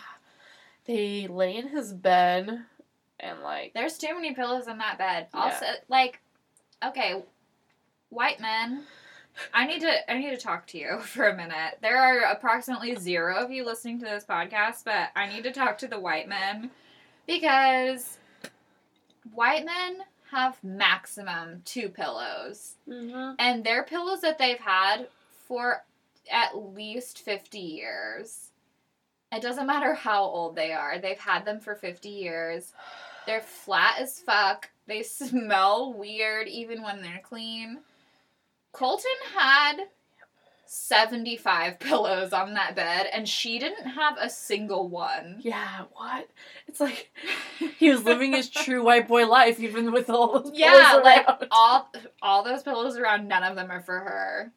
they 0.85 1.29
lay 1.29 1.57
in 1.57 1.69
his 1.69 1.93
bed 1.93 2.65
and 3.21 3.41
like 3.43 3.73
There's 3.73 3.99
too 3.99 4.15
many 4.15 4.35
pillows 4.35 4.67
in 4.67 4.79
that 4.79 4.99
bed. 4.99 5.29
Yeah. 5.33 5.41
Also, 5.41 5.67
like, 5.89 6.21
okay, 6.85 7.23
white 8.09 8.41
men. 8.41 8.83
I 9.55 9.67
need 9.67 9.81
to 9.81 10.11
I 10.13 10.19
need 10.19 10.31
to 10.31 10.37
talk 10.37 10.67
to 10.69 10.79
you 10.79 10.99
for 11.01 11.29
a 11.29 11.37
minute. 11.37 11.79
There 11.81 11.97
are 11.99 12.31
approximately 12.33 12.95
zero 12.97 13.37
of 13.37 13.51
you 13.51 13.65
listening 13.65 13.99
to 14.01 14.05
this 14.07 14.25
podcast, 14.25 14.85
but 14.85 15.09
I 15.17 15.27
need 15.29 15.45
to 15.45 15.53
talk 15.53 15.79
to 15.79 15.89
the 15.89 15.99
white 16.01 16.29
men 16.29 16.71
because 17.27 18.19
white 19.33 19.65
men 19.65 19.99
have 20.31 20.63
maximum 20.65 21.63
two 21.65 21.89
pillows. 21.89 22.75
Mhm. 22.89 23.37
And 23.39 23.65
they're 23.65 23.83
pillows 23.85 24.21
that 24.23 24.39
they've 24.39 24.59
had 24.59 25.09
for 25.47 25.85
at 26.31 26.57
least 26.57 27.19
50 27.19 27.59
years. 27.59 28.51
It 29.31 29.43
doesn't 29.43 29.67
matter 29.67 29.95
how 29.95 30.23
old 30.25 30.57
they 30.57 30.73
are, 30.73 30.99
they've 30.99 31.19
had 31.19 31.45
them 31.45 31.61
for 31.61 31.75
50 31.75 32.09
years. 32.09 32.73
They're 33.27 33.41
flat 33.41 33.99
as 33.99 34.21
fuck. 34.21 34.71
They 34.87 35.03
smell 35.03 35.93
weird 35.93 36.49
even 36.49 36.83
when 36.83 37.03
they're 37.03 37.21
clean. 37.23 37.79
Colton 38.73 39.11
had 39.35 39.77
75 40.67 41.79
pillows 41.79 42.33
on 42.33 42.55
that 42.55 42.75
bed, 42.75 43.07
and 43.13 43.29
she 43.29 43.59
didn't 43.59 43.85
have 43.87 44.17
a 44.19 44.31
single 44.31 44.89
one. 44.89 45.37
Yeah, 45.41 45.83
what? 45.93 46.29
It's 46.67 46.81
like 46.81 47.11
he 47.79 47.91
was 47.91 48.05
living 48.05 48.33
his 48.33 48.49
true 48.49 48.83
white 48.85 49.07
boy 49.07 49.27
life 49.27 49.61
even 49.61 49.93
with 49.93 50.09
all 50.09 50.41
those 50.41 50.53
Yeah, 50.55 50.91
pillows 50.93 51.05
like 51.05 51.27
around. 51.29 51.47
all 51.51 51.93
all 52.23 52.43
those 52.43 52.63
pillows 52.63 52.97
around, 52.97 53.29
none 53.29 53.43
of 53.43 53.55
them 53.57 53.71
are 53.71 53.83
for 53.83 53.99
her. 53.99 54.53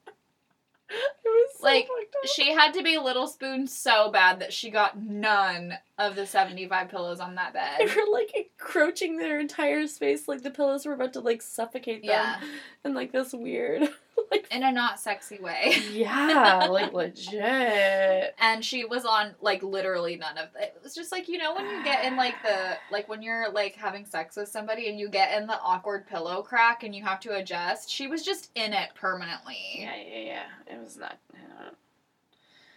It 0.87 0.95
was 1.25 1.49
so 1.57 1.63
like, 1.65 1.87
up. 2.23 2.29
She 2.35 2.53
had 2.53 2.73
to 2.75 2.83
be 2.83 2.97
Little 2.97 3.27
Spoon 3.27 3.67
so 3.67 4.11
bad 4.11 4.39
that 4.39 4.53
she 4.53 4.69
got 4.69 4.97
none 4.97 5.73
of 5.97 6.15
the 6.17 6.25
75 6.25 6.89
pillows 6.89 7.19
on 7.21 7.35
that 7.35 7.53
bed. 7.53 7.79
They 7.79 7.85
were 7.85 8.11
like 8.11 8.35
encroaching 8.35 9.17
their 9.17 9.39
entire 9.39 9.87
space, 9.87 10.27
like 10.27 10.41
the 10.43 10.51
pillows 10.51 10.85
were 10.85 10.93
about 10.93 11.13
to 11.13 11.21
like 11.21 11.41
suffocate 11.41 12.01
them, 12.01 12.09
Yeah. 12.11 12.39
and 12.83 12.93
like 12.93 13.13
this 13.13 13.31
weird, 13.31 13.87
like 14.31 14.45
In 14.51 14.61
a 14.63 14.73
not 14.73 14.99
sexy 14.99 15.39
way. 15.39 15.73
yeah, 15.93 16.65
like 16.69 16.91
legit. 17.39 18.35
And 18.39 18.63
she 18.65 18.83
was 18.83 19.05
on 19.05 19.35
like 19.39 19.63
literally 19.63 20.17
none 20.17 20.37
of 20.37 20.49
it. 20.59 20.73
It 20.75 20.81
was 20.83 20.93
just 20.93 21.13
like, 21.13 21.29
you 21.29 21.37
know, 21.37 21.55
when 21.55 21.65
you 21.69 21.81
get 21.85 22.03
in 22.03 22.17
like 22.17 22.35
the 22.43 22.77
like 22.91 23.07
when 23.07 23.21
you're 23.21 23.49
like 23.51 23.75
having 23.75 24.05
sex 24.05 24.35
with 24.35 24.49
somebody 24.49 24.89
and 24.89 24.99
you 24.99 25.07
get 25.07 25.39
in 25.39 25.47
the 25.47 25.57
awkward 25.61 26.05
pillow 26.07 26.41
crack 26.41 26.83
and 26.83 26.93
you 26.93 27.03
have 27.03 27.21
to 27.21 27.37
adjust. 27.37 27.89
She 27.89 28.07
was 28.07 28.21
just 28.21 28.51
in 28.55 28.73
it 28.73 28.89
permanently. 28.95 29.55
Yeah, 29.77 29.93
yeah, 29.95 30.19
yeah. 30.19 30.73
It 30.75 30.83
was 30.83 30.97
not. 30.97 31.17
I 31.33 31.37
don't 31.39 31.49
know. 31.67 31.71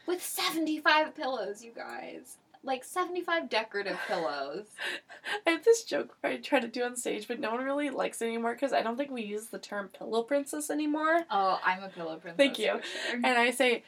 With 0.07 0.23
75 0.23 1.15
pillows, 1.17 1.65
you 1.65 1.73
guys. 1.75 2.37
Like 2.63 2.85
75 2.85 3.49
decorative 3.49 3.99
pillows. 4.07 4.67
I 5.47 5.51
have 5.51 5.65
this 5.65 5.85
joke 5.85 6.17
I 6.23 6.37
try 6.37 6.61
to 6.61 6.69
do 6.69 6.83
on 6.83 6.97
stage, 6.97 7.29
but 7.29 7.41
no 7.41 7.53
one 7.53 7.65
really 7.65 7.91
likes 7.91 8.21
it 8.21 8.27
anymore 8.27 8.55
because 8.55 8.73
I 8.73 8.83
don't 8.83 8.97
think 8.97 9.11
we 9.11 9.23
use 9.23 9.47
the 9.47 9.59
term 9.59 9.89
pillow 9.89 10.23
princess 10.23 10.71
anymore. 10.71 11.25
Oh, 11.31 11.61
I'm 11.65 11.83
a 11.83 11.89
pillow 11.89 12.17
princess. 12.17 12.37
Thank 12.37 12.59
you. 12.59 12.81
sure. 13.11 13.15
And 13.15 13.39
I 13.39 13.51
say, 13.51 13.85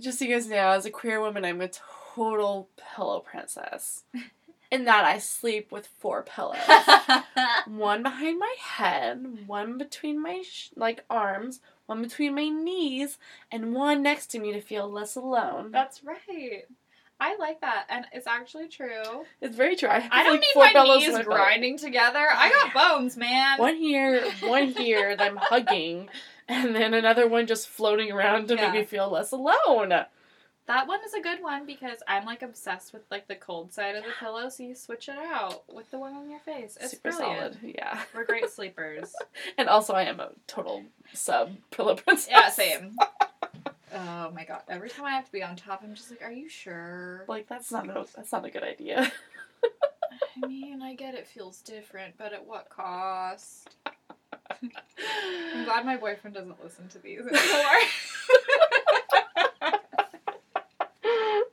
just 0.00 0.18
so 0.18 0.24
you 0.24 0.34
guys 0.34 0.48
know, 0.48 0.70
as 0.70 0.86
a 0.86 0.90
queer 0.90 1.20
woman, 1.20 1.44
I'm 1.44 1.60
a 1.60 1.70
total 2.14 2.68
pillow 2.94 3.20
princess. 3.20 4.04
In 4.70 4.84
that 4.84 5.04
I 5.04 5.18
sleep 5.18 5.72
with 5.72 5.86
four 5.86 6.22
pillows. 6.22 6.58
one 7.66 8.02
behind 8.02 8.38
my 8.38 8.54
head, 8.60 9.46
one 9.46 9.78
between 9.78 10.20
my 10.20 10.42
sh- 10.46 10.70
like 10.76 11.06
arms, 11.08 11.60
one 11.86 12.02
between 12.02 12.34
my 12.34 12.50
knees, 12.50 13.16
and 13.50 13.72
one 13.72 14.02
next 14.02 14.26
to 14.26 14.38
me 14.38 14.52
to 14.52 14.60
feel 14.60 14.86
less 14.86 15.16
alone. 15.16 15.70
That's 15.70 16.04
right. 16.04 16.66
I 17.20 17.36
like 17.36 17.60
that, 17.62 17.86
and 17.88 18.04
it's 18.12 18.26
actually 18.28 18.68
true. 18.68 19.24
It's 19.40 19.56
very 19.56 19.74
true. 19.74 19.88
I, 19.88 19.98
have, 19.98 20.12
I 20.12 20.22
don't 20.22 20.32
like, 20.34 20.40
need 20.40 20.50
four 20.54 20.64
my 20.66 20.72
pillows 20.72 20.98
knees 20.98 21.08
in 21.08 21.12
my 21.14 21.18
bed. 21.20 21.26
grinding 21.26 21.76
together. 21.78 22.26
I 22.30 22.50
got 22.50 22.74
bones, 22.98 23.16
man. 23.16 23.58
One 23.58 23.74
here, 23.76 24.30
one 24.44 24.68
here 24.68 25.16
that 25.16 25.24
I'm 25.24 25.36
hugging, 25.36 26.08
and 26.46 26.74
then 26.76 26.94
another 26.94 27.26
one 27.28 27.46
just 27.46 27.68
floating 27.68 28.12
around 28.12 28.48
to 28.48 28.54
Yeah. 28.54 28.70
make 28.70 28.80
me 28.80 28.84
feel 28.84 29.10
less 29.10 29.32
alone. 29.32 29.92
That 30.66 30.86
one 30.86 31.00
is 31.04 31.14
a 31.14 31.20
good 31.22 31.42
one 31.42 31.64
because 31.64 32.02
I'm 32.06 32.26
like 32.26 32.42
obsessed 32.42 32.92
with 32.92 33.02
like 33.10 33.26
the 33.26 33.34
cold 33.34 33.72
side 33.72 33.96
of 33.96 34.04
the 34.04 34.10
pillow, 34.20 34.48
so 34.50 34.62
you 34.62 34.74
switch 34.74 35.08
it 35.08 35.16
out 35.16 35.64
with 35.74 35.90
the 35.90 35.98
one 35.98 36.12
on 36.14 36.28
your 36.30 36.40
face. 36.40 36.76
It's 36.80 36.90
Super 36.90 37.10
brilliant. 37.10 37.54
solid. 37.54 37.74
Yeah. 37.74 38.00
We're 38.14 38.26
great 38.26 38.50
sleepers. 38.50 39.12
And 39.56 39.68
also, 39.68 39.94
I 39.94 40.02
am 40.02 40.20
a 40.20 40.30
total 40.46 40.84
sub 41.14 41.50
pillow 41.72 41.96
princess. 41.96 42.28
yeah, 42.30 42.48
same. 42.50 42.96
Oh 43.94 44.30
my 44.34 44.44
god! 44.44 44.62
Every 44.68 44.90
time 44.90 45.06
I 45.06 45.10
have 45.10 45.26
to 45.26 45.32
be 45.32 45.42
on 45.42 45.56
top, 45.56 45.80
I'm 45.82 45.94
just 45.94 46.10
like, 46.10 46.22
"Are 46.22 46.32
you 46.32 46.48
sure?" 46.48 47.24
Like 47.28 47.48
that's 47.48 47.72
not 47.72 47.88
a, 47.88 48.06
that's 48.14 48.32
not 48.32 48.44
a 48.44 48.50
good 48.50 48.62
idea. 48.62 49.10
I 50.42 50.46
mean, 50.46 50.82
I 50.82 50.94
get 50.94 51.14
it 51.14 51.26
feels 51.26 51.60
different, 51.62 52.16
but 52.16 52.32
at 52.32 52.46
what 52.46 52.68
cost? 52.68 53.76
I'm 54.50 55.64
glad 55.64 55.84
my 55.84 55.96
boyfriend 55.96 56.34
doesn't 56.34 56.62
listen 56.62 56.88
to 56.88 56.98
these 56.98 57.20
anymore. 57.20 57.36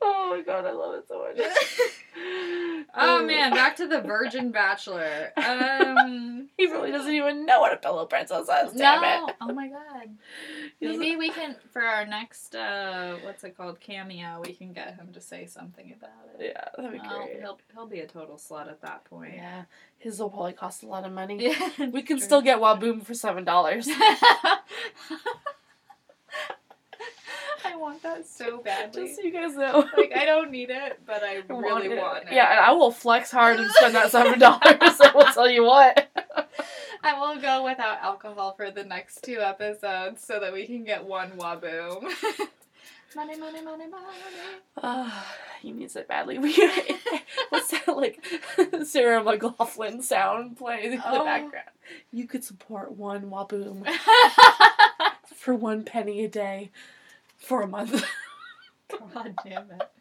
oh 0.02 0.30
my 0.32 0.42
god, 0.46 0.66
I 0.66 0.72
love 0.72 0.96
it 0.96 1.08
so 1.08 1.20
much. 1.20 1.38
Oh 2.98 3.26
man, 3.26 3.52
back 3.52 3.76
to 3.78 3.88
the 3.88 4.02
Virgin 4.02 4.52
Bachelor. 4.52 5.32
Um, 5.38 6.50
He 6.58 6.68
really 6.68 6.90
doesn't 6.92 7.12
even 7.14 7.46
know 7.46 7.60
what 7.60 7.74
a 7.74 7.78
pillow 7.78 8.06
princess 8.06 8.44
is. 8.48 8.74
Damn 8.78 9.02
no. 9.02 9.28
it. 9.28 9.36
Oh 9.42 9.52
my 9.54 9.68
god. 9.68 10.16
Maybe 10.82 11.18
we 11.18 11.30
can 11.30 11.56
for 11.74 11.82
our 11.82 12.06
next 12.06 12.56
uh, 12.56 13.18
what's 13.24 13.44
it 13.44 13.58
called 13.58 13.82
cameo. 13.82 14.42
We 14.46 14.54
can 14.54 14.72
get 14.72 14.96
him 14.96 15.10
to 15.14 15.20
say 15.22 15.48
something 15.48 15.94
about 15.98 16.40
it. 16.40 16.54
Yeah, 16.56 16.64
that'd 16.78 16.94
be 16.94 17.00
great. 17.08 17.42
he'll 17.42 17.60
he'll 17.74 17.88
be 17.88 18.00
a 18.00 18.08
total 18.08 18.38
slut 18.38 18.70
at 18.70 18.82
that 18.84 19.04
point. 19.06 19.34
Yeah, 19.36 19.64
his 19.98 20.20
will 20.20 20.30
probably 20.30 20.54
cost 20.54 20.84
a 20.84 20.88
lot 20.88 21.06
of 21.06 21.12
money. 21.12 21.36
Yeah, 21.78 21.88
We 21.88 22.02
can 22.04 22.18
true. 22.18 22.26
still 22.26 22.42
get 22.42 22.60
Waboom 22.60 23.04
for 23.04 23.14
seven 23.14 23.44
dollars. 23.44 23.90
I 27.76 27.78
want 27.78 28.02
that 28.04 28.26
so 28.26 28.60
badly. 28.60 29.04
Just 29.04 29.18
so 29.18 29.24
you 29.24 29.32
guys 29.32 29.54
know. 29.56 29.86
like 29.98 30.14
I 30.16 30.24
don't 30.26 30.50
need 30.50 30.70
it, 30.70 31.02
but 31.06 31.22
I 31.24 31.38
I 31.50 31.54
really 31.54 31.90
want 31.90 32.24
it. 32.24 32.34
Yeah, 32.34 32.50
and 32.52 32.60
I 32.60 32.72
will 32.72 32.92
flex 32.92 33.32
hard 33.32 33.60
and 33.60 33.70
spend 33.72 33.96
that 33.96 34.12
seven 34.12 34.40
dollars. 34.40 34.62
I 34.64 35.12
will 35.14 35.26
tell 35.34 35.50
you 35.50 35.64
what. 35.64 36.08
I 37.04 37.20
will 37.20 37.40
go 37.42 37.66
without 37.66 38.02
alcohol 38.02 38.54
for 38.54 38.72
the 38.72 38.84
next 38.86 39.24
two 39.24 39.40
episodes 39.40 40.24
so 40.26 40.40
that 40.40 40.54
we 40.54 40.66
can 40.66 40.86
get 40.86 41.04
one 41.04 41.32
waboom. 41.32 42.02
money, 43.16 43.38
money, 43.38 43.62
money, 43.62 43.88
money. 43.88 44.06
Uh, 44.82 45.12
he 45.62 45.72
needs 45.74 45.96
it 45.98 46.08
badly. 46.08 46.40
We 46.40 46.54
what's 47.50 47.72
that 47.72 47.88
like 47.90 48.24
Sarah 48.86 49.22
McLachlan 49.22 50.02
sound 50.02 50.58
playing 50.58 50.94
in 50.94 51.00
the 51.00 51.04
Oh. 51.12 51.26
background? 51.26 51.68
You 52.12 52.26
could 52.26 52.44
support 52.44 52.94
one 52.94 53.30
Waboom 53.30 53.86
for 55.36 55.54
one 55.54 55.84
penny 55.84 56.24
a 56.24 56.28
day 56.28 56.72
for 57.38 57.62
a 57.62 57.68
month. 57.68 58.04
God 59.14 59.36
damn 59.44 59.72
it. 59.72 59.82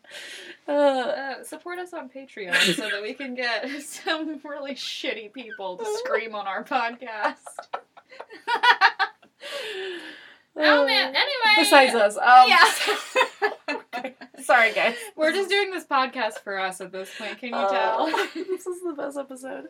Uh, 0.69 0.73
Uh, 0.73 1.43
support 1.45 1.79
us 1.79 1.93
on 1.93 2.09
Patreon 2.09 2.55
so 2.75 2.89
that 2.89 3.03
we 3.03 3.13
can 3.15 3.35
get 3.35 3.69
some 3.83 4.39
really 4.45 4.75
shitty 4.75 5.33
people 5.33 5.77
to 5.77 5.85
scream 5.99 6.35
on 6.35 6.47
our 6.47 6.63
podcast. 6.65 7.37
oh 10.57 10.87
man, 10.87 11.15
anyway. 11.15 11.55
Besides 11.59 11.95
us, 11.95 12.17
um, 12.17 12.49
yeah. 12.49 12.65
Sorry, 14.43 14.73
guys. 14.73 14.97
We're 15.17 15.33
just 15.33 15.49
doing 15.51 15.71
this 15.71 15.85
podcast 15.85 16.39
for 16.45 16.59
us 16.59 16.81
at 16.81 16.93
this 16.93 17.11
point, 17.19 17.39
can 17.39 17.49
you 17.51 17.55
Oh, 17.57 17.71
tell? 17.71 18.07
this 18.35 18.67
is 18.67 18.83
the 18.83 18.93
best 18.97 19.19
episode. 19.19 19.67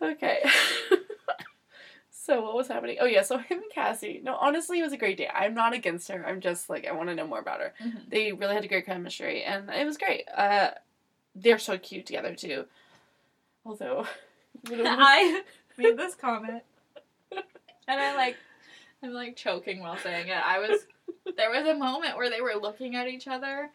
Okay. 0.00 0.42
So 2.22 2.42
what 2.42 2.54
was 2.54 2.68
happening? 2.68 2.98
Oh 3.00 3.06
yeah, 3.06 3.22
so 3.22 3.38
him 3.48 3.58
and 3.62 3.72
Cassie. 3.74 4.20
No, 4.22 4.36
honestly, 4.36 4.78
it 4.78 4.82
was 4.82 4.92
a 4.92 4.98
great 4.98 5.16
day. 5.16 5.28
I'm 5.32 5.54
not 5.54 5.72
against 5.72 6.08
her. 6.08 6.24
I'm 6.26 6.40
just 6.40 6.68
like 6.68 6.86
I 6.86 6.92
want 6.92 7.08
to 7.08 7.14
know 7.14 7.26
more 7.26 7.40
about 7.40 7.60
her. 7.60 7.72
Mhm. 7.82 8.10
They 8.10 8.32
really 8.32 8.54
had 8.54 8.64
a 8.64 8.68
great 8.68 8.86
chemistry, 8.86 9.42
and 9.42 9.70
it 9.70 9.86
was 9.86 9.96
great. 9.96 10.24
Uh, 10.36 10.70
they're 11.34 11.58
so 11.58 11.78
cute 11.78 12.06
together 12.06 12.34
too. 12.34 12.66
Although, 13.64 14.06
I 14.68 15.42
made 15.78 15.96
this 15.96 16.14
comment, 16.14 16.62
and 17.32 18.00
I 18.00 18.14
like, 18.16 18.36
I'm 19.02 19.12
like 19.12 19.36
choking 19.36 19.80
while 19.80 19.96
saying 19.98 20.28
it. 20.28 20.32
I 20.36 20.58
was, 20.58 20.80
there 21.36 21.50
was 21.50 21.66
a 21.66 21.74
moment 21.74 22.16
where 22.16 22.28
they 22.30 22.40
were 22.40 22.54
looking 22.60 22.96
at 22.96 23.08
each 23.08 23.28
other, 23.28 23.70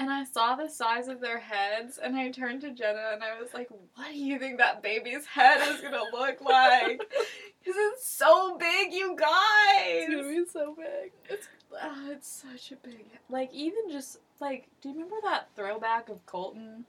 and 0.00 0.08
I 0.08 0.24
saw 0.24 0.56
the 0.56 0.66
size 0.66 1.08
of 1.08 1.20
their 1.20 1.38
heads, 1.38 1.98
and 1.98 2.16
I 2.16 2.30
turned 2.30 2.62
to 2.62 2.70
Jenna 2.70 3.10
and 3.12 3.22
I 3.22 3.38
was 3.38 3.52
like, 3.52 3.68
"What 3.94 4.08
do 4.08 4.18
you 4.18 4.38
think 4.38 4.56
that 4.56 4.82
baby's 4.82 5.26
head 5.26 5.60
is 5.68 5.82
gonna 5.82 6.04
look 6.10 6.40
like? 6.44 6.98
Because 6.98 7.76
it's 7.76 8.06
so 8.08 8.56
big, 8.56 8.94
you 8.94 9.14
guys." 9.14 10.06
it's 10.08 10.16
gonna 10.16 10.28
be 10.28 10.44
so 10.50 10.74
big. 10.74 11.12
It's 11.28 11.48
oh, 11.82 12.08
it's 12.10 12.44
such 12.50 12.72
a 12.72 12.76
big 12.76 13.04
like 13.28 13.52
even 13.52 13.90
just 13.90 14.16
like 14.40 14.68
do 14.80 14.88
you 14.88 14.94
remember 14.94 15.16
that 15.22 15.48
throwback 15.54 16.08
of 16.08 16.24
Colton 16.24 16.86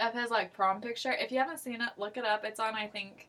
of 0.00 0.14
his 0.14 0.30
like 0.30 0.54
prom 0.54 0.80
picture? 0.80 1.12
If 1.12 1.30
you 1.30 1.38
haven't 1.40 1.58
seen 1.60 1.82
it, 1.82 1.90
look 1.98 2.16
it 2.16 2.24
up. 2.24 2.42
It's 2.46 2.58
on 2.58 2.74
I 2.74 2.86
think 2.86 3.28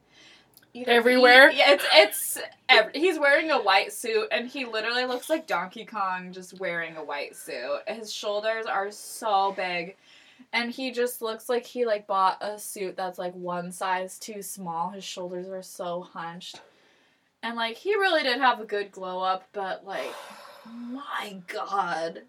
either 0.74 0.92
Everywhere? 0.92 1.50
E- 1.50 1.58
yeah, 1.58 1.72
it's 1.74 1.86
it's 1.94 2.38
ev- 2.70 2.92
he's 2.94 3.20
wearing 3.20 3.52
a 3.52 3.62
white 3.62 3.94
suit 3.94 4.28
and 4.32 4.48
he 4.48 4.66
literally 4.66 5.06
looks 5.06 5.30
like 5.30 5.48
Donkey 5.48 5.86
Kong 5.86 6.32
just 6.32 6.60
wearing 6.60 6.96
a 6.98 7.04
white 7.04 7.36
suit. 7.36 7.82
His 7.88 8.12
shoulders 8.12 8.66
are 8.66 8.92
so 8.92 9.54
big. 9.56 9.96
And 10.52 10.70
he 10.72 10.92
just 10.92 11.22
looks 11.22 11.50
like 11.50 11.66
he 11.66 11.86
like 11.86 12.06
bought 12.06 12.38
a 12.42 12.60
suit 12.60 12.96
that's 12.96 13.18
like 13.18 13.34
one 13.34 13.72
size 13.72 14.20
too 14.20 14.42
small. 14.42 14.90
His 14.90 15.04
shoulders 15.04 15.48
are 15.50 15.64
so 15.64 16.02
hunched. 16.02 16.62
And 17.42 17.56
like 17.56 17.76
he 17.78 17.96
really 17.96 18.24
did 18.24 18.40
have 18.40 18.60
a 18.60 18.66
good 18.66 18.92
glow 18.92 19.22
up, 19.22 19.48
but 19.54 19.86
like 19.86 20.14
my 20.92 21.38
god. 21.48 22.22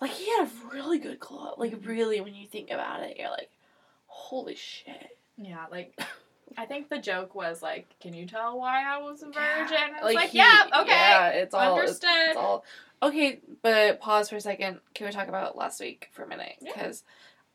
Like 0.00 0.12
he 0.12 0.30
had 0.30 0.46
a 0.46 0.74
really 0.74 0.98
good 0.98 1.18
glow. 1.18 1.48
up. 1.52 1.58
Like 1.58 1.74
really, 1.84 2.20
when 2.20 2.34
you 2.34 2.46
think 2.46 2.70
about 2.70 3.02
it, 3.02 3.16
you're 3.18 3.30
like, 3.30 3.50
holy 4.06 4.54
shit. 4.54 5.16
Yeah, 5.36 5.66
like 5.70 5.98
I 6.56 6.64
think 6.66 6.88
the 6.88 6.98
joke 6.98 7.34
was 7.34 7.62
like, 7.62 7.94
"Can 8.00 8.14
you 8.14 8.26
tell 8.26 8.58
why 8.58 8.84
I 8.84 8.98
was 8.98 9.22
a 9.22 9.26
virgin?" 9.26 9.76
And 9.82 9.96
it's 9.96 10.14
like, 10.14 10.30
he- 10.30 10.38
"Yeah, 10.38 10.66
okay, 10.80 10.88
Yeah, 10.90 11.28
it's 11.30 11.54
all 11.54 11.78
understood." 11.78 12.08
It's 12.28 12.36
all 12.36 12.64
okay, 13.02 13.40
but 13.62 14.00
pause 14.00 14.30
for 14.30 14.36
a 14.36 14.40
second. 14.40 14.80
Can 14.94 15.06
we 15.06 15.12
talk 15.12 15.28
about 15.28 15.56
last 15.56 15.80
week 15.80 16.08
for 16.12 16.22
a 16.22 16.28
minute? 16.28 16.56
Yeah. 16.60 16.72
Because, 16.72 17.04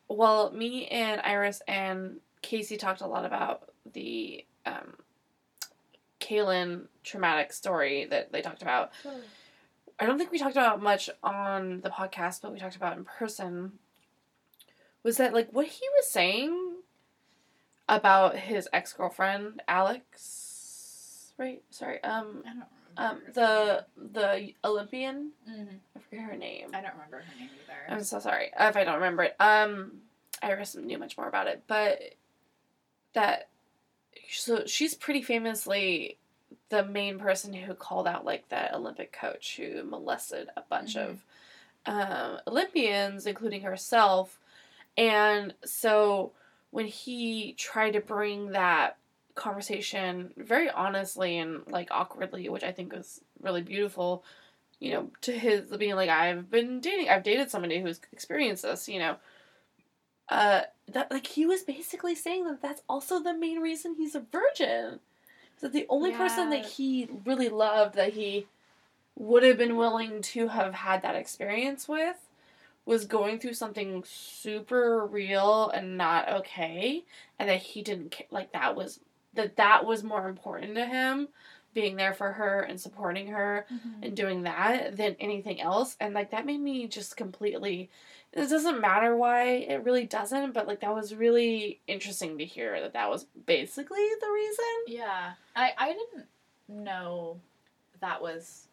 well, 0.08 0.50
me 0.52 0.86
and 0.88 1.20
Iris 1.22 1.62
and 1.68 2.20
Casey 2.42 2.76
talked 2.76 3.00
a 3.00 3.06
lot 3.06 3.24
about 3.24 3.68
the 3.92 4.44
um, 4.66 4.94
Caelynn 6.20 6.86
traumatic 7.02 7.52
story 7.52 8.06
that 8.06 8.32
they 8.32 8.40
talked 8.42 8.62
about. 8.62 8.92
I 9.98 10.06
don't 10.06 10.18
think 10.18 10.32
we 10.32 10.38
talked 10.38 10.56
about 10.56 10.82
much 10.82 11.08
on 11.22 11.80
the 11.82 11.90
podcast, 11.90 12.40
but 12.42 12.52
we 12.52 12.58
talked 12.58 12.76
about 12.76 12.96
in 12.96 13.04
person. 13.04 13.72
Was 15.02 15.18
that 15.18 15.34
like 15.34 15.50
what 15.52 15.66
he 15.66 15.86
was 15.98 16.08
saying 16.08 16.63
about 17.88 18.36
his 18.36 18.68
ex 18.72 18.92
girlfriend 18.92 19.62
Alex? 19.68 21.32
Right. 21.38 21.62
Sorry. 21.70 22.02
Um. 22.02 22.42
I 22.46 22.52
don't 22.54 22.64
Um. 22.96 23.22
The 23.34 23.84
the 24.12 24.54
Olympian. 24.64 25.32
Mhm. 25.48 25.78
I 25.96 25.98
forget 26.00 26.24
her 26.24 26.36
name. 26.36 26.68
I 26.72 26.80
don't 26.80 26.92
remember 26.94 27.18
her 27.18 27.38
name 27.38 27.50
either. 27.64 27.94
I'm 27.94 28.04
so 28.04 28.18
sorry 28.20 28.50
if 28.58 28.76
I 28.76 28.84
don't 28.84 28.94
remember 28.94 29.24
it. 29.24 29.36
Um. 29.40 30.00
Iris 30.42 30.74
knew 30.76 30.98
much 30.98 31.16
more 31.16 31.28
about 31.28 31.46
it, 31.46 31.62
but 31.66 32.00
that 33.14 33.48
so 34.30 34.64
she's 34.66 34.94
pretty 34.94 35.22
famously 35.22 36.18
the 36.70 36.84
main 36.84 37.18
person 37.18 37.52
who 37.52 37.74
called 37.74 38.06
out 38.06 38.24
like 38.24 38.48
that 38.48 38.74
Olympic 38.74 39.12
coach 39.12 39.56
who 39.56 39.82
molested 39.84 40.48
a 40.56 40.62
bunch 40.62 40.96
Mhm. 40.96 41.08
of 41.10 41.24
um, 41.86 42.40
Olympians, 42.46 43.26
including 43.26 43.60
herself. 43.62 44.38
And 44.96 45.54
so 45.64 46.32
when 46.74 46.86
he 46.86 47.52
tried 47.56 47.92
to 47.92 48.00
bring 48.00 48.50
that 48.50 48.96
conversation 49.36 50.32
very 50.36 50.68
honestly 50.68 51.38
and 51.38 51.62
like 51.68 51.86
awkwardly, 51.92 52.48
which 52.48 52.64
I 52.64 52.72
think 52.72 52.92
was 52.92 53.20
really 53.40 53.62
beautiful, 53.62 54.24
you 54.80 54.92
know, 54.92 55.10
to 55.20 55.30
his 55.30 55.70
being 55.76 55.94
like, 55.94 56.10
I've 56.10 56.50
been 56.50 56.80
dating, 56.80 57.10
I've 57.10 57.22
dated 57.22 57.48
somebody 57.48 57.80
who's 57.80 58.00
experienced 58.12 58.64
this, 58.64 58.88
you 58.88 58.98
know. 58.98 59.16
Uh, 60.28 60.62
that 60.88 61.12
like 61.12 61.28
he 61.28 61.46
was 61.46 61.62
basically 61.62 62.16
saying 62.16 62.44
that 62.46 62.60
that's 62.60 62.82
also 62.88 63.22
the 63.22 63.34
main 63.34 63.60
reason 63.60 63.94
he's 63.94 64.16
a 64.16 64.26
virgin. 64.32 64.98
That 65.60 65.72
the 65.72 65.86
only 65.88 66.10
person 66.10 66.50
that 66.50 66.64
he 66.64 67.08
really 67.24 67.50
loved 67.50 67.94
that 67.94 68.14
he 68.14 68.48
would 69.14 69.44
have 69.44 69.58
been 69.58 69.76
willing 69.76 70.22
to 70.22 70.48
have 70.48 70.74
had 70.74 71.02
that 71.02 71.14
experience 71.14 71.86
with 71.86 72.16
was 72.86 73.04
going 73.06 73.38
through 73.38 73.54
something 73.54 74.04
super 74.06 75.06
real 75.06 75.70
and 75.70 75.96
not 75.96 76.28
okay 76.28 77.02
and 77.38 77.48
that 77.48 77.60
he 77.62 77.82
didn't 77.82 78.12
ca- 78.12 78.26
like 78.30 78.52
that 78.52 78.74
was 78.76 79.00
that 79.34 79.56
that 79.56 79.84
was 79.84 80.02
more 80.04 80.28
important 80.28 80.74
to 80.74 80.84
him 80.86 81.28
being 81.72 81.96
there 81.96 82.12
for 82.14 82.30
her 82.32 82.60
and 82.60 82.80
supporting 82.80 83.26
her 83.28 83.66
Mhm. 83.72 84.04
and 84.06 84.16
doing 84.16 84.42
that 84.44 84.96
than 84.96 85.16
anything 85.18 85.60
else. 85.60 85.96
And 85.98 86.14
like 86.14 86.30
that 86.30 86.46
made 86.46 86.60
me 86.60 86.86
just 86.86 87.16
completely 87.16 87.90
it 88.32 88.48
doesn't 88.48 88.80
matter 88.80 89.16
why 89.16 89.44
it 89.44 89.82
really 89.84 90.04
doesn't 90.06 90.52
but 90.52 90.66
like 90.68 90.80
that 90.80 90.94
was 90.94 91.14
really 91.14 91.80
interesting 91.86 92.38
to 92.38 92.44
hear 92.44 92.80
that 92.80 92.92
that 92.92 93.08
was 93.10 93.24
basically 93.46 94.06
the 94.20 94.30
reason. 94.30 94.64
Yeah, 94.88 95.32
I 95.56 95.72
I 95.78 95.88
didn't 95.94 96.26
know 96.68 97.40
that 98.00 98.20
was 98.22 98.68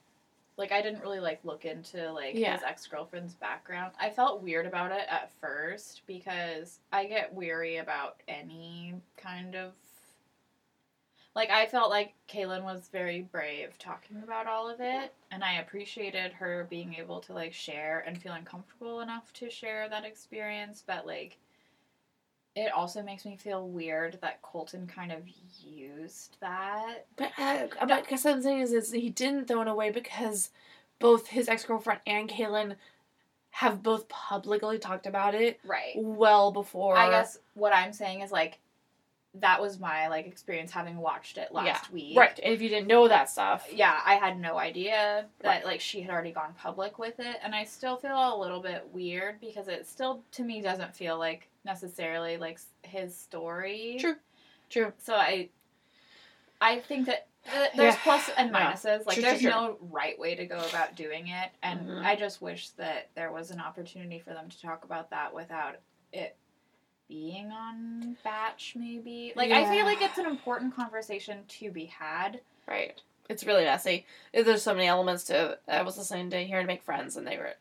like 0.62 0.72
I 0.72 0.82
didn't 0.82 1.02
really 1.02 1.20
like 1.20 1.44
look 1.44 1.66
into 1.66 2.12
like 2.14 2.36
Yeah. 2.36 2.54
his 2.54 2.64
ex 2.64 2.88
girlfriend's 2.88 3.34
background. 3.34 3.92
I 4.00 4.12
felt 4.12 4.42
weird 4.42 4.66
about 4.66 4.92
it 4.92 5.06
at 5.10 5.32
first 5.42 6.04
because 6.08 6.80
I 6.94 7.06
get 7.06 7.34
weary 7.34 7.78
about 7.78 8.18
any 8.28 8.94
kind 9.18 9.56
of 9.56 9.74
like 11.36 11.50
I 11.50 11.66
felt 11.66 11.90
like 11.90 12.14
Caelynn 12.30 12.64
was 12.64 12.90
very 12.92 13.22
brave 13.22 13.78
talking 13.80 14.22
about 14.22 14.48
all 14.48 14.70
of 14.70 14.82
it, 14.82 15.14
and 15.32 15.44
I 15.44 15.54
appreciated 15.60 16.34
her 16.34 16.68
being 16.70 16.94
able 16.96 17.22
to 17.22 17.34
like 17.34 17.54
share 17.54 18.04
and 18.06 18.22
feeling 18.22 18.44
comfortable 18.44 19.00
enough 19.02 19.32
to 19.34 19.50
share 19.50 19.88
that 19.90 20.04
experience. 20.06 20.84
But 20.86 21.08
like, 21.08 21.38
it 22.56 22.72
also 22.72 23.02
makes 23.02 23.26
me 23.26 23.38
feel 23.38 23.68
weird 23.68 24.18
that 24.22 24.42
Colton 24.42 24.88
kind 24.88 25.12
of 25.12 25.22
used 25.64 26.38
that. 26.42 27.06
But 27.16 27.32
uh, 27.38 27.68
but 27.80 27.92
I 27.92 28.02
guess 28.02 28.26
what 28.26 28.36
I'm 28.36 28.42
saying 28.42 28.60
is, 28.62 28.74
is 28.74 28.92
he 28.92 29.10
didn't 29.10 29.48
throw 29.48 29.62
it 29.62 29.68
away 29.68 29.90
because 29.92 30.50
both 31.00 31.28
his 31.28 31.48
ex 31.48 31.64
girlfriend 31.66 32.02
and 32.06 32.30
Caelynn 32.30 32.76
have 33.52 33.84
both 33.84 34.08
publicly 34.08 34.78
talked 34.80 35.06
about 35.06 35.36
it 35.36 35.60
Right. 35.66 35.94
well 35.96 36.52
before. 36.52 36.98
I 36.98 37.10
guess 37.10 37.38
what 37.54 37.74
I'm 37.74 37.92
saying 37.94 38.22
is 38.22 38.32
like 38.32 38.60
that 39.36 39.62
was 39.62 39.80
my 39.80 40.10
like 40.10 40.26
experience 40.28 40.72
having 40.72 40.98
watched 40.98 41.38
it 41.38 41.54
last 41.54 41.66
Yeah. 41.88 41.94
week. 41.94 42.18
Right, 42.18 42.40
and 42.44 42.54
if 42.54 42.62
you 42.62 42.68
didn't 42.70 42.88
know 42.88 43.08
that 43.08 43.30
stuff, 43.30 43.66
Yeah, 43.72 43.98
I 44.06 44.16
had 44.16 44.38
no 44.40 44.58
idea 44.58 45.26
that 45.40 45.48
Right. 45.48 45.66
like 45.66 45.80
she 45.82 46.02
had 46.02 46.12
already 46.12 46.32
gone 46.34 46.54
public 46.58 47.00
with 47.00 47.20
it 47.20 47.38
and 47.42 47.56
I 47.56 47.64
still 47.64 47.96
feel 47.96 48.12
a 48.36 48.36
little 48.38 48.60
bit 48.60 48.88
weird 48.92 49.40
because 49.40 49.68
it 49.70 49.88
still 49.88 50.22
to 50.34 50.44
me 50.44 50.62
doesn't 50.62 50.96
feel 50.96 51.18
like 51.18 51.48
necessarily 51.66 52.38
like 52.38 52.60
his 52.84 53.16
story. 53.18 53.98
True. 54.00 54.16
true. 54.70 54.94
So 55.00 55.14
I 55.16 55.50
I 56.60 56.80
think 56.80 57.08
that 57.08 57.28
uh, 57.48 57.68
there's 57.76 57.96
Yeah. 57.96 58.00
plus 58.04 58.30
and 58.38 58.52
Yeah. 58.52 58.72
minuses. 58.74 59.06
Like 59.06 59.16
True, 59.16 59.24
there's 59.24 59.42
true, 59.42 59.52
true. 59.52 59.60
no 59.60 59.78
right 59.82 60.18
way 60.20 60.36
to 60.36 60.46
go 60.46 60.58
about 60.70 60.96
doing 60.96 61.28
it 61.28 61.50
and 61.64 61.88
Mhm. 61.88 62.06
I 62.06 62.16
just 62.16 62.42
wish 62.42 62.70
that 62.72 63.10
there 63.16 63.32
was 63.32 63.52
an 63.52 63.60
opportunity 63.60 64.20
for 64.20 64.32
them 64.34 64.50
to 64.50 64.62
talk 64.62 64.84
about 64.84 65.10
that 65.12 65.34
without 65.34 65.78
it 66.14 66.36
being 67.08 67.52
on 67.52 68.16
batch 68.24 68.74
maybe. 68.78 69.34
Like 69.36 69.52
I 69.52 69.70
feel 69.70 69.86
like 69.86 70.02
it's 70.02 70.18
an 70.18 70.26
important 70.28 70.76
conversation 70.76 71.44
to 71.48 71.72
be 71.72 71.86
had. 71.86 72.42
Right. 72.68 73.02
It's 73.30 73.46
really 73.46 73.64
messy. 73.66 74.06
There's 74.34 74.62
so 74.64 74.74
many 74.74 74.88
elements 74.88 75.24
to 75.26 75.52
it. 75.52 75.62
I 75.68 75.82
was 75.84 75.98
listening 75.98 76.30
to 76.32 76.38
Here 76.44 76.60
to 76.62 76.68
Make 76.68 76.84
Friends, 76.84 77.16
and 77.18 77.26
they 77.26 77.38
were 77.38 77.54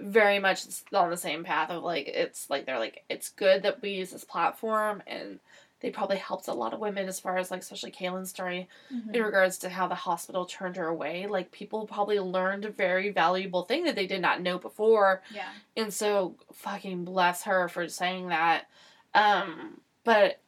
very 0.00 0.38
much 0.38 0.62
on 0.92 1.10
the 1.10 1.16
same 1.16 1.44
path 1.44 1.70
of 1.70 1.82
like, 1.82 2.08
it's 2.08 2.48
like, 2.50 2.66
they're 2.66 2.78
like, 2.78 3.04
it's 3.08 3.30
good 3.30 3.62
that 3.62 3.82
we 3.82 3.90
use 3.90 4.10
this 4.10 4.24
platform, 4.24 5.02
and 5.06 5.38
they 5.80 5.90
probably 5.90 6.16
helped 6.16 6.48
a 6.48 6.52
lot 6.52 6.74
of 6.74 6.80
women 6.80 7.06
as 7.06 7.20
far 7.20 7.38
as 7.38 7.50
like, 7.50 7.60
especially 7.60 7.92
Caelynn's 7.92 8.30
story, 8.30 8.68
in 9.12 9.22
regards 9.22 9.58
to 9.58 9.68
how 9.68 9.86
the 9.86 9.94
hospital 9.94 10.44
turned 10.44 10.76
her 10.76 10.88
away. 10.88 11.26
Like, 11.28 11.52
people 11.52 11.86
probably 11.86 12.18
learned 12.18 12.64
a 12.64 12.70
very 12.70 13.10
valuable 13.10 13.62
thing 13.62 13.84
that 13.84 13.94
they 13.94 14.06
did 14.06 14.20
not 14.20 14.42
know 14.42 14.58
before. 14.58 15.22
Yeah. 15.32 15.48
And 15.76 15.94
so, 15.94 16.34
fucking 16.52 17.04
bless 17.04 17.44
her 17.44 17.68
for 17.68 17.88
saying 17.88 18.28
that. 18.28 18.66
Um, 19.14 19.80
but, 20.02 20.40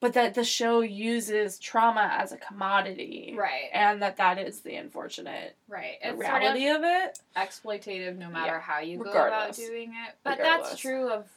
but 0.00 0.12
that 0.14 0.34
the 0.34 0.44
show 0.44 0.80
uses 0.80 1.58
trauma 1.58 2.16
as 2.18 2.30
a 2.32 2.36
commodity 2.36 3.34
Right. 3.36 3.68
and 3.72 4.00
that 4.02 4.16
that 4.18 4.38
is 4.38 4.60
the 4.60 4.76
unfortunate 4.76 5.56
Right. 5.66 5.98
It's 6.02 6.16
reality 6.18 6.66
sort 6.66 6.76
of 6.78 6.84
it. 6.84 7.18
exploitative 7.36 8.16
no 8.16 8.28
matter 8.28 8.52
Yeah. 8.52 8.60
how 8.60 8.78
you 8.80 8.98
go 8.98 9.10
about 9.10 9.54
doing 9.54 9.90
it. 10.06 10.14
But 10.22 10.38
Regardless. 10.38 10.70
that's 10.70 10.80
true 10.80 11.08
of 11.10 11.28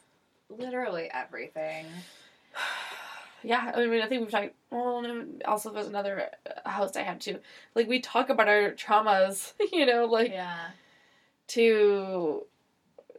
literally 0.48 1.10
everything. 1.12 1.86
Yeah, 3.44 3.72
I 3.74 3.86
mean, 3.86 4.00
I 4.00 4.06
think 4.06 4.20
we've 4.20 4.30
talked. 4.30 4.54
Well, 4.70 5.04
also 5.46 5.72
there's 5.72 5.88
another 5.88 6.30
uh, 6.64 6.70
host 6.70 6.96
I 6.96 7.02
have 7.02 7.18
too. 7.18 7.40
Like 7.74 7.88
we 7.88 7.98
talk 7.98 8.28
about 8.28 8.46
our 8.48 8.70
traumas, 8.70 9.52
you 9.72 9.84
know, 9.84 10.04
like 10.04 10.30
Yeah. 10.30 10.68
to 11.48 12.46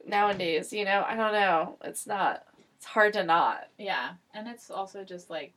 nowadays. 0.06 0.72
You 0.72 0.86
know, 0.86 1.04
I 1.06 1.18
don't 1.18 1.34
know. 1.34 1.78
It's 1.84 2.08
not. 2.08 2.46
It's 2.84 2.90
hard 2.92 3.14
to 3.14 3.24
not. 3.24 3.70
Yeah. 3.78 4.10
And 4.34 4.46
it's 4.46 4.70
also 4.70 5.06
just 5.06 5.30
like 5.30 5.54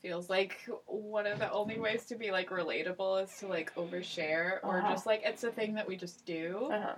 feels 0.00 0.30
like 0.30 0.60
one 0.86 1.26
of 1.26 1.40
the 1.40 1.50
only 1.50 1.76
ways 1.80 2.04
to 2.04 2.14
be 2.14 2.30
like 2.30 2.50
relatable 2.50 3.24
is 3.24 3.36
to 3.38 3.48
like 3.48 3.74
overshare 3.74 4.60
or 4.62 4.78
Uh-huh. 4.78 4.92
just 4.92 5.04
like 5.04 5.22
it's 5.24 5.42
a 5.42 5.50
thing 5.50 5.74
that 5.74 5.88
we 5.88 5.96
just 5.96 6.24
do. 6.24 6.68
Uh-huh. 6.72 6.94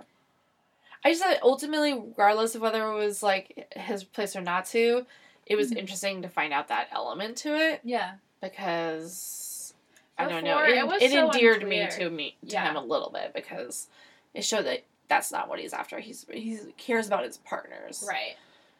I 1.03 1.09
just 1.09 1.23
thought 1.23 1.39
ultimately, 1.41 1.93
regardless 1.95 2.53
of 2.53 2.61
whether 2.61 2.87
it 2.91 2.93
was 2.93 3.23
like 3.23 3.73
his 3.75 4.03
place 4.03 4.35
or 4.35 4.41
not 4.41 4.65
to, 4.67 5.07
it 5.47 5.55
was 5.55 5.71
Mhm. 5.71 5.77
interesting 5.77 6.21
to 6.21 6.29
find 6.29 6.53
out 6.53 6.67
that 6.67 6.89
element 6.91 7.35
to 7.37 7.55
it 7.55 7.81
Yeah. 7.83 8.17
because 8.41 9.73
I 10.19 10.29
don't 10.29 10.43
know. 10.43 10.59
It, 10.63 10.77
it 10.77 11.01
it 11.01 11.11
so 11.11 11.25
endeared 11.25 11.67
me 11.67 11.87
to 11.89 12.11
me 12.11 12.35
to 12.41 12.53
Yeah. 12.53 12.69
him 12.69 12.75
a 12.75 12.83
little 12.83 13.09
bit 13.09 13.33
because 13.33 13.87
it 14.35 14.43
showed 14.45 14.65
that 14.67 14.83
that's 15.07 15.31
not 15.31 15.49
what 15.49 15.57
he's 15.59 15.73
after. 15.73 15.97
He's 15.99 16.23
he 16.31 16.59
cares 16.77 17.07
about 17.07 17.23
his 17.23 17.37
partners. 17.39 18.05
Right. 18.07 18.35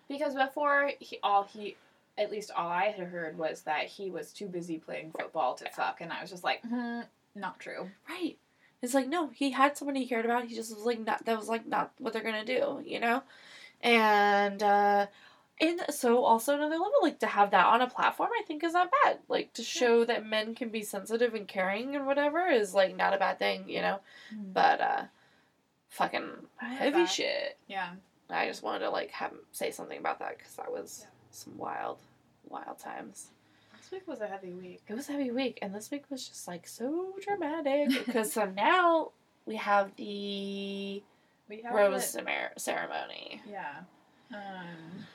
Because 0.07 0.35
before 0.35 0.91
he 0.99 1.19
all 1.23 1.43
he 1.43 1.75
at 2.17 2.31
least 2.31 2.51
all 2.55 2.69
I 2.69 2.85
had 2.85 3.07
heard 3.07 3.37
was 3.37 3.61
that 3.63 3.85
he 3.85 4.09
was 4.09 4.31
too 4.31 4.47
busy 4.47 4.77
playing 4.77 5.11
football 5.11 5.55
to 5.55 5.69
fuck 5.71 5.99
and 6.01 6.13
I 6.13 6.21
was 6.21 6.29
just 6.29 6.43
like, 6.43 6.61
hmm, 6.65 7.01
not 7.33 7.59
true. 7.59 7.89
Right. 8.09 8.37
It's 8.81 8.93
like 8.93 9.07
no, 9.07 9.29
he 9.29 9.51
had 9.51 9.77
someone 9.77 9.95
he 9.95 10.07
cared 10.07 10.25
about. 10.25 10.45
He 10.45 10.55
just 10.55 10.75
was 10.75 10.85
like 10.85 10.99
not. 10.99 11.25
That 11.25 11.37
was 11.37 11.49
like 11.49 11.65
not 11.65 11.91
what 11.97 12.13
they're 12.13 12.21
gonna 12.23 12.45
do. 12.45 12.83
You 12.85 12.99
know, 12.99 13.23
and 13.81 14.61
uh 14.61 15.07
and 15.59 15.81
so 15.89 16.23
also 16.23 16.53
another 16.53 16.75
level 16.75 16.91
like 17.01 17.19
to 17.19 17.27
have 17.27 17.51
that 17.51 17.65
on 17.65 17.81
a 17.81 17.89
platform 17.89 18.29
I 18.37 18.43
think 18.43 18.63
is 18.63 18.73
not 18.73 18.91
bad. 19.03 19.19
Like 19.27 19.53
to 19.53 19.63
show 19.63 20.03
that 20.05 20.25
men 20.25 20.53
can 20.53 20.69
be 20.69 20.83
sensitive 20.83 21.33
and 21.33 21.47
caring 21.47 21.95
and 21.95 22.05
whatever 22.05 22.47
is 22.47 22.73
like 22.73 22.95
not 22.95 23.13
a 23.13 23.17
bad 23.17 23.39
thing. 23.39 23.67
You 23.67 23.81
know, 23.81 23.99
but 24.53 24.81
uh, 24.81 25.03
fucking 25.89 26.29
heavy 26.57 26.91
that. 26.91 27.09
shit. 27.09 27.57
Yeah. 27.67 27.91
I 28.29 28.47
just 28.47 28.63
wanted 28.63 28.79
to 28.79 28.89
like 28.89 29.11
have 29.11 29.31
say 29.51 29.71
something 29.71 29.97
about 29.99 30.19
that 30.19 30.37
because 30.37 30.55
that 30.55 30.71
was 30.71 31.05
some 31.31 31.57
wild, 31.57 31.99
wild 32.49 32.79
times. 32.79 33.27
Last 33.73 33.91
week 33.91 34.07
was 34.07 34.21
a 34.21 34.27
heavy 34.27 34.51
week. 34.51 34.81
It 34.87 34.93
was 34.95 35.07
a 35.09 35.11
heavy 35.11 35.31
week, 35.31 35.59
and 35.61 35.73
this 35.75 35.91
week 35.91 36.05
was 36.09 36.27
just 36.27 36.47
like 36.47 36.67
so 36.67 37.13
dramatic 37.21 37.89
because 38.05 38.33
so 38.33 38.45
now 38.45 39.11
we 39.45 39.55
have 39.57 39.91
the 39.95 41.03
We 41.49 41.61
have 41.63 41.73
rose 41.73 42.09
cemer- 42.09 42.53
ceremony. 42.57 43.41
Yeah. 43.49 43.81
Um. 44.33 45.05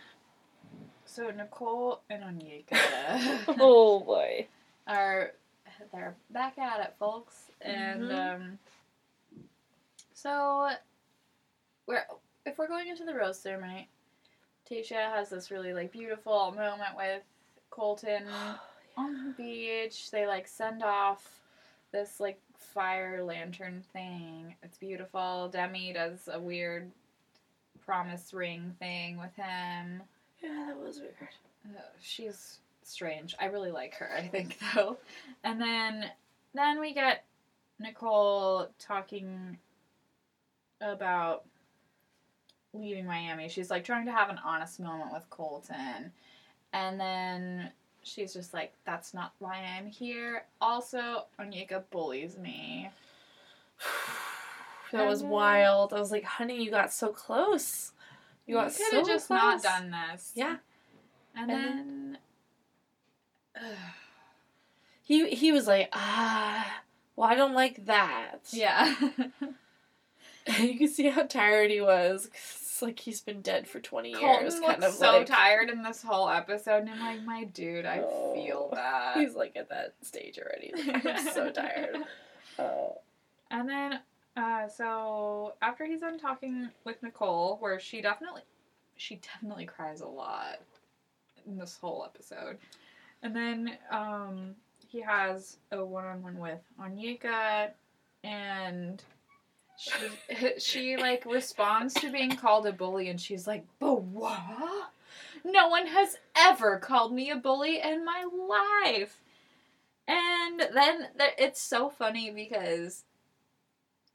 So 1.05 1.31
Nicole 1.31 2.03
and 2.09 2.23
Onyeka 2.23 2.77
oh 3.61 4.01
boy! 4.01 4.47
are 4.87 5.33
they're 5.93 6.15
back 6.31 6.57
at 6.59 6.81
it, 6.81 6.95
folks, 7.01 7.35
and 7.61 8.03
Mhm. 8.03 8.35
um. 8.35 8.59
So, 10.13 10.69
we're 11.87 12.05
if 12.47 12.59
we're 12.59 12.69
going 12.69 12.89
into 12.89 13.05
the 13.05 13.15
rose 13.15 13.39
ceremony, 13.39 13.89
Tayshia 14.71 15.13
has 15.15 15.31
this 15.31 15.51
really 15.51 15.73
like 15.73 15.93
beautiful 15.93 16.53
moment 16.53 16.97
with 16.97 17.23
Colton 17.71 18.25
on 18.97 19.27
the 19.27 19.35
beach. 19.43 20.11
They 20.11 20.27
like 20.27 20.47
send 20.47 20.83
off 20.83 21.41
this 21.93 22.21
like 22.21 22.41
fire 22.57 23.23
lantern 23.23 23.83
thing. 23.93 24.55
It's 24.63 24.79
beautiful. 24.79 25.49
Demi 25.53 25.93
does 25.93 26.29
a 26.33 26.41
weird 26.41 26.91
promise 27.85 28.33
ring 28.33 28.75
thing 28.79 29.19
with 29.19 29.35
him. 29.35 30.03
Yeah, 30.43 30.67
that 30.69 30.79
was 30.79 31.01
weird. 31.01 31.15
Uh, 31.67 31.81
she's 32.01 32.59
strange. 32.83 33.35
I 33.41 33.47
really 33.47 33.71
like 33.71 33.95
her, 33.95 34.11
I 34.17 34.29
think 34.29 34.59
though. 34.75 34.99
And 35.45 35.61
then 35.61 36.11
then 36.55 36.81
we 36.81 36.95
get 36.95 37.25
Nicole 37.79 38.69
talking 38.79 39.59
about 40.81 41.45
leaving 42.73 43.07
Miami. 43.07 43.49
She's 43.49 43.71
like 43.71 43.85
trying 43.85 44.07
to 44.07 44.13
have 44.13 44.31
an 44.31 44.39
honest 44.45 44.81
moment 44.81 45.13
with 45.13 45.29
Colton. 45.31 46.13
And 46.73 47.01
then 47.01 47.73
she's 48.03 48.33
just 48.33 48.55
like, 48.55 48.73
that's 48.85 49.13
not 49.13 49.33
why 49.39 49.65
I'm 49.77 49.87
here. 49.87 50.45
Also, 50.61 51.27
Onyeka 51.39 51.85
bullies 51.91 52.39
me. 52.39 52.91
That 54.93 55.07
was 55.07 55.23
wild. 55.23 55.93
I 55.93 56.01
was 56.01 56.11
like, 56.11 56.25
honey, 56.25 56.65
you 56.65 56.69
got 56.69 56.93
so 56.93 57.11
close. 57.11 57.93
You 58.45 58.57
got 58.57 58.75
could 58.75 58.87
so 58.91 58.97
have 58.97 59.07
just 59.07 59.29
close. 59.29 59.39
not 59.39 59.63
done 59.63 59.95
this. 60.13 60.33
Yeah. 60.35 60.57
And, 61.37 61.49
And 61.49 62.19
then. 63.55 63.69
He 65.05 65.31
he 65.31 65.51
was 65.53 65.67
like, 65.69 65.91
ah, 65.93 66.83
well, 67.15 67.29
I 67.29 67.35
don't 67.37 67.55
like 67.55 67.87
that. 67.87 68.41
yeah. 68.53 68.95
you 70.59 70.79
can 70.79 70.89
see 70.89 71.09
how 71.09 71.23
tired 71.25 71.71
he 71.71 71.81
was. 71.81 72.31
Like 72.83 72.99
he's 72.99 73.21
been 73.21 73.43
dead 73.43 73.67
for 73.69 73.81
twenty 73.81 74.13
Colton 74.13 74.43
years. 74.43 74.55
looks 74.55 74.67
Kind 74.67 74.85
of 74.85 74.93
so 74.95 75.19
like 75.19 75.27
tired 75.27 75.71
in 75.71 75.83
this 75.83 76.03
whole 76.03 76.29
episode, 76.29 76.83
and 76.83 76.91
I'm 76.91 77.01
like, 77.01 77.23
my 77.25 77.45
dude, 77.45 77.87
I 77.87 78.01
Oh. 78.05 78.35
feel 78.35 78.71
that. 78.75 79.17
he's 79.17 79.35
like 79.35 79.57
at 79.57 79.69
that 79.71 79.95
stage 80.03 80.39
already. 80.39 80.73
Like, 80.93 81.07
I'm 81.07 81.33
so 81.33 81.51
tired. 81.51 81.97
Oh. 82.59 82.99
And 83.51 83.69
then, 83.69 84.01
uh, 84.37 84.69
so 84.69 85.55
after 85.63 85.85
he's 85.85 86.01
done 86.01 86.19
talking 86.19 86.69
with 86.85 87.03
Nicole, 87.03 87.57
where 87.61 87.81
she 87.81 88.01
definitely, 88.01 88.43
she 88.97 89.17
definitely 89.17 89.67
cries 89.67 90.01
a 90.03 90.07
lot 90.07 90.61
in 91.47 91.57
this 91.59 91.79
whole 91.81 92.05
episode, 92.05 92.59
and 93.23 93.35
then 93.35 93.73
um, 93.91 94.55
he 94.87 95.01
has 95.01 95.57
a 95.73 95.85
one-on-one 95.85 96.39
with 96.39 96.61
Onyeka, 96.81 97.71
and 98.25 99.03
she, 99.81 99.91
she 100.59 100.97
like 100.97 101.25
responds 101.25 101.95
to 101.95 102.13
being 102.13 102.37
called 102.37 102.67
a 102.67 102.73
bully 102.73 103.09
and 103.09 103.21
she's 103.21 103.47
like, 103.47 103.65
but 103.79 104.03
what? 104.03 104.91
No 105.45 105.69
one 105.69 105.87
has 105.87 106.19
ever 106.37 106.79
called 106.79 107.13
me 107.15 107.31
a 107.31 107.37
bully 107.37 107.81
in 107.81 108.05
my 108.05 108.27
life. 108.85 109.21
And 110.07 110.61
then 110.61 111.09
th- 111.19 111.35
it's 111.39 111.63
so 111.63 111.89
funny 111.89 112.31
because 112.31 113.05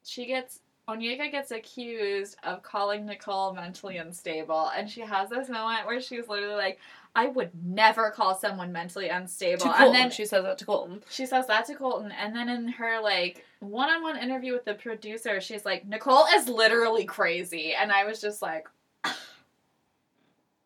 she 0.03 0.25
gets 0.27 0.59
Onyeka 0.87 1.31
gets 1.31 1.51
accused 1.51 2.37
of 2.43 2.61
calling 2.61 3.05
Nicole 3.05 3.53
mentally 3.53 3.97
unstable, 3.97 4.69
and 4.75 4.89
she 4.89 5.01
has 5.01 5.29
this 5.29 5.49
moment 5.49 5.87
where 5.87 5.99
she's 5.99 6.27
literally 6.27 6.55
like, 6.55 6.79
"I 7.15 7.27
would 7.27 7.51
never 7.65 8.11
call 8.11 8.35
someone 8.35 8.71
mentally 8.71 9.09
unstable," 9.09 9.71
and 9.71 9.93
then 9.95 10.11
she 10.11 10.25
says 10.25 10.43
that 10.43 10.57
to 10.59 10.65
Colton. 10.65 11.03
she 11.09 11.25
says 11.25 11.47
that 11.47 11.65
to 11.65 11.75
Colton, 11.75 12.11
and 12.11 12.35
then 12.35 12.49
in 12.49 12.67
her 12.67 13.01
like 13.01 13.43
one-on-one 13.59 14.17
interview 14.17 14.53
with 14.53 14.65
the 14.65 14.75
producer, 14.75 15.41
she's 15.41 15.65
like, 15.65 15.85
"Nicole 15.87 16.25
is 16.35 16.47
literally 16.47 17.05
crazy," 17.05 17.73
and 17.73 17.91
I 17.91 18.05
was 18.05 18.21
just 18.21 18.41
like, 18.41 18.67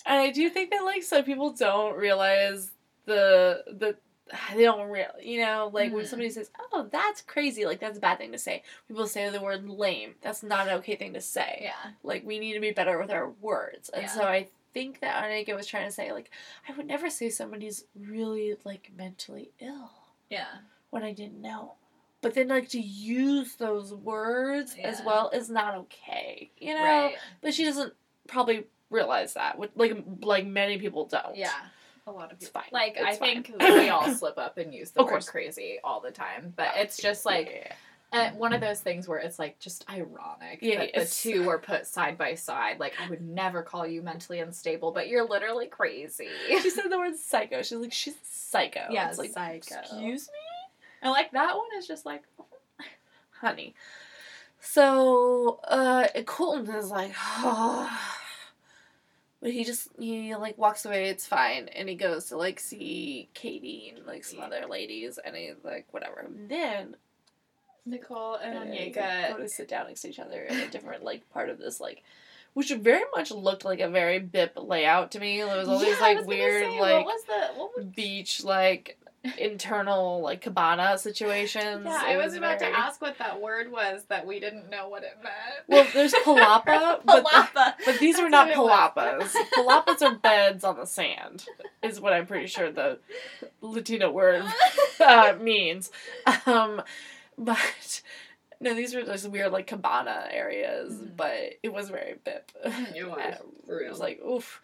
And 0.06 0.18
I 0.18 0.32
do 0.32 0.50
think 0.50 0.72
that 0.72 0.84
like 0.84 1.04
some 1.04 1.24
people 1.24 1.52
don't 1.54 1.96
realize 1.96 2.72
the 3.06 3.64
the 3.68 3.96
they 4.56 4.64
don't 4.64 4.90
real 4.90 5.12
you 5.22 5.42
know 5.42 5.70
like 5.74 5.92
when 5.94 6.06
Mhm. 6.06 6.08
somebody 6.08 6.30
says 6.30 6.52
oh 6.72 6.88
that's 6.92 7.22
crazy 7.22 7.66
like 7.66 7.80
that's 7.80 7.98
a 7.98 8.02
bad 8.02 8.18
thing 8.18 8.32
to 8.32 8.38
say. 8.38 8.64
People 8.88 9.08
say 9.08 9.30
the 9.30 9.42
word 9.42 9.68
lame. 9.70 10.16
That's 10.22 10.44
not 10.44 10.68
an 10.68 10.74
okay 10.76 10.96
thing 10.96 11.14
to 11.14 11.22
say. 11.22 11.60
"Yeah, 11.64 11.92
like 12.04 12.26
we 12.26 12.40
need 12.40 12.54
to 12.54 12.60
be 12.60 12.72
better 12.72 13.00
with 13.00 13.12
our 13.12 13.30
words. 13.30 13.90
And 13.90 14.04
Yeah. 14.04 14.10
so 14.10 14.24
I 14.24 14.48
think 14.74 15.00
that 15.00 15.24
Onyeka 15.24 15.56
was 15.56 15.66
trying 15.68 15.88
to 15.88 15.92
say 15.92 16.12
like 16.12 16.30
I 16.68 16.74
would 16.74 16.86
never 16.86 17.10
say 17.10 17.30
somebody's 17.30 17.86
really 17.96 18.56
like 18.64 18.92
mentally 18.96 19.52
ill 19.60 19.92
yeah, 20.30 20.60
when 20.92 21.04
I 21.04 21.12
didn't 21.14 21.42
know. 21.42 21.74
But 22.22 22.34
then 22.36 22.50
like 22.50 22.70
to 22.70 22.80
use 22.80 23.56
those 23.56 23.94
words 23.94 24.76
as 24.84 25.02
well 25.02 25.30
is 25.30 25.50
not 25.50 25.74
okay 25.76 26.52
you 26.58 26.76
know? 26.76 26.84
Right, 26.84 27.16
but 27.42 27.54
she 27.54 27.64
doesn't 27.66 27.94
probably 28.28 28.66
realize 28.92 29.34
that 29.34 29.58
like 29.76 29.98
like 30.22 30.46
many 30.46 30.78
people 30.78 31.06
don't. 31.06 31.36
Yeah." 31.36 31.54
A 32.10 32.12
lot 32.12 32.32
of 32.32 32.38
It's 32.40 32.48
people. 32.48 32.62
fine. 32.62 32.70
Like 32.72 32.98
I 32.98 33.16
fine. 33.16 33.44
think 33.44 33.56
we 33.60 33.90
all 33.90 34.10
slip 34.14 34.38
up 34.38 34.58
and 34.58 34.74
use 34.74 34.92
the 34.92 35.02
Of 35.02 35.06
word 35.06 35.12
course. 35.12 35.30
crazy 35.30 35.78
all 35.84 36.02
the 36.02 36.12
time, 36.12 36.54
but 36.56 36.70
it's 36.76 36.98
just 36.98 37.24
like 37.26 37.72
uh, 38.12 38.32
one 38.32 38.52
of 38.54 38.62
those 38.62 38.80
things 38.80 39.08
where 39.08 39.20
it's 39.20 39.38
like 39.38 39.60
just 39.60 39.88
ironic 39.88 40.58
Yeah, 40.62 40.80
that 40.80 40.94
the 40.96 41.06
two 41.06 41.44
were 41.44 41.60
put 41.60 41.86
side 41.86 42.18
by 42.18 42.34
side. 42.34 42.80
Like 42.80 42.94
I 43.00 43.08
would 43.10 43.22
never 43.22 43.62
call 43.62 43.86
you 43.86 44.02
mentally 44.02 44.40
unstable, 44.40 44.92
but 44.92 45.08
you're 45.08 45.28
literally 45.28 45.68
crazy. 45.68 46.30
she 46.48 46.70
said 46.72 46.86
the 46.90 46.98
word 46.98 47.16
psycho. 47.16 47.62
She's 47.62 47.78
like, 47.78 47.94
she's 47.94 48.16
psycho. 48.24 48.88
Yeah, 48.90 49.10
it's 49.10 49.20
like, 49.20 49.32
psycho. 49.34 49.76
excuse 49.82 50.28
me, 50.28 50.34
And 51.04 51.12
like 51.12 51.32
that 51.34 51.56
one 51.56 51.68
is 51.78 51.86
just 51.88 52.06
like, 52.08 52.24
honey. 53.42 53.76
So, 54.62 55.60
uh, 55.68 56.08
Colton 56.26 56.74
is 56.76 56.90
like, 56.90 57.12
but 59.42 59.52
he 59.52 59.64
just 59.64 59.90
he 59.98 60.36
like 60.36 60.58
walks 60.58 60.86
away. 60.86 61.10
It's 61.10 61.26
fine, 61.26 61.70
and 61.70 61.88
he 61.88 61.96
goes 61.96 62.26
to 62.26 62.38
like 62.38 62.60
see 62.60 63.30
Katie 63.34 63.94
and 63.96 64.06
like 64.06 64.24
some 64.24 64.42
other 64.42 64.66
ladies, 64.70 65.20
and 65.24 65.36
he's 65.36 65.64
like, 65.64 65.88
whatever. 65.92 66.20
And 66.20 66.50
then 66.50 66.96
Nicole 67.86 68.36
and 68.36 68.70
Onyeka. 68.70 69.32
go 69.32 69.38
to 69.38 69.50
sit 69.50 69.70
down 69.70 69.88
next 69.88 70.02
to 70.02 70.10
each 70.10 70.20
other 70.20 70.42
in 70.42 70.60
a 70.60 70.68
different 70.68 71.04
like 71.04 71.30
part 71.32 71.50
of 71.50 71.58
this 71.58 71.80
like. 71.80 72.04
Which 72.56 72.72
very 72.72 73.04
much 73.16 73.30
looked 73.30 73.64
like 73.64 73.80
a 73.80 73.88
very 73.88 74.20
BiP 74.20 74.68
layout 74.68 75.12
to 75.12 75.20
me. 75.20 75.38
There 75.38 75.56
was 75.56 75.68
all 75.68 75.84
Yeah, 75.84 75.96
like 76.02 76.18
was 76.18 76.26
weird 76.26 76.66
say, 76.66 76.82
like 76.82 77.06
what 77.06 77.14
was 77.14 77.24
the 77.26 77.60
what 77.60 77.78
was 77.78 77.86
beach 77.86 78.44
like 78.44 78.99
internal 79.38 80.22
like 80.22 80.42
cabana 80.42 80.98
situations. 80.98 81.84
yeah, 81.86 82.02
I 82.06 82.14
It 82.14 82.18
was 82.18 82.34
about 82.36 82.60
very- 82.60 82.72
to 82.72 82.78
ask 82.80 83.02
what 83.02 83.18
that 83.18 83.42
word 83.42 83.72
was 83.72 84.06
that 84.06 84.26
we 84.26 84.40
didn't 84.40 84.70
know 84.70 84.88
what 84.88 85.04
it 85.04 85.18
meant. 85.22 85.34
Well, 85.68 85.86
there's 85.94 86.14
palapa, 86.26 87.02
but 87.04 87.26
Palapa. 87.26 87.74
but 87.86 88.00
these 88.00 88.18
are 88.20 88.30
not 88.30 88.48
was. 88.48 88.56
palapas. 88.58 89.34
Palapas 89.54 90.02
are 90.02 90.16
beds 90.16 90.64
on 90.64 90.78
the 90.78 90.86
sand, 90.86 91.46
is 91.84 92.00
what 92.00 92.14
I'm 92.14 92.26
pretty 92.28 92.48
sure 92.48 92.72
the 92.72 93.00
Latino 93.62 94.12
word 94.12 94.44
uh, 95.00 95.36
means. 95.40 95.92
Um, 96.46 96.82
but 97.38 98.02
no, 98.62 98.74
these 98.74 98.94
were 98.96 99.04
just 99.04 99.28
weird 99.30 99.52
like 99.52 99.68
cabana 99.68 100.28
areas, 100.32 100.94
Mhm. 100.94 101.16
but 101.18 101.54
it 101.64 101.74
was 101.74 101.90
very 101.90 102.16
BiP. 102.26 102.52
It 102.96 103.08
was, 103.10 103.36
It 103.70 103.90
was 103.90 104.00
like 104.00 104.22
oof, 104.22 104.62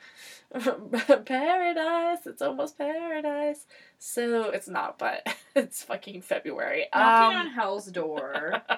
paradise. 1.26 2.26
It's 2.26 2.42
almost 2.42 2.78
paradise. 2.78 3.66
So 4.00 4.50
it's 4.50 4.68
not, 4.68 4.98
but 4.98 5.26
it's 5.56 5.84
fucking 5.84 6.22
February. 6.22 6.86
Knocking 6.94 7.38
Um, 7.38 7.48
on 7.48 7.52
hell's 7.54 7.88
door. 7.88 8.62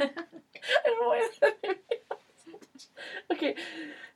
I 0.00 0.08
don't 0.84 1.00
know 1.00 1.08
why 1.08 1.28
that 1.40 1.54
made 1.62 1.78
me 1.90 1.96
laugh 2.10 2.18
so 2.44 2.52
much. 2.52 2.86
Okay, 3.32 3.54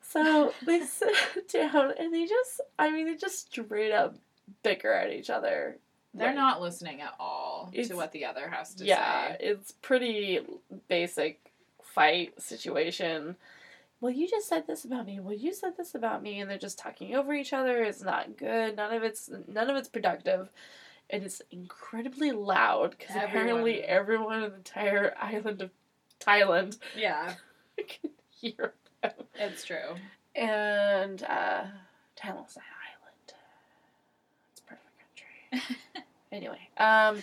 so 0.01 0.53
they 0.65 0.81
sit 0.81 1.49
down 1.53 1.93
and 1.99 2.13
they 2.15 2.27
just, 2.27 2.61
I 2.79 2.91
mean, 2.91 3.07
they 3.07 3.15
just 3.17 3.47
straight 3.53 3.93
up 3.93 4.17
bicker 4.63 4.93
at 4.93 5.13
each 5.13 5.31
other. 5.31 5.77
They're 6.15 6.29
Like, 6.29 6.37
not 6.37 6.63
listening 6.63 7.01
at 7.03 7.15
all 7.21 7.71
to 7.75 7.95
what 7.95 8.13
the 8.13 8.25
other 8.25 8.49
has 8.49 8.75
to 8.77 8.85
Yeah, 8.85 8.97
say. 8.97 9.37
Yeah, 9.41 9.51
it's 9.51 9.73
pretty 9.83 10.41
basic 10.89 11.41
fight 11.83 12.41
situation. 12.41 13.37
Well, 14.01 14.13
you 14.13 14.29
just 14.29 14.49
said 14.49 14.67
this 14.67 14.85
about 14.85 15.07
me. 15.07 15.21
Well, 15.21 15.35
you 15.35 15.55
said 15.55 15.77
this 15.77 15.95
about 15.95 16.23
me, 16.23 16.41
and 16.41 16.51
they're 16.51 16.59
just 16.59 16.79
talking 16.79 17.15
over 17.15 17.33
each 17.33 17.53
other. 17.53 17.83
It's 17.83 18.03
not 18.03 18.37
good. 18.37 18.77
None 18.77 18.93
of 18.95 19.03
it's 19.03 19.31
none 19.49 19.71
of 19.71 19.77
it's 19.77 19.89
productive, 19.89 20.51
and 21.09 21.23
it's 21.25 21.41
incredibly 21.51 22.31
loud 22.33 22.91
because 22.99 23.17
apparently 23.17 23.83
Everyone. 23.83 24.35
everyone 24.35 24.43
in 24.45 24.51
the 24.51 24.57
entire 24.57 25.15
island 25.21 25.63
of 25.63 25.71
Thailand 26.21 26.79
Yeah, 26.97 27.35
can 27.77 28.11
hear 28.31 28.75
them. 29.03 29.13
it's 29.35 29.65
true. 29.65 29.95
And 30.35 31.23
uh, 31.23 31.65
Thailand's 32.17 32.57
not 32.57 32.65
an 32.67 32.77
island. 32.93 33.35
It's 34.53 34.61
part 34.61 34.81
of 34.81 34.87
a 34.93 35.61
country. 35.63 36.05
anyway, 36.33 36.69
um, 36.77 37.23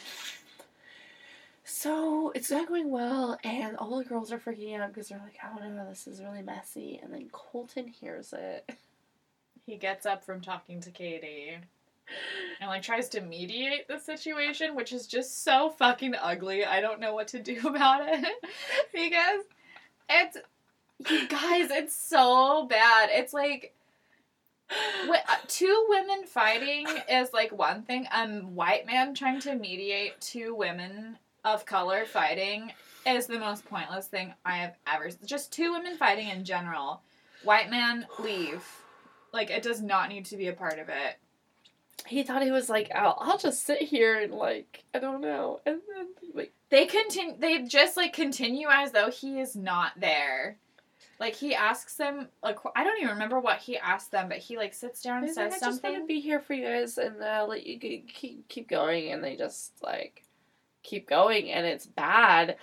so 1.73 2.31
it's 2.35 2.51
not 2.51 2.67
going 2.67 2.91
well, 2.91 3.37
and 3.43 3.75
all 3.77 3.97
the 3.97 4.05
girls 4.05 4.31
are 4.31 4.37
freaking 4.37 4.79
out 4.79 4.93
because 4.93 5.09
they're 5.09 5.17
like, 5.17 5.39
"Oh 5.43 5.67
no, 5.67 5.89
this 5.89 6.05
is 6.05 6.21
really 6.21 6.43
messy." 6.43 6.99
And 7.01 7.11
then 7.11 7.29
Colton 7.31 7.87
hears 7.87 8.33
it. 8.33 8.69
He 9.65 9.77
gets 9.77 10.05
up 10.05 10.25
from 10.25 10.41
talking 10.41 10.81
to 10.81 10.91
Katie 10.91 11.55
and 12.59 12.69
like 12.69 12.81
tries 12.81 13.07
to 13.09 13.21
mediate 13.21 13.87
the 13.87 13.97
situation, 13.97 14.75
which 14.75 14.91
is 14.91 15.07
just 15.07 15.45
so 15.45 15.69
fucking 15.69 16.15
ugly. 16.21 16.65
I 16.65 16.81
don't 16.81 16.99
know 16.99 17.13
what 17.13 17.29
to 17.29 17.39
do 17.39 17.61
about 17.65 18.01
it 18.05 18.25
because 18.93 19.45
it's 20.09 20.37
you 21.09 21.27
guys, 21.29 21.71
it's 21.71 21.95
so 21.95 22.67
bad. 22.69 23.09
It's 23.13 23.33
like 23.33 23.73
uh, 24.69 25.35
two 25.47 25.85
women 25.87 26.25
fighting 26.25 26.87
is 27.09 27.31
like 27.31 27.57
one 27.57 27.83
thing. 27.83 28.05
A 28.13 28.27
white 28.41 28.85
man 28.85 29.15
trying 29.15 29.39
to 29.41 29.55
mediate 29.55 30.19
two 30.19 30.53
women 30.53 31.17
of 31.43 31.65
color 31.65 32.05
fighting 32.05 32.71
is 33.05 33.27
the 33.27 33.39
most 33.39 33.65
pointless 33.65 34.07
thing 34.07 34.33
I 34.45 34.57
have 34.57 34.75
ever. 34.87 35.09
Just 35.25 35.51
two 35.51 35.73
women 35.73 35.97
fighting 35.97 36.29
in 36.29 36.45
general. 36.45 37.01
White 37.43 37.69
man, 37.69 38.07
leave. 38.19 38.63
Like 39.33 39.49
it 39.49 39.63
does 39.63 39.81
not 39.81 40.09
need 40.09 40.25
to 40.25 40.37
be 40.37 40.47
a 40.47 40.53
part 40.53 40.79
of 40.79 40.89
it. 40.89 41.17
He 42.07 42.23
thought 42.23 42.43
he 42.43 42.51
was 42.51 42.69
like, 42.69 42.91
"I'll, 42.93 43.17
I'll 43.19 43.37
just 43.37 43.65
sit 43.65 43.81
here 43.81 44.19
and 44.19 44.33
like, 44.33 44.83
I 44.93 44.99
don't 44.99 45.21
know," 45.21 45.61
and 45.65 45.81
then 45.95 46.07
like, 46.33 46.53
They 46.69 46.85
continue. 46.85 47.35
They 47.37 47.63
just 47.63 47.97
like 47.97 48.13
continue 48.13 48.67
as 48.69 48.91
though 48.91 49.09
he 49.09 49.39
is 49.39 49.55
not 49.55 49.93
there. 49.99 50.57
Like 51.19 51.35
he 51.35 51.55
asks 51.55 51.95
them. 51.95 52.27
Like 52.41 52.57
I 52.75 52.83
don't 52.83 52.97
even 52.97 53.13
remember 53.13 53.39
what 53.39 53.59
he 53.59 53.77
asked 53.77 54.11
them, 54.11 54.27
but 54.29 54.37
he 54.39 54.57
like 54.57 54.73
sits 54.73 55.01
down 55.01 55.19
and 55.19 55.27
he's 55.27 55.35
says 55.35 55.51
like, 55.51 55.63
"I 55.63 55.65
just 55.65 55.65
want 55.65 55.81
something. 55.81 56.01
to 56.01 56.07
be 56.07 56.19
here 56.19 56.39
for 56.39 56.53
you 56.53 56.65
guys 56.65 56.97
and 56.97 57.21
uh, 57.21 57.45
let 57.47 57.65
you 57.65 57.79
keep 57.79 58.47
keep 58.49 58.67
going," 58.67 59.11
and 59.11 59.23
they 59.23 59.35
just 59.35 59.71
like 59.81 60.23
keep 60.83 61.07
going, 61.07 61.51
and 61.51 61.65
it's 61.65 61.85
bad. 61.85 62.57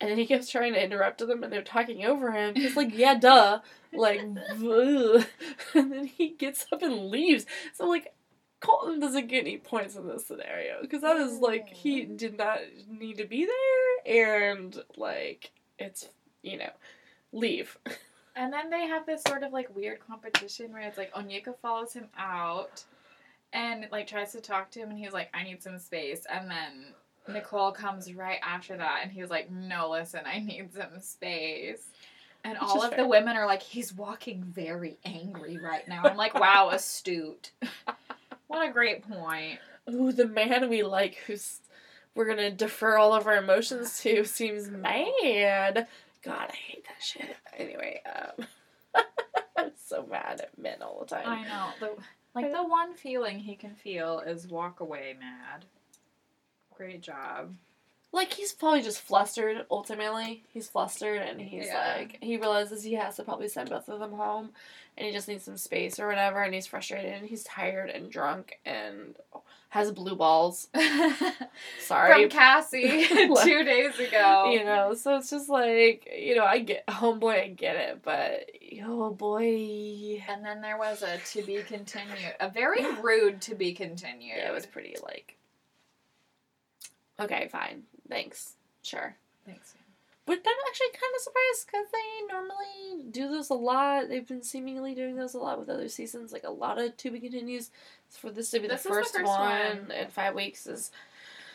And 0.00 0.10
then 0.10 0.18
he 0.18 0.26
keeps 0.26 0.50
trying 0.50 0.74
to 0.74 0.82
interrupt 0.82 1.18
them, 1.18 1.42
and 1.42 1.52
they're 1.52 1.62
talking 1.62 2.04
over 2.04 2.30
him. 2.32 2.54
He's 2.54 2.76
like, 2.76 2.96
"Yeah, 2.96 3.14
duh," 3.18 3.60
like, 3.92 4.20
and 4.20 5.26
then 5.74 6.06
he 6.06 6.30
gets 6.30 6.66
up 6.72 6.82
and 6.82 7.10
leaves. 7.10 7.46
So 7.72 7.86
like, 7.86 8.14
Colton 8.60 9.00
doesn't 9.00 9.28
get 9.28 9.40
any 9.40 9.58
points 9.58 9.96
in 9.96 10.06
this 10.06 10.26
scenario 10.26 10.80
because 10.82 11.02
that 11.02 11.16
is 11.16 11.38
like 11.38 11.68
he 11.68 12.04
did 12.04 12.36
not 12.36 12.58
need 12.88 13.18
to 13.18 13.24
be 13.24 13.46
there, 13.46 14.16
and 14.32 14.76
like 14.96 15.52
it's 15.78 16.08
you 16.46 16.58
know, 16.58 16.70
leave. 17.32 17.76
And 18.38 18.52
then 18.52 18.68
they 18.68 18.86
have 18.86 19.06
this 19.06 19.22
sort 19.26 19.42
of 19.44 19.54
like 19.54 19.74
weird 19.74 19.98
competition 20.06 20.70
where 20.70 20.82
it's 20.82 20.98
like 20.98 21.10
Onyeka 21.14 21.56
follows 21.62 21.94
him 21.94 22.08
out 22.18 22.84
and 23.54 23.88
like 23.90 24.06
tries 24.06 24.32
to 24.32 24.42
talk 24.42 24.70
to 24.72 24.80
him 24.80 24.90
and 24.90 24.98
he's 24.98 25.14
like, 25.14 25.30
I 25.32 25.42
need 25.42 25.62
some 25.62 25.78
space. 25.78 26.26
And 26.30 26.50
then 26.50 26.92
Nicole 27.28 27.72
comes 27.72 28.12
right 28.12 28.38
after 28.42 28.76
that 28.76 29.00
and 29.02 29.12
he's 29.12 29.30
like, 29.30 29.50
No, 29.50 29.90
listen, 29.90 30.20
I 30.26 30.38
need 30.38 30.72
some 30.72 31.00
space. 31.00 31.88
And 32.44 32.56
all 32.58 32.82
of 32.82 32.90
fair. 32.90 33.02
the 33.02 33.08
women 33.08 33.36
are 33.36 33.46
like, 33.46 33.62
He's 33.62 33.92
walking 33.92 34.42
very 34.44 34.98
angry 35.04 35.58
right 35.58 35.86
now. 35.88 36.02
I'm 36.04 36.16
like, 36.16 36.34
Wow, 36.34 36.68
astute. 36.72 37.50
what 38.46 38.68
a 38.68 38.72
great 38.72 39.08
point. 39.08 39.58
Ooh, 39.90 40.12
the 40.12 40.26
man 40.26 40.68
we 40.68 40.82
like 40.82 41.16
who's 41.26 41.60
we're 42.14 42.24
gonna 42.24 42.50
defer 42.50 42.96
all 42.96 43.12
of 43.12 43.26
our 43.26 43.36
emotions 43.36 44.00
to 44.00 44.24
seems 44.24 44.68
mad. 44.70 45.86
God, 46.22 46.48
I 46.50 46.56
hate 46.56 46.84
that 46.86 47.02
shit. 47.04 47.36
Anyway, 47.56 48.00
um, 48.06 48.46
I'm 49.56 49.70
so 49.76 50.04
mad 50.10 50.40
at 50.40 50.58
men 50.58 50.82
all 50.82 51.00
the 51.00 51.14
time. 51.14 51.28
I 51.28 51.44
know. 51.44 51.68
The, 51.78 52.02
like 52.34 52.52
the 52.52 52.64
one 52.64 52.94
feeling 52.94 53.38
he 53.38 53.54
can 53.54 53.74
feel 53.74 54.20
is 54.20 54.48
walk 54.48 54.80
away 54.80 55.14
mad. 55.20 55.66
Great 56.76 57.00
job. 57.02 57.54
Like 58.12 58.32
he's 58.32 58.52
probably 58.52 58.82
just 58.82 59.00
flustered. 59.00 59.66
Ultimately, 59.70 60.44
he's 60.52 60.68
flustered, 60.68 61.20
and 61.20 61.40
he's 61.40 61.66
Yeah. 61.66 61.96
like 61.98 62.18
he 62.22 62.36
realizes 62.36 62.82
he 62.82 62.94
has 62.94 63.16
to 63.16 63.24
probably 63.24 63.48
send 63.48 63.68
both 63.70 63.88
of 63.88 63.98
them 64.00 64.12
home, 64.12 64.50
and 64.96 65.06
he 65.06 65.12
just 65.12 65.28
needs 65.28 65.44
some 65.44 65.56
space 65.56 65.98
or 65.98 66.06
whatever. 66.06 66.42
And 66.42 66.54
he's 66.54 66.66
frustrated, 66.66 67.12
and 67.12 67.26
he's 67.26 67.42
tired 67.44 67.90
and 67.90 68.10
drunk, 68.10 68.58
and 68.64 69.16
has 69.70 69.90
blue 69.92 70.14
balls. 70.16 70.68
Sorry, 71.80 72.22
From 72.22 72.30
Cassie 72.30 73.04
two 73.42 73.64
days 73.64 73.98
ago. 73.98 74.50
you 74.52 74.64
know. 74.64 74.94
So 74.94 75.16
it's 75.16 75.28
just 75.30 75.48
like 75.48 76.08
you 76.16 76.36
know, 76.36 76.44
I 76.44 76.60
get 76.60 76.86
homeboy, 76.86 77.42
I 77.44 77.48
get 77.48 77.76
it, 77.76 78.00
but 78.02 78.48
oh 78.84 79.10
boy, 79.10 80.22
And 80.28 80.44
then 80.44 80.62
there 80.62 80.78
was 80.78 81.02
a 81.02 81.18
to 81.32 81.42
be 81.42 81.62
continued. 81.62 82.34
A 82.40 82.48
very 82.48 82.84
rude 83.02 83.40
to 83.42 83.54
be 83.54 83.72
continued. 83.74 84.36
yeah, 84.38 84.48
it 84.48 84.54
was 84.54 84.64
pretty 84.66 84.94
like. 85.02 85.36
Okay, 87.20 87.48
fine, 87.48 87.82
thanks, 88.08 88.54
sure. 88.82 89.16
Thanks. 89.46 89.74
But 90.26 90.38
I'm 90.44 90.54
actually 90.68 90.88
kind 90.88 91.14
of 91.14 91.22
surprised 91.22 91.66
because 91.66 91.86
they 91.92 92.26
normally 92.34 93.10
do 93.12 93.28
this 93.28 93.48
a 93.50 93.54
lot. 93.54 94.08
They've 94.08 94.26
been 94.26 94.42
seemingly 94.42 94.92
doing 94.92 95.14
those 95.14 95.34
a 95.34 95.38
lot 95.38 95.56
with 95.58 95.68
other 95.68 95.88
seasons. 95.88 96.32
Like 96.32 96.42
a 96.42 96.50
lot 96.50 96.78
of 96.80 96.96
to 96.96 97.10
be 97.12 97.20
continues. 97.20 97.70
For 98.10 98.30
this 98.30 98.50
to 98.50 98.58
be 98.58 98.66
This 98.66 98.82
the 98.82 98.88
is 98.88 98.96
the 98.96 99.02
first, 99.02 99.12
first 99.14 99.24
one, 99.24 99.48
one. 99.86 99.90
in 99.92 100.08
five 100.08 100.34
weeks 100.34 100.66
is 100.66 100.90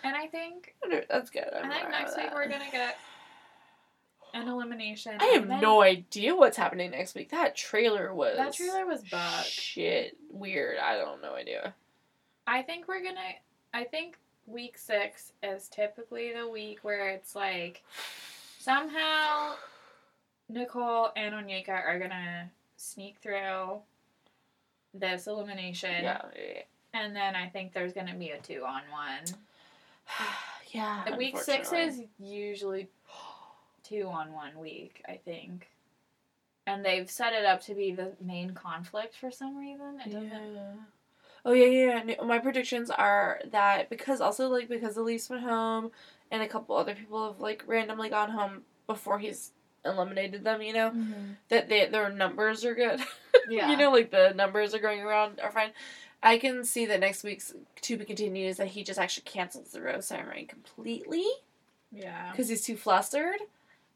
And 0.05 0.15
I 0.15 0.27
think 0.27 0.73
that's 1.09 1.29
good. 1.29 1.49
I'm 1.53 1.69
I 1.69 1.79
think 1.79 1.89
next 1.89 2.15
week 2.15 2.27
that. 2.27 2.33
we're 2.33 2.47
gonna 2.47 2.71
get 2.71 2.97
an 4.33 4.47
elimination. 4.47 5.17
I 5.19 5.25
have 5.25 5.47
then- 5.49 5.59
no 5.61 5.81
idea 5.81 6.33
what's 6.33 6.55
happening 6.57 6.91
next 6.91 7.13
week. 7.13 7.29
That 7.31 7.55
trailer 7.57 8.13
was 8.13 8.37
That 8.37 8.53
trailer 8.53 8.85
was 8.85 9.01
bad. 9.03 9.45
shit 9.45 10.17
weird. 10.29 10.77
I 10.79 10.95
don't 10.97 11.21
no 11.21 11.35
idea. 11.35 11.75
I 12.47 12.61
think 12.61 12.87
we're 12.87 13.03
gonna. 13.03 13.19
I 13.73 13.83
think 13.83 14.17
week 14.51 14.77
six 14.77 15.31
is 15.41 15.67
typically 15.67 16.33
the 16.33 16.47
week 16.47 16.79
where 16.83 17.09
it's 17.09 17.35
like 17.35 17.83
somehow 18.59 19.53
Nicole 20.49 21.09
and 21.15 21.33
Onyeka 21.33 21.69
are 21.69 21.99
gonna 21.99 22.49
sneak 22.77 23.17
through 23.21 23.79
this 24.93 25.27
elimination, 25.27 26.03
Yeah, 26.03 26.21
and 26.93 27.15
then 27.15 27.35
I 27.35 27.47
think 27.47 27.73
there's 27.73 27.93
gonna 27.93 28.15
be 28.15 28.31
a 28.31 28.39
two 28.39 28.63
on 28.65 28.81
one. 28.91 29.23
yeah. 30.71 31.03
And 31.05 31.17
week 31.17 31.37
six 31.37 31.71
is 31.71 32.01
usually 32.19 32.89
two 33.83 34.07
on 34.07 34.33
one 34.33 34.57
week, 34.59 35.01
I 35.07 35.17
think. 35.23 35.69
And 36.67 36.85
they've 36.85 37.09
set 37.09 37.33
it 37.33 37.45
up 37.45 37.61
to 37.63 37.73
be 37.73 37.91
the 37.91 38.11
main 38.21 38.53
conflict 38.53 39.15
for 39.15 39.31
some 39.31 39.57
reason. 39.57 39.99
It 40.05 40.11
doesn't. 40.11 40.29
Yeah. 40.29 40.73
Oh 41.45 41.53
yeah, 41.53 41.65
yeah. 41.65 42.03
yeah. 42.05 42.15
No, 42.19 42.25
My 42.25 42.39
predictions 42.39 42.89
are 42.89 43.39
that 43.51 43.89
because 43.89 44.21
also 44.21 44.49
like 44.49 44.69
because 44.69 44.95
Elyse 44.95 45.29
went 45.29 45.43
home 45.43 45.91
and 46.29 46.41
a 46.41 46.47
couple 46.47 46.75
other 46.75 46.95
people 46.95 47.31
have 47.31 47.39
like 47.39 47.63
randomly 47.67 48.09
gone 48.09 48.31
home 48.31 48.61
before 48.87 49.19
he's 49.19 49.51
eliminated 49.83 50.43
them. 50.43 50.61
You 50.61 50.73
know 50.73 50.89
mm-hmm. 50.91 51.31
that 51.49 51.69
they 51.69 51.87
their 51.87 52.09
numbers 52.09 52.65
are 52.65 52.75
good. 52.75 53.01
Yeah. 53.49 53.71
you 53.71 53.77
know, 53.77 53.91
like 53.91 54.11
the 54.11 54.33
numbers 54.33 54.73
are 54.73 54.79
going 54.79 55.01
around 55.01 55.39
are 55.41 55.51
fine. 55.51 55.71
I 56.23 56.37
can 56.37 56.63
see 56.63 56.85
that 56.85 56.99
next 56.99 57.23
week's 57.23 57.53
to 57.81 57.97
be 57.97 58.05
continues 58.05 58.57
that 58.57 58.67
he 58.67 58.83
just 58.83 58.99
actually 58.99 59.23
cancels 59.23 59.71
the 59.71 59.81
rose 59.81 60.05
ceremony 60.05 60.45
completely 60.45 61.25
Yeah. 61.91 62.31
because 62.31 62.49
he's 62.49 62.63
too 62.63 62.77
flustered, 62.77 63.39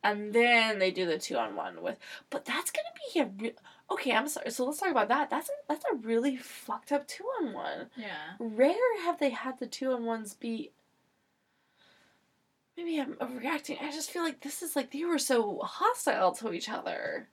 and 0.03 0.33
then 0.33 0.79
they 0.79 0.91
do 0.91 1.05
the 1.05 1.19
two 1.19 1.37
on 1.37 1.55
one 1.55 1.81
with. 1.81 1.97
But 2.29 2.45
that's 2.45 2.71
gonna 2.71 2.87
be 3.13 3.19
a 3.19 3.25
re- 3.25 3.55
okay. 3.91 4.11
I'm 4.13 4.27
sorry. 4.27 4.51
So 4.51 4.65
let's 4.65 4.79
talk 4.79 4.89
about 4.91 5.07
that. 5.09 5.29
That's 5.29 5.49
a, 5.49 5.53
that's 5.67 5.86
a 5.91 5.95
really 5.95 6.38
fucked 6.38 6.91
up 6.91 7.07
two 7.07 7.25
on 7.41 7.53
one. 7.53 7.89
Yeah. 7.95 8.33
Rare 8.39 9.01
have 9.03 9.19
they 9.19 9.29
had 9.31 9.59
the 9.59 9.67
two 9.67 9.91
on 9.91 10.05
ones 10.05 10.33
be. 10.33 10.71
Maybe 12.77 12.99
I'm 12.99 13.13
overreacting. 13.15 13.81
I 13.81 13.89
just 13.91 14.11
feel 14.11 14.23
like 14.23 14.41
this 14.41 14.61
is 14.61 14.75
like 14.75 14.91
they 14.91 15.05
were 15.05 15.17
so 15.19 15.59
hostile 15.59 16.33
to 16.33 16.51
each 16.51 16.69
other. 16.69 17.29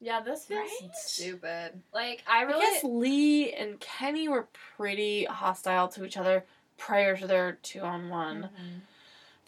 Yeah, 0.00 0.20
this 0.20 0.44
feels 0.44 0.60
Right? 0.80 0.90
stupid. 0.94 1.82
Like 1.92 2.22
I 2.28 2.44
I 2.44 2.52
guess 2.60 2.84
Lee 2.84 3.52
and 3.54 3.80
Kenny 3.80 4.28
were 4.28 4.46
pretty 4.76 5.24
hostile 5.24 5.88
to 5.88 6.04
each 6.04 6.16
other 6.18 6.44
prior 6.76 7.16
to 7.16 7.26
their 7.26 7.58
two 7.62 7.80
on 7.80 8.08
one. 8.10 8.50
Mhm. 8.54 8.80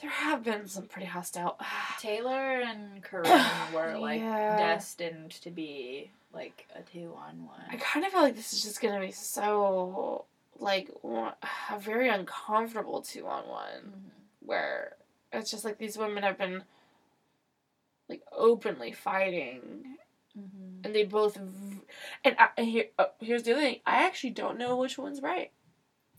There 0.01 0.11
have 0.11 0.42
been 0.44 0.66
some 0.66 0.86
pretty 0.86 1.07
hostile. 1.07 1.59
Taylor 2.01 2.61
and 2.61 3.03
Corinne 3.03 3.46
were 3.74 3.98
like 3.98 4.20
Yeah. 4.20 4.57
destined 4.57 5.32
to 5.42 5.51
be 5.51 6.11
like 6.32 6.66
a 6.74 6.82
two 6.82 7.14
on 7.16 7.44
one. 7.46 7.61
I 7.70 7.76
kind 7.76 8.07
of 8.07 8.12
feel 8.12 8.22
like 8.22 8.36
this 8.36 8.53
is 8.53 8.62
just 8.62 8.80
gonna 8.80 9.01
be 9.01 9.11
so 9.12 10.24
like 10.59 10.90
a 11.05 11.32
very 11.80 12.09
uncomfortable 12.09 13.03
two 13.03 13.26
on 13.26 13.46
one 13.48 14.11
where 14.40 14.92
it's 15.32 15.51
just 15.51 15.64
like 15.64 15.78
these 15.78 15.98
women 15.98 16.22
have 16.22 16.38
been 16.38 16.62
like 18.09 18.22
openly 18.32 18.92
fighting 18.92 19.96
Mm-hmm. 20.38 20.84
and 20.84 20.94
they 20.94 21.03
both 21.03 21.34
v- 21.34 21.80
and 22.24 22.36
I, 22.38 22.51
and 22.57 22.64
here 22.68 22.84
uh, 23.01 23.07
here's 23.18 23.42
the 23.42 23.51
other 23.51 23.62
thing 23.62 23.80
I 23.84 24.05
actually 24.07 24.30
don't 24.30 24.59
know 24.59 24.76
which 24.76 24.96
one's 24.96 25.20
right 25.20 25.51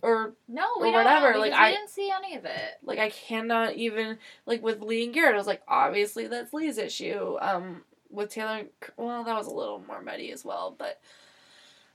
or 0.01 0.33
No, 0.47 0.63
Or 0.77 0.81
we 0.81 0.91
don't 0.91 1.03
whatever, 1.05 1.33
know 1.33 1.39
like, 1.39 1.53
I- 1.53 1.71
didn't 1.71 1.89
see 1.89 2.09
any 2.11 2.35
of 2.35 2.45
it. 2.45 2.77
like 2.83 2.99
I 2.99 3.09
cannot 3.09 3.75
even 3.75 4.17
like 4.45 4.61
with 4.63 4.81
Lee 4.81 5.05
and 5.05 5.13
Garrett 5.13 5.35
I 5.35 5.37
was 5.37 5.47
like 5.47 5.61
obviously 5.67 6.27
that's 6.27 6.53
Lee's 6.53 6.77
issue 6.77 7.37
um 7.41 7.83
with 8.09 8.29
Taylor 8.29 8.57
and, 8.59 8.69
well 8.97 9.23
that 9.23 9.35
was 9.37 9.47
a 9.47 9.51
little 9.53 9.83
more 9.87 10.01
muddy 10.01 10.31
as 10.31 10.43
well 10.43 10.75
but 10.77 10.99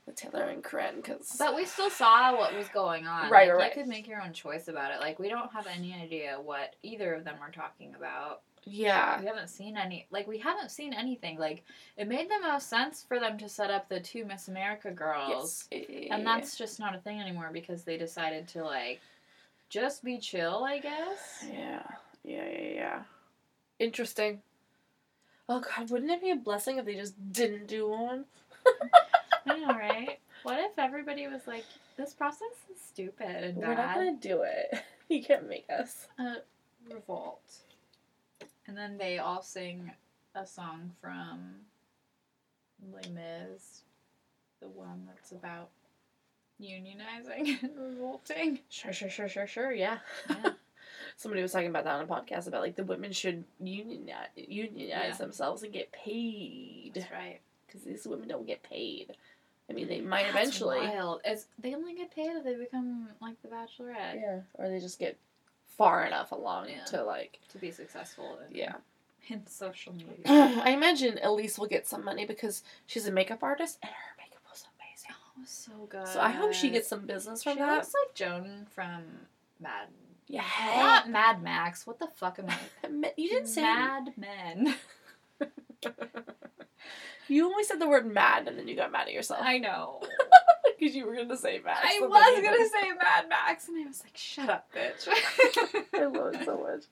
with 0.05 0.15
Taylor 0.15 0.43
and 0.43 0.63
Corinne 0.63 0.95
because 0.97 1.35
But 1.37 1.53
we 1.55 1.65
still 1.65 1.89
saw 1.89 2.35
what 2.37 2.55
was 2.55 2.67
going 2.69 3.05
on. 3.07 3.29
Right, 3.29 3.49
like, 3.49 3.57
right. 3.57 3.75
You 3.75 3.81
could 3.83 3.89
make 3.89 4.07
your 4.07 4.21
own 4.21 4.31
choice 4.31 4.69
about 4.69 4.91
it. 4.93 5.01
Like 5.01 5.19
we 5.19 5.27
don't 5.27 5.51
have 5.51 5.67
any 5.67 5.93
idea 5.93 6.37
what 6.41 6.75
either 6.81 7.13
of 7.13 7.25
them 7.25 7.35
are 7.41 7.51
talking 7.51 7.93
about. 7.93 8.41
Yeah 8.69 9.19
We 9.19 9.27
haven't 9.27 9.49
seen 9.49 9.77
any. 9.77 10.07
Like 10.11 10.27
we 10.27 10.37
haven't 10.37 10.71
seen 10.71 10.93
anything. 10.93 11.37
Like 11.37 11.63
it 11.97 12.07
made 12.07 12.29
the 12.29 12.47
most 12.47 12.69
sense 12.69 13.03
for 13.07 13.19
them 13.19 13.37
to 13.39 13.49
set 13.49 13.71
up 13.71 13.89
the 13.89 13.99
two 13.99 14.25
Miss 14.25 14.47
America 14.47 14.91
girls, 14.91 15.67
yes. 15.71 15.85
Eh. 15.89 16.07
and 16.11 16.25
that's 16.25 16.57
just 16.57 16.79
not 16.79 16.95
a 16.95 16.99
thing 16.99 17.19
anymore 17.19 17.49
because 17.51 17.83
they 17.83 17.97
decided 17.97 18.47
to 18.49 18.63
like 18.63 18.99
just 19.69 20.03
be 20.03 20.17
chill. 20.19 20.63
I 20.63 20.79
guess. 20.79 21.45
Yeah, 21.51 21.83
yeah, 22.23 22.49
yeah, 22.49 22.69
yeah. 22.73 23.01
Interesting. 23.79 24.41
Oh 25.49 25.61
god, 25.61 25.89
wouldn't 25.89 26.11
it 26.11 26.21
be 26.21 26.31
a 26.31 26.35
blessing 26.35 26.77
if 26.77 26.85
they 26.85 26.95
just 26.95 27.15
didn't 27.31 27.67
do 27.67 27.89
one? 27.89 28.25
I 29.45 29.57
know, 29.59 29.67
right? 29.67 30.19
What 30.43 30.59
if 30.59 30.77
everybody 30.77 31.27
was 31.27 31.47
like, 31.47 31.65
"This 31.95 32.13
process 32.13 32.47
is 32.73 32.81
stupid 32.81 33.43
and 33.43 33.57
We're 33.57 33.75
not 33.75 33.95
gonna 33.95 34.15
do 34.15 34.43
it. 34.43 34.79
You 35.09 35.23
can't 35.23 35.47
make 35.47 35.65
us. 35.69 36.09
Uh, 36.19 36.35
revolt. 36.89 37.39
And 38.67 38.77
then 38.77 38.97
they 38.97 39.17
all 39.19 39.41
sing 39.41 39.91
a 40.35 40.45
song 40.45 40.91
from 41.01 41.51
Les 42.91 43.07
Mis, 43.09 43.81
the 44.59 44.67
one 44.67 45.07
that's 45.07 45.31
about 45.31 45.69
unionizing 46.61 47.57
and 47.63 47.71
revolting. 47.77 48.59
Sure, 48.69 48.91
sure, 48.93 49.09
sure, 49.09 49.29
sure, 49.29 49.47
sure. 49.47 49.71
Yeah. 49.71 49.99
Yeah. 50.29 50.51
Somebody 51.17 51.41
was 51.41 51.51
talking 51.51 51.69
about 51.69 51.83
that 51.85 51.95
on 51.95 52.03
a 52.03 52.07
podcast 52.07 52.47
about 52.47 52.61
like 52.61 52.75
the 52.75 52.83
women 52.83 53.11
should 53.11 53.43
unionize, 53.59 54.27
unionize 54.35 54.89
Yeah. 54.89 55.15
themselves 55.17 55.63
and 55.63 55.73
get 55.73 55.91
paid 55.91 56.91
That's 56.95 57.11
right. 57.11 57.39
because 57.65 57.81
these 57.83 58.05
women 58.05 58.27
don't 58.27 58.45
get 58.45 58.61
paid. 58.63 59.15
I 59.69 59.73
mean, 59.73 59.87
they 59.87 59.99
might 60.01 60.23
That's 60.31 60.35
eventually. 60.35 60.79
Wild. 60.79 61.21
It's, 61.25 61.47
they 61.59 61.73
only 61.73 61.95
get 61.95 62.13
paid 62.13 62.29
if 62.35 62.43
they 62.43 62.55
become 62.55 63.09
like 63.21 63.41
the 63.41 63.47
Bachelorette 63.49 64.15
Yeah, 64.15 64.39
or 64.53 64.69
they 64.69 64.79
just 64.79 64.99
get 64.99 65.17
far 65.77 66.05
enough 66.05 66.31
along 66.31 66.69
Yeah. 66.69 66.83
to 66.85 67.03
like 67.03 67.39
to 67.49 67.57
be 67.57 67.71
successful. 67.71 68.39
In, 68.49 68.55
yeah. 68.55 68.73
in 69.29 69.45
social 69.47 69.93
media. 69.93 70.15
I 70.63 70.71
imagine 70.71 71.19
Elyse 71.23 71.57
will 71.59 71.67
get 71.67 71.87
some 71.87 72.03
money 72.03 72.25
because 72.25 72.63
she's 72.87 73.07
a 73.07 73.11
makeup 73.11 73.43
artist 73.43 73.77
and 73.83 73.91
her 73.91 74.15
makeup 74.23 74.41
was 74.49 74.65
amazing. 74.79 75.11
Oh, 75.39 75.43
so 75.45 75.71
good. 75.89 76.07
So 76.07 76.19
I 76.19 76.29
hope 76.29 76.53
she 76.53 76.69
gets 76.69 76.87
some 76.87 77.05
business 77.05 77.43
She 77.43 77.49
from 77.51 77.59
that. 77.59 77.75
looks 77.75 77.93
like 78.05 78.15
Joan 78.15 78.65
from 78.73 79.03
Mad. 79.59 79.87
Yeah. 80.27 80.43
Not 80.77 81.09
Mad 81.09 81.41
Max. 81.43 81.85
What 81.87 81.99
the 81.99 82.07
fuck 82.07 82.39
am 82.39 82.47
I? 82.49 83.11
You 83.17 83.29
didn't 83.29 83.47
say 83.47 83.61
Mad 83.61 84.13
Men. 84.17 84.75
You 87.29 87.45
only 87.47 87.65
said 87.65 87.79
the 87.79 87.89
word 87.89 88.05
mad 88.11 88.47
and 88.47 88.57
then 88.57 88.69
you 88.69 88.75
got 88.77 88.89
mad 88.91 89.07
at 89.07 89.13
yourself 89.13 89.41
I 89.43 89.57
know. 89.57 90.01
because 90.79 90.95
you 90.95 91.05
were 91.05 91.15
going 91.15 91.29
to 91.29 91.37
say 91.37 91.59
Max. 91.63 91.79
I 91.83 91.99
was 92.01 92.41
gonna 92.43 92.69
say 92.69 92.89
Mad 92.89 93.29
Max, 93.29 93.67
and 93.67 93.77
I 93.83 93.87
was 93.87 94.03
like, 94.03 94.15
"Shut 94.17 94.49
up, 94.49 94.69
bitch." 94.73 95.07
I 95.93 96.05
love 96.05 96.35
it 96.35 96.45
so 96.45 96.57
much. 96.59 96.83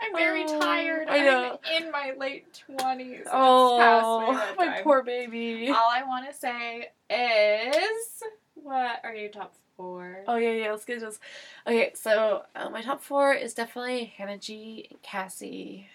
I'm 0.00 0.14
very 0.16 0.44
Oh, 0.46 0.60
tired. 0.60 1.08
I 1.08 1.18
know. 1.20 1.58
I'm 1.64 1.82
in 1.84 1.90
my 1.90 2.12
late 2.18 2.46
twenties. 2.66 3.26
Oh, 3.32 4.54
my 4.56 4.80
poor 4.82 5.02
baby. 5.02 5.68
All 5.68 5.90
I 5.90 6.02
want 6.02 6.30
to 6.30 6.36
say 6.36 6.88
is 7.10 8.22
what 8.54 9.00
are 9.04 9.14
your 9.14 9.30
top 9.30 9.54
four? 9.76 10.24
Oh 10.26 10.36
yeah, 10.36 10.52
yeah. 10.52 10.70
Let's 10.70 10.84
get 10.84 11.00
this. 11.00 11.18
Okay, 11.66 11.92
so 11.94 12.42
uh, 12.54 12.70
my 12.70 12.82
top 12.82 13.02
four 13.02 13.32
is 13.34 13.54
definitely 13.54 14.12
Hannah 14.16 14.38
G 14.38 14.86
and 14.90 15.02
Cassie. 15.02 15.88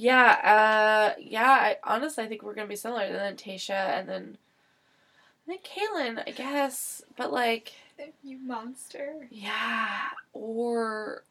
Yeah, 0.00 1.12
uh, 1.14 1.20
yeah. 1.20 1.50
I 1.50 1.76
honestly, 1.84 2.24
I 2.24 2.26
think 2.26 2.42
we're 2.42 2.54
gonna 2.54 2.66
be 2.68 2.74
similar. 2.74 3.02
And 3.02 3.14
then 3.14 3.36
Tayshia, 3.36 3.98
and 3.98 4.08
then 4.08 4.38
I 5.46 5.50
think 5.50 5.62
Caelynn, 5.64 6.22
I 6.26 6.30
guess. 6.30 7.02
But 7.18 7.34
like, 7.34 7.74
You 8.24 8.38
monster. 8.38 9.28
yeah, 9.30 9.98
or 10.32 11.22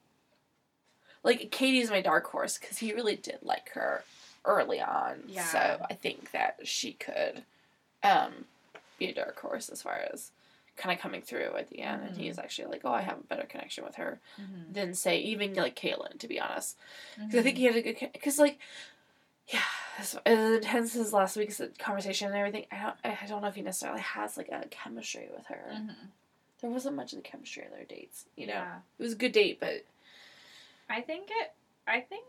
like 1.23 1.49
Katie's 1.49 1.89
my 1.89 2.01
dark 2.01 2.27
horse 2.27 2.59
because 2.59 2.77
he 2.77 2.93
really 2.93 3.15
did 3.15 3.39
like 3.41 3.71
her 3.71 4.03
early 4.45 4.79
on. 4.79 5.23
Yeah. 5.27 5.45
So 5.45 5.85
I 5.89 5.95
think 5.95 6.29
that 6.31 6.59
she 6.63 6.93
could 6.93 7.41
um 8.03 8.45
be 8.99 9.07
a 9.09 9.13
dark 9.15 9.39
horse 9.39 9.69
as 9.69 9.81
far 9.81 9.99
as 10.13 10.29
kind 10.79 10.95
of 10.95 11.01
coming 11.01 11.21
through 11.21 11.51
at 11.57 11.67
the 11.69 11.81
end, 11.81 12.03
and 12.03 12.15
Mhm. 12.15 12.19
he's 12.21 12.39
actually 12.39 12.69
like, 12.69 12.81
oh, 12.85 12.91
I 12.93 13.01
have 13.01 13.19
a 13.19 13.23
better 13.23 13.45
connection 13.45 13.83
with 13.83 13.95
her 13.95 14.19
Mm-hmm. 14.41 14.73
than 14.73 14.93
say 14.95 15.19
even 15.19 15.53
like 15.53 15.75
Caelynn, 15.75 16.17
to 16.19 16.27
be 16.27 16.39
honest. 16.39 16.77
Because 17.15 17.35
I 17.39 17.41
think 17.43 17.57
he 17.57 17.65
had 17.65 17.75
a 17.75 17.81
good 17.81 18.09
because 18.13 18.39
like. 18.39 18.57
Yeah, 19.51 19.63
as, 19.97 20.15
as 20.27 20.55
intense 20.57 20.95
as 20.95 21.11
last 21.11 21.35
week's 21.35 21.59
conversation 21.79 22.27
and 22.27 22.37
everything, 22.37 22.65
I 22.71 22.83
don't, 22.83 22.95
I 23.03 23.25
don't 23.25 23.41
know 23.41 23.47
if 23.47 23.55
he 23.55 23.63
necessarily 23.63 24.01
has 24.01 24.37
like 24.37 24.49
a 24.49 24.67
chemistry 24.69 25.27
with 25.35 25.47
her. 25.47 25.71
Mm-hmm. 25.73 26.05
There 26.61 26.69
wasn't 26.69 26.95
much 26.95 27.13
of 27.13 27.23
the 27.23 27.27
chemistry 27.27 27.63
in 27.65 27.71
their 27.71 27.83
dates, 27.85 28.25
you 28.35 28.45
know. 28.45 28.53
Yeah. 28.53 28.75
It 28.99 29.01
was 29.01 29.13
a 29.13 29.15
good 29.15 29.31
date, 29.31 29.59
but 29.59 29.85
I 30.87 31.01
think 31.01 31.29
it. 31.31 31.51
I 31.87 32.01
think 32.01 32.25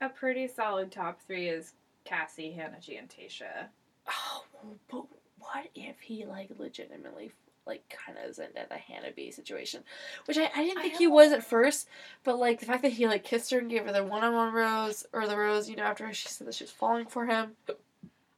a 0.00 0.08
pretty 0.08 0.48
solid 0.48 0.90
top 0.90 1.20
three 1.24 1.48
is 1.48 1.72
Cassie, 2.04 2.50
Hannah 2.50 2.80
G, 2.80 2.96
and 2.96 3.08
Tayshia. 3.08 3.66
oh, 4.08 4.44
but 4.90 5.04
what 5.38 5.66
if 5.76 6.00
he 6.00 6.24
like 6.24 6.50
legitimately 6.58 7.30
like 7.66 7.82
kind 8.04 8.18
of 8.18 8.30
is 8.30 8.38
into 8.38 8.66
the 8.68 8.76
Hannah 8.76 9.12
B 9.14 9.30
situation, 9.30 9.82
which 10.26 10.38
I, 10.38 10.50
I 10.54 10.64
didn't 10.64 10.78
I 10.78 10.82
think 10.82 10.96
he 10.96 11.06
was 11.06 11.32
at 11.32 11.44
first, 11.44 11.88
but 12.24 12.38
like 12.38 12.60
the 12.60 12.66
fact 12.66 12.82
that 12.82 12.92
he 12.92 13.06
like 13.06 13.24
kissed 13.24 13.50
her 13.50 13.58
and 13.58 13.70
gave 13.70 13.84
her 13.84 13.92
the 13.92 14.04
one 14.04 14.24
on 14.24 14.34
one 14.34 14.52
rose 14.52 15.06
or 15.12 15.26
the 15.26 15.36
rose, 15.36 15.68
you 15.68 15.76
know, 15.76 15.82
after 15.84 16.12
she 16.12 16.28
said 16.28 16.46
that 16.46 16.54
she 16.54 16.64
was 16.64 16.70
falling 16.70 17.06
for 17.06 17.26
him. 17.26 17.52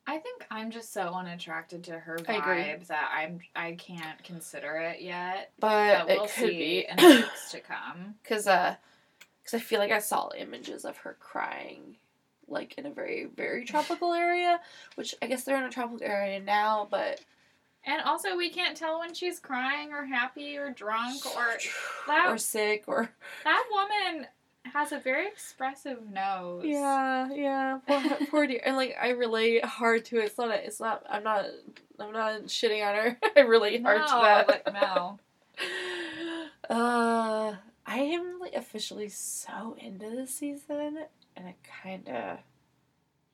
I 0.05 0.19
think 0.19 0.45
I'm 0.51 0.73
just 0.73 0.93
so 0.93 1.15
unattracted 1.15 1.85
to 1.85 1.93
her 1.99 2.19
I 2.29 2.41
vibe 2.41 2.87
that 2.89 3.11
I'm 3.15 3.39
I 3.55 3.73
can't 3.73 4.23
consider 4.25 4.77
it 4.77 5.01
yet. 5.01 5.53
But 5.61 5.99
But 6.01 6.07
we'll 6.09 6.25
it 6.25 6.31
could 6.33 6.49
see 6.49 6.59
be 6.59 6.87
in 6.91 6.97
the 6.97 7.17
weeks 7.23 7.53
to 7.53 7.61
come. 7.61 8.17
because 8.23 8.47
uh, 8.49 8.75
because 9.43 9.55
I 9.55 9.59
feel 9.61 9.79
like 9.79 9.93
I 9.93 10.01
saw 10.01 10.31
images 10.37 10.85
of 10.85 10.97
her 10.99 11.17
crying. 11.21 11.97
Like 12.49 12.77
in 12.77 12.85
a 12.85 12.91
very, 12.91 13.25
very 13.35 13.65
tropical 13.65 14.13
area, 14.13 14.61
which 14.97 15.15
I 15.23 15.27
guess 15.27 15.45
they're 15.45 15.57
in 15.57 15.63
a 15.63 15.71
tropical 15.71 16.05
area 16.07 16.39
now, 16.39 16.87
but 16.91 17.21
And 17.85 18.01
also, 18.03 18.37
we 18.37 18.49
can't 18.49 18.77
tell 18.77 19.01
when 19.01 19.13
she's 19.13 19.41
crying 19.41 19.93
or 19.93 20.05
happy 20.05 20.57
or 20.57 20.71
drunk 20.71 21.27
or 21.27 21.57
that 22.07 22.29
or 22.29 22.39
sick 22.39 22.85
or 22.87 23.11
that 23.45 23.65
woman 23.71 24.27
has 24.73 24.93
a 24.93 24.99
very 24.99 25.27
expressive 25.27 25.99
nose. 26.09 26.65
Yeah, 26.65 27.29
yeah. 27.33 27.79
Poor, 27.87 28.03
poor 28.31 28.47
dear. 28.47 28.61
And 28.65 28.77
like 28.77 28.97
I 29.01 29.11
relate 29.11 29.65
hard 29.65 30.05
to 30.07 30.19
it. 30.21 30.27
It's 30.27 30.39
not. 30.39 30.51
A, 30.51 30.65
it's 30.65 30.81
not. 30.81 31.05
I'm 31.11 31.25
not. 31.25 31.47
I'm 31.99 32.13
not 32.13 32.43
shitting 32.45 32.87
on 32.87 32.95
her. 32.95 33.19
I 33.37 33.41
relate 33.41 33.83
hard 33.83 34.01
no, 34.01 34.07
to 34.07 34.13
that. 34.13 34.49
like 34.49 34.73
no. 34.73 35.19
Uh, 36.71 37.57
I 37.85 37.99
am 37.99 38.39
like 38.41 38.55
officially 38.55 39.09
so 39.09 39.77
into 39.79 40.09
this 40.09 40.33
season, 40.33 40.97
and 41.37 41.47
I 41.47 41.55
kind 41.83 42.09
of, 42.09 42.39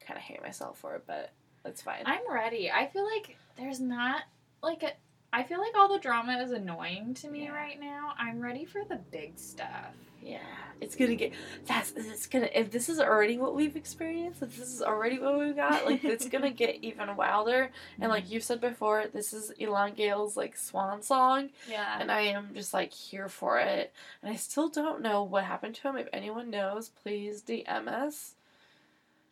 kind 0.00 0.16
of 0.16 0.22
hate 0.22 0.42
myself 0.42 0.78
for 0.78 0.96
it, 0.96 1.04
but 1.06 1.30
that's 1.62 1.82
fine. 1.82 2.02
I'm 2.06 2.22
ready. 2.28 2.70
I 2.70 2.86
feel 2.88 3.04
like 3.04 3.36
there's 3.56 3.80
not 3.80 4.22
like 4.62 4.82
a. 4.82 4.92
I 5.32 5.42
feel 5.42 5.60
like 5.60 5.76
all 5.76 5.92
the 5.92 5.98
drama 5.98 6.38
is 6.38 6.52
annoying 6.52 7.12
to 7.14 7.28
me 7.28 7.44
Yeah. 7.44 7.50
right 7.52 7.78
now. 7.78 8.14
I'm 8.18 8.40
ready 8.40 8.64
for 8.64 8.82
the 8.84 8.96
big 8.96 9.38
stuff. 9.38 9.92
yeah, 10.22 10.38
it's 10.80 10.96
gonna 10.96 11.14
get. 11.14 11.32
That's. 11.66 11.92
It's 11.94 12.26
gonna. 12.26 12.48
If 12.54 12.70
this 12.70 12.88
is 12.88 12.98
already 12.98 13.36
what 13.38 13.54
we've 13.54 13.76
experienced, 13.76 14.42
if 14.42 14.56
this 14.56 14.72
is 14.72 14.82
already 14.82 15.18
what 15.18 15.38
we've 15.38 15.54
got, 15.54 15.84
like 15.86 16.02
it's 16.02 16.28
gonna 16.34 16.50
get 16.50 16.76
even 16.82 17.14
wilder. 17.14 17.70
And 18.00 18.10
like 18.10 18.24
mm-hmm. 18.24 18.34
you 18.34 18.40
said 18.40 18.60
before, 18.60 19.04
this 19.12 19.32
is 19.34 19.52
Elan 19.60 19.94
Gale's 19.94 20.36
like 20.36 20.56
swan 20.56 21.02
song. 21.02 21.50
yeah, 21.68 21.98
and 22.00 22.10
I 22.10 22.20
am 22.22 22.50
just 22.54 22.72
like 22.74 22.92
here 22.92 23.28
for 23.28 23.58
it. 23.60 23.92
And 24.22 24.32
I 24.32 24.36
still 24.36 24.68
don't 24.68 25.02
know 25.02 25.22
what 25.22 25.44
happened 25.44 25.74
to 25.76 25.88
him. 25.88 25.96
If 25.96 26.08
anyone 26.12 26.50
knows, 26.50 26.88
please 26.88 27.42
DM 27.42 27.86
us. 27.86 28.34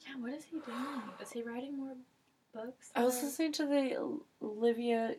yeah. 0.07 0.15
What 0.21 0.35
is 0.35 0.45
he 0.45 0.59
doing? 0.61 1.03
Is 1.21 1.33
he 1.33 1.43
writing 1.43 1.79
more 1.79 1.95
books? 2.57 2.91
I 2.95 3.05
was 3.05 3.23
listening 3.23 3.53
to 3.53 3.67
the 3.67 4.19
Olivia 4.43 5.17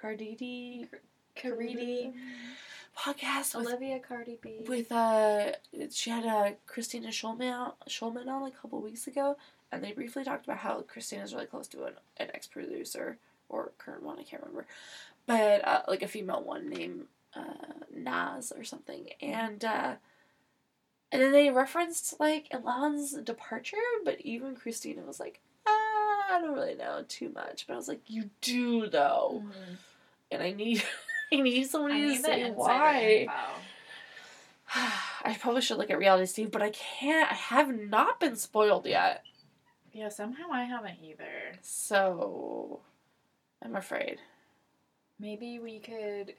Cardidi 0.00 0.88
Caridi 1.36 2.12
podcast 2.98 3.54
with, 3.54 3.66
Olivia 3.66 3.98
Cardi 3.98 4.38
B. 4.40 4.60
with 4.66 4.90
uh 4.90 5.52
she 5.90 6.10
had 6.10 6.24
uh 6.24 6.52
Kristina 6.66 7.08
Schulman 7.08 7.72
Schulman 7.88 8.26
on 8.28 8.42
a 8.48 8.50
couple 8.50 8.80
weeks 8.80 9.06
ago, 9.06 9.36
and 9.70 9.82
they 9.82 9.92
briefly 9.92 10.24
talked 10.24 10.44
about 10.44 10.58
how 10.58 10.82
Kristina's 10.82 11.34
really 11.34 11.46
close 11.46 11.68
to 11.68 11.84
an, 11.84 11.94
an 12.16 12.28
ex 12.34 12.46
producer 12.46 13.18
or 13.48 13.72
current 13.78 14.02
one 14.02 14.18
I 14.18 14.22
can't 14.22 14.42
remember, 14.42 14.66
but 15.26 15.66
uh, 15.66 15.82
like 15.88 16.02
a 16.02 16.08
female 16.08 16.42
one 16.42 16.68
named 16.68 17.04
uh, 17.34 17.74
Naz 17.94 18.52
or 18.56 18.64
something, 18.64 19.10
and 19.20 19.64
uh, 19.64 19.94
and 21.12 21.22
then 21.22 21.32
they 21.32 21.50
referenced 21.50 22.18
like 22.18 22.48
Elan's 22.50 23.12
departure, 23.12 23.76
but 24.04 24.20
even 24.22 24.56
Kristina 24.56 25.06
was 25.06 25.20
like, 25.20 25.40
I 26.28 26.40
don't 26.40 26.54
really 26.54 26.74
know 26.74 27.04
too 27.08 27.30
much, 27.34 27.66
but 27.66 27.74
I 27.74 27.76
was 27.76 27.88
like, 27.88 28.00
you 28.06 28.30
do 28.40 28.88
though, 28.88 29.42
Mhm. 29.44 29.76
and 30.32 30.42
I 30.42 30.52
need 30.52 30.82
I 31.32 31.36
need 31.40 31.68
I 31.74 31.78
to 31.88 31.92
need 31.94 32.22
say 32.22 32.50
why. 32.50 33.26
I 34.74 35.36
probably 35.40 35.62
should 35.62 35.78
look 35.78 35.90
at 35.90 35.98
Reality 35.98 36.26
Steve, 36.26 36.50
but 36.50 36.62
I 36.62 36.70
can't. 36.70 37.30
I 37.30 37.34
have 37.34 37.74
not 37.74 38.18
been 38.20 38.36
spoiled 38.36 38.86
yet, 38.86 39.22
Yeah, 39.92 40.08
somehow 40.08 40.46
I 40.52 40.64
haven't 40.64 40.98
either. 41.02 41.58
so 41.62 42.80
I'm 43.62 43.76
afraid. 43.76 44.18
Maybe 45.18 45.58
we 45.58 45.78
could 45.78 46.34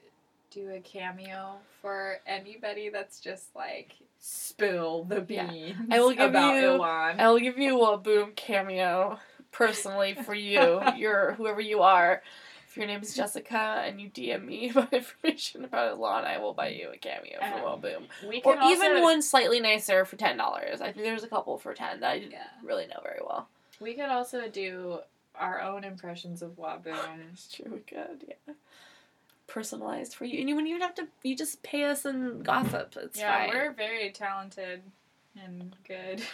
do 0.50 0.70
a 0.70 0.80
cameo 0.80 1.56
for 1.82 2.20
anybody 2.26 2.88
that's 2.90 3.20
just 3.20 3.54
like 3.56 3.92
spill 4.20 5.04
the 5.04 5.24
Yeah. 5.28 5.46
beans 5.50 5.76
I 5.90 6.00
will 6.00 6.10
give 6.12 6.30
about 6.30 6.54
you- 6.54 6.68
Elan. 6.74 7.20
I 7.20 7.28
will 7.28 7.38
give 7.40 7.58
you 7.58 7.82
a 7.84 7.98
boom 7.98 8.32
cameo 8.34 9.18
personally 9.52 10.14
for 10.14 10.34
you. 10.34 10.80
You're 10.96 11.32
whoever 11.34 11.60
you 11.60 11.82
are. 11.82 12.22
If 12.68 12.76
your 12.76 12.86
name 12.86 13.00
is 13.00 13.14
Jessica 13.14 13.82
and 13.86 13.98
you 14.00 14.10
DM 14.10 14.44
me 14.44 14.68
about 14.74 14.92
information 14.92 15.64
about 15.64 15.92
Elan, 15.92 16.24
I 16.24 16.38
will 16.38 16.52
buy 16.52 16.68
you 16.68 16.90
a 16.92 16.98
cameo 16.98 17.38
from 17.40 17.64
Um, 17.64 17.80
Boom. 17.80 18.06
we 18.28 18.42
Or 18.42 18.54
can 18.56 18.70
even 18.70 19.02
one 19.02 19.22
slightly 19.22 19.58
nicer 19.58 20.04
for 20.04 20.16
ten 20.16 20.36
dollars. 20.36 20.80
I 20.82 20.92
think 20.92 21.04
there's 21.06 21.24
a 21.24 21.28
couple 21.28 21.56
for 21.58 21.72
ten 21.74 22.00
that 22.00 22.10
I 22.10 22.18
didn't 22.18 22.32
Yeah. 22.32 22.46
really 22.62 22.86
know 22.86 23.00
very 23.02 23.20
well. 23.26 23.48
We 23.80 23.94
could 23.94 24.10
also 24.10 24.48
do 24.48 24.98
our 25.34 25.60
own 25.62 25.82
impressions 25.84 26.42
of 26.42 26.56
Waboom. 26.56 26.96
It's 27.32 27.48
true, 27.54 27.70
we 27.72 27.78
could, 27.80 28.24
yeah. 28.28 28.54
Personalized 29.46 30.14
for 30.14 30.26
you. 30.26 30.40
And 30.40 30.48
you 30.48 30.54
wouldn't 30.54 30.68
even 30.68 30.82
have 30.82 30.94
to 30.96 31.08
you 31.22 31.34
just 31.34 31.62
pay 31.62 31.84
us 31.84 32.04
in 32.04 32.42
gossip. 32.42 32.94
It's 33.00 33.18
yeah, 33.18 33.46
fine. 33.46 33.48
we're 33.48 33.72
very 33.72 34.10
talented 34.10 34.82
and 35.42 35.74
good. 35.86 36.22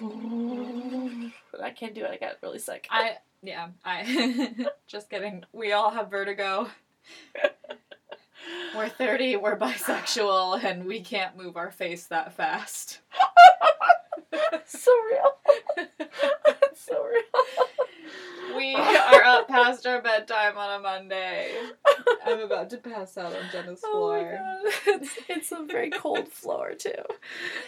I 0.00 1.70
can't 1.70 1.94
do 1.94 2.04
it, 2.04 2.10
I 2.10 2.16
got 2.16 2.36
really 2.42 2.58
sick. 2.58 2.86
I 2.90 3.16
yeah, 3.42 3.68
I 3.84 4.54
just 4.86 5.10
kidding. 5.10 5.44
We 5.52 5.72
all 5.72 5.90
have 5.90 6.10
vertigo. 6.10 6.68
We're 8.76 8.88
30, 8.88 9.36
we're 9.36 9.56
bisexual, 9.58 10.62
and 10.64 10.84
we 10.84 11.00
can't 11.00 11.36
move 11.36 11.56
our 11.56 11.70
face 11.70 12.06
that 12.06 12.34
fast. 12.34 13.00
so 14.66 14.90
real. 15.10 15.86
It's 16.74 16.82
so 16.86 17.04
real. 17.06 17.22
We 18.56 18.74
are 18.76 19.24
up 19.24 19.48
past 19.48 19.84
our 19.86 20.00
bedtime 20.02 20.56
on 20.58 20.78
a 20.78 20.82
Monday. 20.82 21.50
I'm 22.24 22.38
about 22.40 22.70
to 22.70 22.76
pass 22.76 23.16
out 23.16 23.32
on 23.32 23.42
Jenna's 23.50 23.80
Oh 23.84 23.90
floor. 23.92 24.38
god. 24.38 24.72
It's, 24.86 25.18
it's 25.28 25.52
a 25.52 25.64
very 25.64 25.90
cold 25.90 26.28
floor 26.28 26.74
too. 26.74 26.92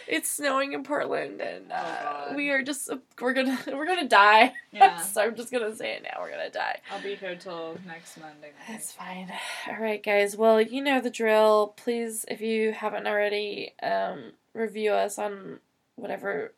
It's 0.07 0.29
snowing 0.29 0.71
in 0.73 0.83
Portland 0.83 1.41
and 1.41 1.65
Oh, 1.71 1.75
uh, 1.75 2.03
God. 2.27 2.35
we 2.37 2.51
are 2.51 2.61
just 2.63 2.89
we're 3.19 3.33
gonna 3.33 3.57
we're 3.67 3.87
gonna 3.87 4.07
die. 4.07 4.53
Yeah, 4.71 4.97
so 5.01 5.23
I'm 5.23 5.35
just 5.35 5.51
gonna 5.51 5.75
say 5.75 5.95
it 5.95 6.03
now, 6.03 6.21
we're 6.21 6.31
gonna 6.31 6.49
die. 6.51 6.79
I'll 6.91 7.01
be 7.01 7.15
here 7.15 7.35
till 7.35 7.77
next 7.85 8.17
Monday. 8.17 8.51
night. 8.57 8.67
That's 8.69 8.91
fine. 8.93 9.31
Alright 9.67 10.03
guys, 10.03 10.37
well 10.37 10.61
you 10.61 10.81
know 10.81 11.01
the 11.01 11.09
drill. 11.09 11.73
Please 11.75 12.23
if 12.29 12.39
you 12.39 12.71
haven't 12.71 13.07
already, 13.07 13.73
um, 13.83 14.31
review 14.53 14.91
us 14.93 15.17
on 15.19 15.59
whatever 15.95 16.53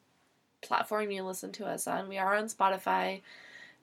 platform 0.61 1.11
you 1.11 1.23
listen 1.23 1.51
to 1.53 1.65
us 1.65 1.87
on. 1.87 2.07
We 2.09 2.17
are 2.17 2.35
on 2.35 2.45
Spotify. 2.45 3.21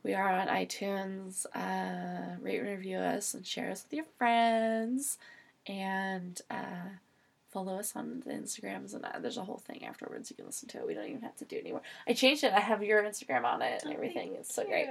We 0.02 0.14
are 0.14 0.30
on 0.32 0.48
iTunes. 0.48 1.46
Uh, 1.54 2.36
rate 2.40 2.60
and 2.60 2.68
review 2.68 2.98
us 2.98 3.34
and 3.34 3.46
share 3.46 3.70
us 3.70 3.84
with 3.84 3.94
your 3.96 4.06
friends. 4.18 5.18
And 5.66 6.40
uh, 6.50 6.90
follow 7.50 7.78
us 7.78 7.94
on 7.96 8.22
the 8.24 8.32
Instagrams. 8.32 8.94
And 8.94 9.04
uh, 9.04 9.18
there's 9.20 9.36
a 9.38 9.44
whole 9.44 9.58
thing 9.66 9.84
afterwards 9.84 10.30
you 10.30 10.36
can 10.36 10.46
listen 10.46 10.68
to 10.68 10.78
it. 10.78 10.86
We 10.86 10.94
don't 10.94 11.08
even 11.08 11.22
have 11.22 11.36
to 11.36 11.44
do 11.44 11.56
it 11.56 11.60
anymore. 11.62 11.82
I 12.06 12.12
changed 12.12 12.44
it. 12.44 12.52
I 12.52 12.60
have 12.60 12.82
your 12.82 13.02
Instagram 13.02 13.44
on 13.44 13.62
it 13.62 13.82
and 13.82 13.92
Oh, 13.92 13.94
everything. 13.96 14.34
It's 14.38 14.54
so 14.54 14.64
great. 14.64 14.88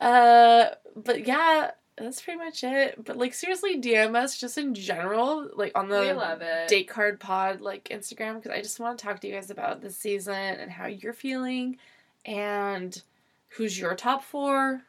Uh, 0.00 0.66
but 0.94 1.26
yeah, 1.26 1.70
that's 1.96 2.20
pretty 2.20 2.38
much 2.38 2.62
it. 2.62 3.02
But 3.04 3.16
like 3.16 3.34
seriously, 3.34 3.80
DM 3.80 4.14
us 4.14 4.38
just 4.38 4.58
in 4.58 4.74
general, 4.74 5.48
like 5.54 5.72
on 5.74 5.88
the 5.88 6.00
we 6.00 6.12
love 6.12 6.42
it. 6.42 6.68
Date 6.68 6.88
Card 6.88 7.20
Pod 7.20 7.60
like 7.60 7.88
Instagram 7.90 8.36
because 8.36 8.52
I 8.52 8.60
just 8.60 8.78
want 8.80 8.98
to 8.98 9.04
talk 9.04 9.20
to 9.20 9.26
you 9.26 9.34
guys 9.34 9.50
about 9.50 9.80
this 9.80 9.96
season 9.96 10.34
and 10.34 10.70
how 10.70 10.86
you're 10.86 11.12
feeling, 11.12 11.78
and 12.24 13.00
who's 13.48 13.78
your 13.78 13.94
top 13.94 14.22
four. 14.22 14.82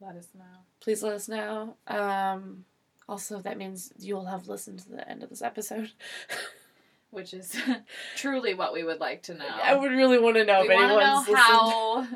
Let 0.00 0.16
us 0.16 0.28
know. 0.34 0.44
Please 0.80 1.02
let 1.02 1.12
us 1.12 1.28
know. 1.28 1.76
Um, 1.86 2.64
also, 3.06 3.40
that 3.40 3.58
means 3.58 3.92
you'll 3.98 4.24
have 4.24 4.48
listened 4.48 4.78
to 4.80 4.88
the 4.88 5.08
end 5.08 5.22
of 5.22 5.28
this 5.28 5.42
episode. 5.42 5.90
Which 7.10 7.34
is 7.34 7.60
truly 8.16 8.54
what 8.54 8.72
we 8.72 8.84
would 8.84 9.00
like 9.00 9.24
to 9.24 9.34
know. 9.34 9.44
I 9.44 9.74
would 9.74 9.90
really 9.90 10.18
want 10.18 10.36
to 10.36 10.44
know 10.44 10.60
we 10.62 10.68
if 10.68 10.78
to 10.78 10.86
know 10.86 10.98
anyone's 10.98 11.28
listened. 11.28 11.36
how 11.36 12.06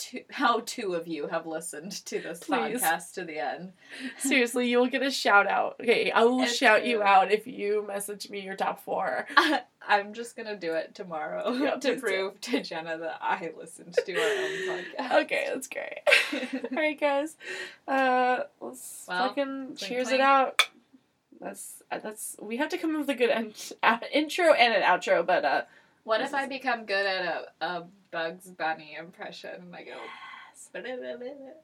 two, 0.00 0.20
how 0.30 0.60
two 0.66 0.94
of 0.94 1.06
you 1.06 1.28
have 1.28 1.46
listened 1.46 1.92
to 2.06 2.18
this 2.20 2.40
Please. 2.40 2.80
podcast 2.82 3.12
to 3.14 3.24
the 3.24 3.38
end. 3.38 3.72
Seriously, 4.18 4.68
you 4.68 4.78
will 4.78 4.88
get 4.88 5.02
a 5.02 5.10
shout 5.10 5.46
out. 5.46 5.76
Okay, 5.80 6.10
I 6.10 6.24
will 6.24 6.42
It's 6.42 6.56
shout 6.56 6.84
you 6.84 7.02
out 7.02 7.30
if 7.30 7.46
you 7.46 7.84
message 7.86 8.28
me 8.30 8.40
your 8.40 8.56
top 8.56 8.82
four. 8.84 9.26
I'm 9.88 10.12
just 10.12 10.36
gonna 10.36 10.56
do 10.56 10.74
it 10.74 10.94
tomorrow 10.94 11.52
Yeah, 11.54 11.76
to 11.76 11.94
do. 11.94 12.00
prove 12.00 12.40
to 12.42 12.62
Jenna 12.62 12.98
that 12.98 13.18
I 13.20 13.50
listened 13.56 13.94
to 14.04 14.12
our 14.14 14.28
own 14.28 14.82
podcast. 15.08 15.22
Okay, 15.24 15.44
that's 15.52 15.68
great. 15.68 16.00
All 16.70 16.76
right, 16.76 16.98
guys. 17.00 17.36
Uh, 17.88 18.40
let's 18.60 19.04
Well, 19.08 19.28
fucking 19.28 19.76
cheers 19.76 20.10
it 20.10 20.20
out. 20.20 20.66
That's 21.40 21.82
uh, 21.90 21.98
that's 21.98 22.36
we 22.40 22.58
have 22.58 22.68
to 22.68 22.78
come 22.78 22.94
up 22.94 23.00
with 23.06 23.10
a 23.10 23.14
good 23.14 23.30
en- 23.30 23.54
intro 24.12 24.52
and 24.52 24.74
an 24.74 24.82
outro, 24.82 25.24
but 25.26 25.44
uh, 25.44 25.62
What 26.04 26.20
if 26.20 26.34
I 26.34 26.46
become 26.46 26.86
good 26.86 27.06
at 27.06 27.24
a, 27.60 27.64
a 27.64 27.86
Bugs 28.10 28.48
Bunny 28.50 28.96
impression 28.98 29.50
and 29.54 29.76
I 29.76 29.84
go, 29.84 29.92
yes. 29.92 30.70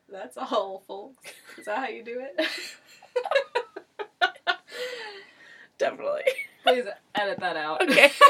that's 0.08 0.36
all, 0.36 0.84
folks. 0.86 1.32
Is 1.58 1.64
that 1.64 1.78
how 1.78 1.88
you 1.88 2.04
do 2.04 2.20
it? 2.20 2.46
definitely. 5.78 6.22
Please 6.62 6.84
edit 7.14 7.40
that 7.40 7.56
out. 7.56 7.82
Okay. 7.82 8.10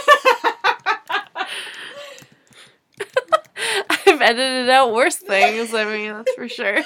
I've 3.91 4.23
edited 4.23 4.69
out 4.69 4.93
worse 4.93 5.17
things. 5.17 5.75
I 5.75 5.85
mean, 5.85 6.13
that's 6.13 6.33
for 6.35 6.49
sure. 6.49 6.83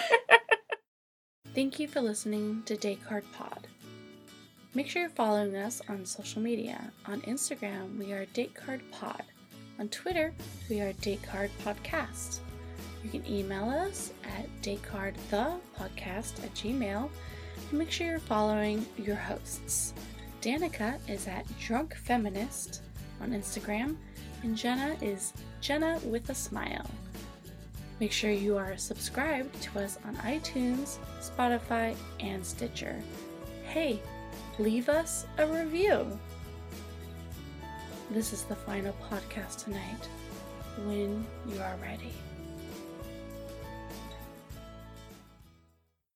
Thank 1.54 1.78
you 1.78 1.88
for 1.88 2.00
listening 2.00 2.62
to 2.66 2.76
Datecard 2.76 3.24
Pod. 3.32 3.66
Make 4.72 4.88
sure 4.88 5.02
you're 5.02 5.10
following 5.10 5.56
us 5.56 5.82
on 5.88 6.06
social 6.06 6.40
media. 6.40 6.92
On 7.06 7.20
Instagram, 7.22 7.98
we 7.98 8.12
are 8.12 8.24
Datecard 8.26 8.80
Pod. 8.92 9.24
On 9.80 9.88
Twitter, 9.88 10.32
we 10.68 10.80
are 10.80 10.92
Datecard 10.92 11.50
Podcast. 11.64 12.38
You 13.02 13.10
can 13.10 13.26
email 13.26 13.68
us 13.68 14.12
at 14.38 14.46
datecardthepodcast 14.62 16.44
at 16.44 16.54
gmail. 16.54 17.10
And 17.70 17.78
make 17.78 17.90
sure 17.90 18.06
you're 18.06 18.20
following 18.20 18.86
your 18.96 19.16
hosts. 19.16 19.92
Danica 20.40 21.00
is 21.08 21.26
at 21.26 21.46
Drunk 21.58 21.96
Feminist 21.96 22.82
on 23.20 23.30
Instagram, 23.30 23.96
and 24.44 24.56
Jenna 24.56 24.96
is 25.02 25.32
Jenna 25.60 25.98
with 26.04 26.30
a 26.30 26.34
Smile. 26.34 26.88
Make 27.98 28.12
sure 28.12 28.30
you 28.30 28.56
are 28.56 28.76
subscribed 28.76 29.60
to 29.62 29.80
us 29.80 29.98
on 30.04 30.14
iTunes, 30.18 30.98
Spotify, 31.20 31.96
and 32.20 32.46
Stitcher. 32.46 33.02
Hey, 33.64 34.00
leave 34.60 34.90
us 34.90 35.26
a 35.38 35.46
review. 35.46 36.06
This 38.10 38.34
is 38.34 38.42
the 38.44 38.54
final 38.54 38.94
podcast 39.10 39.64
tonight. 39.64 40.08
When 40.84 41.24
you 41.48 41.60
are 41.62 41.76
ready. 41.80 42.12